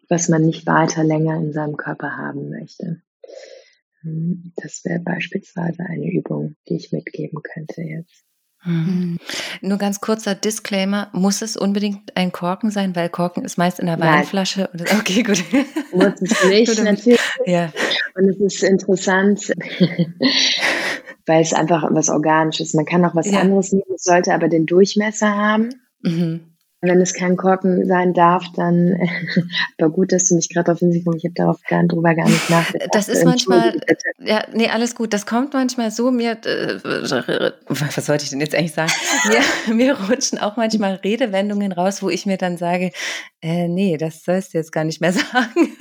was 0.08 0.28
man 0.28 0.42
nicht 0.42 0.66
weiter 0.66 1.04
länger 1.04 1.36
in 1.36 1.52
seinem 1.52 1.76
Körper 1.76 2.16
haben 2.16 2.50
möchte. 2.50 3.02
Hm, 4.04 4.52
das 4.56 4.84
wäre 4.84 5.00
beispielsweise 5.00 5.82
eine 5.84 6.12
Übung, 6.12 6.56
die 6.68 6.76
ich 6.76 6.92
mitgeben 6.92 7.40
könnte 7.42 7.82
jetzt. 7.82 8.24
Mhm. 8.64 9.18
Nur 9.60 9.78
ganz 9.78 10.00
kurzer 10.00 10.34
Disclaimer, 10.34 11.10
muss 11.12 11.42
es 11.42 11.56
unbedingt 11.56 12.16
ein 12.16 12.32
Korken 12.32 12.70
sein, 12.70 12.96
weil 12.96 13.10
Korken 13.10 13.44
ist 13.44 13.58
meist 13.58 13.78
in 13.78 13.86
der 13.86 13.96
Nein. 13.96 14.20
Weinflasche. 14.20 14.70
Okay, 14.98 15.22
gut. 15.22 15.44
Muss 15.92 16.20
es 16.20 16.44
nicht, 16.48 16.78
natürlich. 16.82 17.20
Ja. 17.44 17.72
Und 18.14 18.28
es 18.28 18.40
ist 18.40 18.62
interessant, 18.62 19.52
weil 21.26 21.42
es 21.42 21.52
einfach 21.52 21.88
was 21.90 22.08
Organisches 22.08 22.68
ist. 22.68 22.74
Man 22.74 22.86
kann 22.86 23.04
auch 23.04 23.14
was 23.14 23.30
ja. 23.30 23.40
anderes 23.40 23.72
nehmen, 23.72 23.84
es 23.94 24.04
sollte 24.04 24.32
aber 24.32 24.48
den 24.48 24.64
Durchmesser 24.66 25.28
haben. 25.28 25.68
Mhm. 26.02 26.53
Wenn 26.84 27.00
es 27.00 27.14
kein 27.14 27.36
Korken 27.36 27.86
sein 27.86 28.14
darf, 28.14 28.44
dann 28.56 28.96
aber 29.78 29.90
gut, 29.90 30.12
dass 30.12 30.28
du 30.28 30.36
mich 30.36 30.48
gerade 30.48 30.72
auf 30.72 30.78
Hinsicht 30.78 31.04
kommst. 31.04 31.18
Ich 31.18 31.24
habe 31.24 31.34
darauf 31.34 31.60
gar, 31.68 31.84
drüber 31.84 32.14
gar 32.14 32.28
nicht 32.28 32.50
nachgedacht. 32.50 32.90
Das 32.92 33.08
ist 33.08 33.24
manchmal, 33.24 33.80
ja, 34.18 34.44
nee, 34.52 34.68
alles 34.68 34.94
gut. 34.94 35.12
Das 35.12 35.26
kommt 35.26 35.52
manchmal 35.52 35.90
so 35.90 36.10
mir, 36.10 36.32
äh, 36.44 36.78
was 36.82 38.06
sollte 38.06 38.24
ich 38.24 38.30
denn 38.30 38.40
jetzt 38.40 38.54
eigentlich 38.54 38.72
sagen? 38.72 38.92
mir, 39.68 39.74
mir 39.74 39.98
rutschen 40.08 40.38
auch 40.38 40.56
manchmal 40.56 40.94
Redewendungen 40.94 41.72
raus, 41.72 42.02
wo 42.02 42.10
ich 42.10 42.26
mir 42.26 42.36
dann 42.36 42.56
sage, 42.56 42.90
äh, 43.40 43.68
nee, 43.68 43.96
das 43.96 44.24
sollst 44.24 44.54
du 44.54 44.58
jetzt 44.58 44.72
gar 44.72 44.84
nicht 44.84 45.00
mehr 45.00 45.12
sagen. 45.12 45.76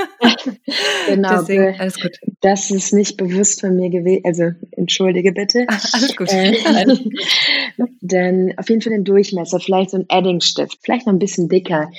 genau. 1.08 1.40
Deswegen, 1.40 1.80
alles 1.80 2.00
gut. 2.00 2.18
Das 2.42 2.70
ist 2.72 2.94
nicht 2.94 3.18
bewusst 3.18 3.62
von 3.62 3.76
mir 3.76 3.90
gewesen. 3.90 4.24
Also 4.26 4.52
entschuldige 4.72 5.32
bitte. 5.32 5.66
Ach, 5.68 5.94
alles 5.94 6.16
gut. 6.16 6.32
Äh, 6.32 6.54
denn 8.02 8.54
auf 8.58 8.70
jeden 8.70 8.82
Fall 8.82 8.94
den 8.94 9.04
Durchmesser, 9.04 9.60
vielleicht 9.60 9.92
so 9.92 9.98
ein 9.98 10.06
Eddingstift 10.10 10.80
vielleicht 10.82 11.06
noch 11.06 11.14
ein 11.14 11.20
bisschen 11.20 11.50
dicker. 11.50 11.92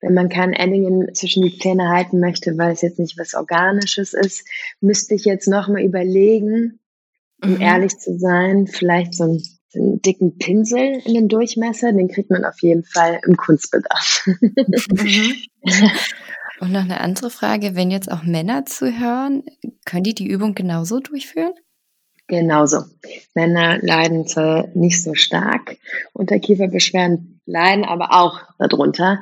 Wenn 0.00 0.14
man 0.14 0.28
kein 0.28 0.52
Edding 0.52 1.08
zwischen 1.14 1.42
die 1.42 1.58
Zähne 1.58 1.88
halten 1.88 2.20
möchte, 2.20 2.56
weil 2.58 2.72
es 2.72 2.82
jetzt 2.82 2.98
nicht 2.98 3.18
was 3.18 3.34
Organisches 3.34 4.14
ist, 4.14 4.46
müsste 4.80 5.14
ich 5.14 5.24
jetzt 5.24 5.48
nochmal 5.48 5.82
überlegen, 5.82 6.78
um 7.42 7.54
mhm. 7.54 7.60
ehrlich 7.60 7.98
zu 7.98 8.18
sein, 8.18 8.66
vielleicht 8.66 9.14
so 9.14 9.24
einen, 9.24 9.42
so 9.68 9.80
einen, 9.80 10.02
dicken 10.02 10.38
Pinsel 10.38 11.00
in 11.04 11.14
den 11.14 11.28
Durchmesser, 11.28 11.92
den 11.92 12.08
kriegt 12.08 12.30
man 12.30 12.44
auf 12.44 12.60
jeden 12.60 12.84
Fall 12.84 13.20
im 13.26 13.36
Kunstbedarf. 13.36 14.26
Mhm. 14.90 15.34
Und 16.60 16.72
noch 16.72 16.82
eine 16.82 17.00
andere 17.00 17.30
Frage, 17.30 17.76
wenn 17.76 17.90
jetzt 17.90 18.10
auch 18.10 18.24
Männer 18.24 18.66
zuhören, 18.66 19.44
können 19.84 20.02
die 20.02 20.14
die 20.14 20.26
Übung 20.26 20.54
genauso 20.54 20.98
durchführen? 20.98 21.52
Genauso. 22.28 22.84
Männer 23.34 23.78
leiden 23.80 24.26
zwar 24.26 24.68
nicht 24.74 25.02
so 25.02 25.14
stark 25.14 25.78
unter 26.12 26.38
Kieferbeschwerden, 26.38 27.40
leiden 27.46 27.86
aber 27.86 28.12
auch 28.12 28.40
darunter. 28.58 29.20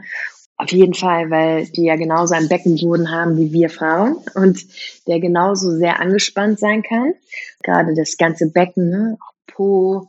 Auf 0.57 0.73
jeden 0.73 0.95
Fall, 0.95 1.31
weil 1.31 1.67
die 1.69 1.85
ja 1.85 1.95
genauso 1.97 2.35
einen 2.35 2.49
Beckenboden 2.49 3.11
haben 3.11 3.37
wie 3.37 3.53
wir 3.53 3.71
Frauen 3.71 4.17
und 4.35 4.59
der 5.07 5.21
genauso 5.21 5.71
sehr 5.77 6.01
angespannt 6.01 6.59
sein 6.59 6.83
kann. 6.83 7.15
Gerade 7.63 7.95
das 7.95 8.17
ganze 8.17 8.51
Becken, 8.51 8.91
ne, 8.91 9.19
auch 9.21 9.33
Po, 9.47 10.09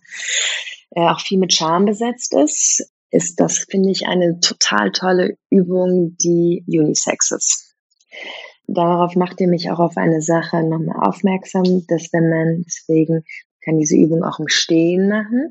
äh, 0.91 1.01
auch 1.01 1.21
viel 1.21 1.37
mit 1.37 1.53
Scham 1.53 1.85
besetzt 1.85 2.33
ist, 2.33 2.91
ist 3.11 3.39
das, 3.39 3.59
finde 3.69 3.91
ich, 3.91 4.07
eine 4.07 4.39
total 4.39 4.91
tolle 4.91 5.37
Übung, 5.51 6.15
die 6.17 6.63
Unisex 6.67 7.31
ist 7.31 7.75
darauf 8.68 9.15
macht 9.15 9.39
ihr 9.41 9.47
mich 9.47 9.72
auch 9.72 9.80
auf 9.80 9.97
eine 9.97 10.22
Sache 10.22 10.63
nochmal 10.63 11.07
aufmerksam, 11.07 11.86
dass 11.88 12.11
wenn 12.13 12.30
man, 12.30 12.63
deswegen 12.65 13.24
kann 13.63 13.78
diese 13.78 13.95
Übung 13.95 14.24
auch 14.24 14.39
im 14.39 14.47
Stehen 14.47 15.09
machen. 15.09 15.49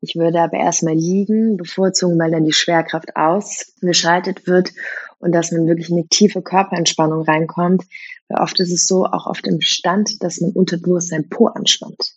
Ich 0.00 0.14
würde 0.14 0.40
aber 0.40 0.58
erstmal 0.58 0.94
liegen, 0.94 1.56
bevorzugen, 1.56 2.18
weil 2.18 2.30
dann 2.30 2.44
die 2.44 2.52
Schwerkraft 2.52 3.16
ausgeschaltet 3.16 4.46
wird 4.46 4.72
und 5.18 5.32
dass 5.32 5.50
man 5.50 5.66
wirklich 5.66 5.90
in 5.90 5.96
eine 5.96 6.08
tiefe 6.08 6.42
Körperentspannung 6.42 7.22
reinkommt. 7.22 7.84
Weil 8.28 8.42
oft 8.42 8.60
ist 8.60 8.72
es 8.72 8.86
so, 8.86 9.06
auch 9.06 9.26
oft 9.26 9.46
im 9.46 9.60
Stand, 9.60 10.22
dass 10.22 10.40
man 10.40 10.52
unterbewusst 10.52 11.08
sein 11.08 11.28
Po 11.28 11.46
anspannt. 11.46 12.14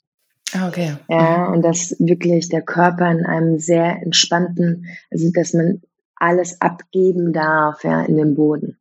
Ah, 0.54 0.68
okay. 0.68 0.98
Ja, 1.10 1.48
und 1.48 1.64
dass 1.64 1.96
wirklich 2.00 2.50
der 2.50 2.62
Körper 2.62 3.10
in 3.10 3.26
einem 3.26 3.58
sehr 3.58 4.02
entspannten, 4.02 4.86
also 5.10 5.32
dass 5.34 5.54
man 5.54 5.82
alles 6.16 6.62
abgeben 6.62 7.34
darf 7.34 7.84
ja, 7.84 8.04
in 8.04 8.18
den 8.18 8.36
Boden. 8.36 8.78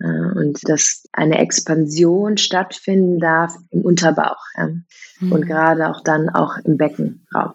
Äh, 0.00 0.06
und 0.06 0.58
dass 0.68 1.04
eine 1.12 1.38
Expansion 1.38 2.36
stattfinden 2.36 3.18
darf 3.18 3.56
im 3.70 3.82
Unterbauch 3.82 4.42
ja. 4.56 4.68
mhm. 5.20 5.32
und 5.32 5.46
gerade 5.46 5.88
auch 5.88 6.02
dann 6.02 6.28
auch 6.28 6.56
im 6.64 6.76
Beckenraum. 6.76 7.54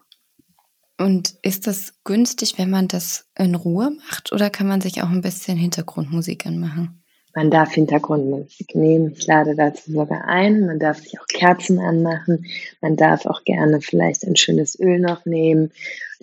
Und 0.98 1.36
ist 1.44 1.66
das 1.66 1.94
günstig, 2.04 2.58
wenn 2.58 2.70
man 2.70 2.90
das 2.90 3.30
in 3.38 3.56
Ruhe 3.56 3.92
macht 3.92 4.34
oder 4.34 4.50
kann 4.50 4.68
man 4.68 4.82
sich 4.82 5.02
auch 5.02 5.10
ein 5.10 5.22
bisschen 5.22 5.58
Hintergrundmusik 5.58 6.46
anmachen? 6.46 7.04
Man 7.40 7.52
darf 7.52 7.72
Hintergrundmusik 7.72 8.76
nehmen. 8.76 9.14
Ich 9.18 9.26
lade 9.26 9.56
dazu 9.56 9.94
sogar 9.94 10.26
ein. 10.26 10.66
Man 10.66 10.78
darf 10.78 11.00
sich 11.00 11.18
auch 11.22 11.26
Kerzen 11.26 11.80
anmachen. 11.80 12.46
Man 12.82 12.98
darf 12.98 13.26
auch 13.26 13.46
gerne 13.46 13.80
vielleicht 13.80 14.26
ein 14.26 14.36
schönes 14.36 14.78
Öl 14.78 15.00
noch 15.00 15.26
nehmen 15.26 15.72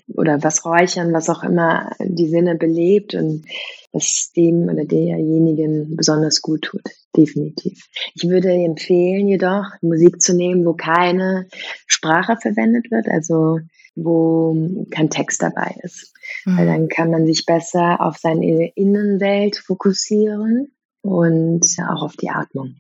oder 0.09 0.43
was 0.43 0.67
räuchern, 0.67 1.15
was 1.15 1.31
auch 1.31 1.43
immer 1.43 1.91
die 2.01 2.29
Sinne 2.29 2.55
belebt 2.55 3.15
und 3.15 3.47
was 3.93 4.31
dem 4.37 4.65
oder 4.69 4.85
derjenigen 4.85 5.97
besonders 5.97 6.43
gut 6.43 6.65
tut. 6.65 6.83
Definitiv. 7.17 7.87
Ich 8.15 8.29
würde 8.29 8.53
empfehlen, 8.53 9.27
jedoch 9.27 9.65
Musik 9.81 10.21
zu 10.21 10.37
nehmen, 10.37 10.67
wo 10.67 10.75
keine 10.75 11.47
Sprache 11.87 12.37
verwendet 12.37 12.91
wird, 12.91 13.09
also 13.09 13.61
wo 13.95 14.85
kein 14.91 15.09
Text 15.09 15.41
dabei 15.41 15.77
ist. 15.83 16.13
Mhm. 16.45 16.59
Weil 16.59 16.67
dann 16.67 16.89
kann 16.89 17.11
man 17.11 17.25
sich 17.25 17.47
besser 17.47 18.03
auf 18.03 18.19
seine 18.19 18.69
Innenwelt 18.75 19.57
fokussieren 19.57 20.73
und 21.07 21.67
auch 21.89 22.03
auf 22.03 22.17
die 22.17 22.31
Atmung. 22.31 22.77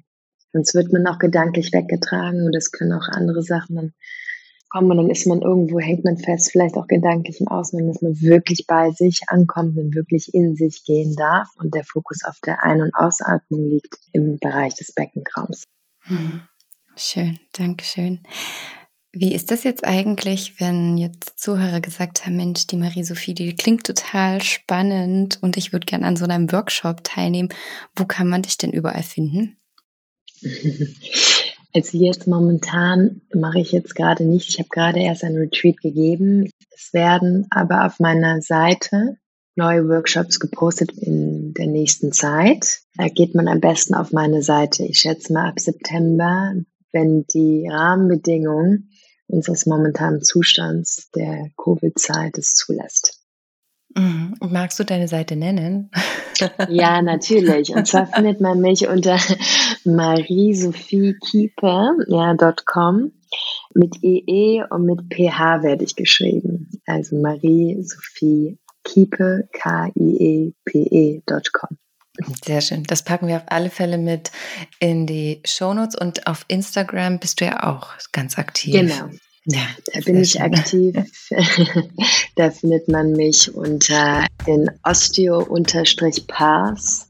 Sonst 0.52 0.74
wird 0.74 0.92
man 0.92 1.06
auch 1.06 1.18
gedanklich 1.18 1.72
weggetragen 1.72 2.44
und 2.44 2.54
es 2.54 2.72
können 2.72 2.92
auch 2.92 3.08
andere 3.08 3.42
Sachen 3.42 3.76
dann 3.76 3.92
kommen 4.68 4.90
und 4.90 4.96
dann 4.96 5.10
ist 5.10 5.26
man 5.26 5.42
irgendwo, 5.42 5.78
hängt 5.78 6.04
man 6.04 6.18
fest, 6.18 6.50
vielleicht 6.50 6.76
auch 6.76 6.86
gedanklich 6.86 7.40
im 7.40 7.48
Außen, 7.48 7.86
dass 7.86 8.02
man 8.02 8.20
wirklich 8.20 8.66
bei 8.66 8.90
sich 8.90 9.20
ankommt 9.28 9.76
und 9.78 9.94
wirklich 9.94 10.32
in 10.34 10.56
sich 10.56 10.84
gehen 10.84 11.14
darf 11.16 11.48
und 11.56 11.74
der 11.74 11.84
Fokus 11.84 12.24
auf 12.24 12.38
der 12.44 12.62
Ein- 12.62 12.82
und 12.82 12.94
Ausatmung 12.94 13.68
liegt 13.68 13.98
im 14.12 14.38
Bereich 14.38 14.74
des 14.74 14.92
Beckenraums. 14.92 15.64
Hm. 16.02 16.42
Schön, 16.96 17.38
danke 17.52 17.84
schön. 17.84 18.20
Wie 19.18 19.34
ist 19.34 19.50
das 19.50 19.64
jetzt 19.64 19.82
eigentlich, 19.82 20.60
wenn 20.60 20.98
jetzt 20.98 21.40
Zuhörer 21.40 21.80
gesagt 21.80 22.26
haben, 22.26 22.36
Mensch, 22.36 22.66
die 22.66 22.76
Marie-Sophie, 22.76 23.32
die 23.32 23.56
klingt 23.56 23.84
total 23.86 24.42
spannend 24.42 25.38
und 25.40 25.56
ich 25.56 25.72
würde 25.72 25.86
gerne 25.86 26.04
an 26.04 26.16
so 26.16 26.26
einem 26.26 26.52
Workshop 26.52 27.02
teilnehmen. 27.02 27.48
Wo 27.94 28.04
kann 28.04 28.28
man 28.28 28.42
dich 28.42 28.58
denn 28.58 28.72
überall 28.72 29.02
finden? 29.02 29.56
Also 31.74 31.98
jetzt 31.98 32.26
momentan 32.26 33.20
mache 33.34 33.60
ich 33.60 33.70
jetzt 33.70 33.94
gerade 33.94 34.24
nicht. 34.24 34.48
Ich 34.48 34.58
habe 34.58 34.70
gerade 34.70 35.00
erst 35.00 35.22
ein 35.24 35.36
Retreat 35.36 35.76
gegeben. 35.82 36.48
Es 36.74 36.94
werden 36.94 37.46
aber 37.50 37.84
auf 37.84 38.00
meiner 38.00 38.40
Seite 38.40 39.18
neue 39.56 39.86
Workshops 39.86 40.40
gepostet 40.40 40.92
in 40.92 41.52
der 41.52 41.66
nächsten 41.66 42.12
Zeit. 42.12 42.80
Da 42.96 43.08
geht 43.08 43.34
man 43.34 43.46
am 43.46 43.60
besten 43.60 43.92
auf 43.92 44.10
meine 44.10 44.40
Seite. 44.40 44.84
Ich 44.84 45.00
schätze 45.00 45.34
mal 45.34 45.50
ab 45.50 45.60
September, 45.60 46.54
wenn 46.92 47.26
die 47.26 47.68
Rahmenbedingungen 47.70 48.88
unseres 49.28 49.66
momentanen 49.66 50.22
Zustands 50.22 51.10
der 51.14 51.50
Covid-Zeit 51.56 52.38
es 52.38 52.54
zulässt. 52.54 53.20
Mhm. 53.94 54.34
Magst 54.40 54.78
du 54.78 54.84
deine 54.84 55.08
Seite 55.08 55.36
nennen? 55.36 55.90
Ja, 56.68 57.00
natürlich. 57.00 57.74
Und 57.74 57.86
zwar 57.86 58.06
findet 58.14 58.42
man 58.42 58.60
mich 58.60 58.88
unter 58.88 59.18
mariesophiekieper.com. 59.84 62.04
Ja, 62.08 62.34
mit 63.72 63.96
EE 64.02 64.62
und 64.68 64.84
mit 64.84 65.08
PH 65.08 65.62
werde 65.62 65.84
ich 65.84 65.96
geschrieben. 65.96 66.68
Also 66.84 67.16
Marie-Sophie 67.16 68.58
Kiepe, 68.84 69.48
K-I-E-P-E.com. 69.52 70.58
Sehr 72.44 72.60
schön. 72.60 72.82
Das 72.84 73.02
packen 73.02 73.26
wir 73.28 73.36
auf 73.36 73.44
alle 73.46 73.70
Fälle 73.70 73.96
mit 73.98 74.30
in 74.78 75.06
die 75.06 75.40
Shownotes 75.44 75.96
und 75.96 76.26
auf 76.26 76.44
Instagram 76.48 77.18
bist 77.18 77.40
du 77.40 77.46
ja 77.46 77.64
auch 77.64 77.88
ganz 78.12 78.38
aktiv. 78.38 78.74
Genau. 78.74 79.08
Ja, 79.48 79.62
da 79.92 80.00
bin 80.00 80.20
ich 80.20 80.32
schön. 80.32 80.42
aktiv. 80.42 80.96
da 82.36 82.50
findet 82.50 82.88
man 82.88 83.12
mich 83.12 83.54
unter 83.54 84.26
den 84.46 84.68
Osteo-Pass. 84.82 87.08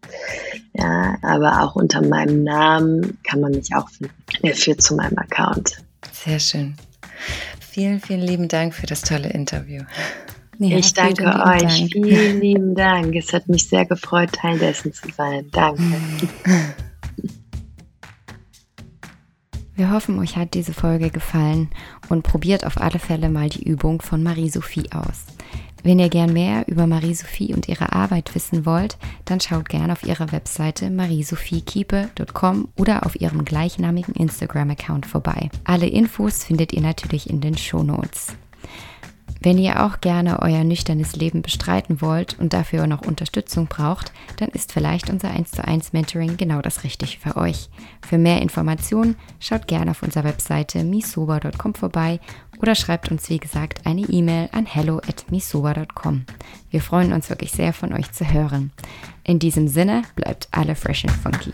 Ja, 0.74 1.16
aber 1.22 1.62
auch 1.62 1.76
unter 1.76 2.02
meinem 2.02 2.44
Namen 2.44 3.16
kann 3.22 3.40
man 3.40 3.52
mich 3.52 3.74
auch 3.74 3.88
finden. 3.88 4.12
Der 4.42 4.54
führt 4.54 4.82
zu 4.82 4.96
meinem 4.96 5.16
Account. 5.16 5.82
Sehr 6.12 6.38
schön. 6.38 6.76
Vielen, 7.61 8.00
vielen 8.00 8.20
lieben 8.20 8.48
Dank 8.48 8.74
für 8.74 8.86
das 8.86 9.00
tolle 9.02 9.30
Interview. 9.30 9.82
Ja, 10.59 10.78
ich 10.78 10.94
danke 10.94 11.24
euch. 11.24 11.62
Dank. 11.62 11.92
Vielen 11.92 12.40
lieben 12.40 12.74
Dank. 12.74 13.14
Es 13.14 13.32
hat 13.32 13.48
mich 13.48 13.68
sehr 13.68 13.84
gefreut, 13.84 14.32
Teil 14.32 14.59
dessen 14.59 14.92
zu 14.92 15.09
sein. 15.16 15.48
Danke. 15.52 15.82
Wir 19.74 19.90
hoffen, 19.90 20.18
euch 20.18 20.36
hat 20.36 20.54
diese 20.54 20.72
Folge 20.72 21.11
gefallen 21.11 21.68
und 22.09 22.22
probiert 22.22 22.64
auf 22.64 22.80
alle 22.80 22.98
Fälle 22.98 23.28
mal 23.28 23.50
die 23.50 23.68
Übung 23.68 24.00
von 24.00 24.22
Marie-Sophie 24.22 24.90
aus. 24.92 25.26
Wenn 25.82 25.98
ihr 25.98 26.09
gern 26.09 26.32
mehr 26.32 26.66
über 26.66 26.86
Marie-Sophie 26.86 27.52
und 27.54 27.68
ihre 27.68 27.92
Arbeit 27.92 28.34
wissen 28.34 28.64
wollt, 28.64 28.96
dann 29.26 29.38
schaut 29.38 29.68
gern 29.68 29.90
auf 29.90 30.02
ihrer 30.02 30.32
Webseite 30.32 30.90
mariesophiekiepe.com 30.90 32.68
oder 32.76 33.04
auf 33.04 33.20
ihrem 33.20 33.44
gleichnamigen 33.44 34.14
Instagram-Account 34.14 35.04
vorbei. 35.04 35.50
Alle 35.64 35.86
Infos 35.86 36.42
findet 36.42 36.72
ihr 36.72 36.80
natürlich 36.80 37.28
in 37.28 37.42
den 37.42 37.57
Shownotes. 37.57 38.34
Wenn 39.47 39.59
ihr 39.59 39.84
auch 39.84 40.01
gerne 40.01 40.42
euer 40.42 40.64
nüchternes 40.64 41.14
Leben 41.14 41.40
bestreiten 41.40 42.01
wollt 42.01 42.36
und 42.40 42.53
dafür 42.53 42.88
noch 42.88 43.03
Unterstützung 43.03 43.68
braucht, 43.68 44.11
dann 44.38 44.49
ist 44.49 44.72
vielleicht 44.72 45.09
unser 45.09 45.30
1 45.30 45.53
zu 45.53 45.64
1 45.64 45.92
Mentoring 45.92 46.36
genau 46.36 46.61
das 46.62 46.82
Richtige 46.82 47.16
für 47.16 47.36
euch. 47.36 47.68
Für 48.05 48.18
mehr 48.18 48.42
Informationen 48.42 49.14
schaut 49.38 49.68
gerne 49.68 49.92
auf 49.92 50.03
unserer 50.03 50.24
Webseite 50.24 50.82
misoba.com 50.82 51.76
vorbei 51.76 52.18
oder 52.59 52.74
schreibt 52.74 53.12
uns 53.12 53.30
wie 53.30 53.38
gesagt 53.38 53.86
eine 53.86 54.01
E-Mail 54.01 54.49
an 54.51 54.66
hello 54.66 54.97
at 54.97 55.30
misoba.com. 55.30 56.24
Wir 56.72 56.82
freuen 56.82 57.12
uns 57.12 57.30
wirklich 57.30 57.53
sehr 57.53 57.72
von 57.72 57.92
euch 57.92 58.11
zu 58.11 58.28
hören. 58.28 58.72
In 59.22 59.38
diesem 59.38 59.68
Sinne 59.68 60.03
bleibt 60.16 60.49
alle 60.51 60.74
fresh 60.74 61.05
and 61.05 61.14
funky. 61.14 61.53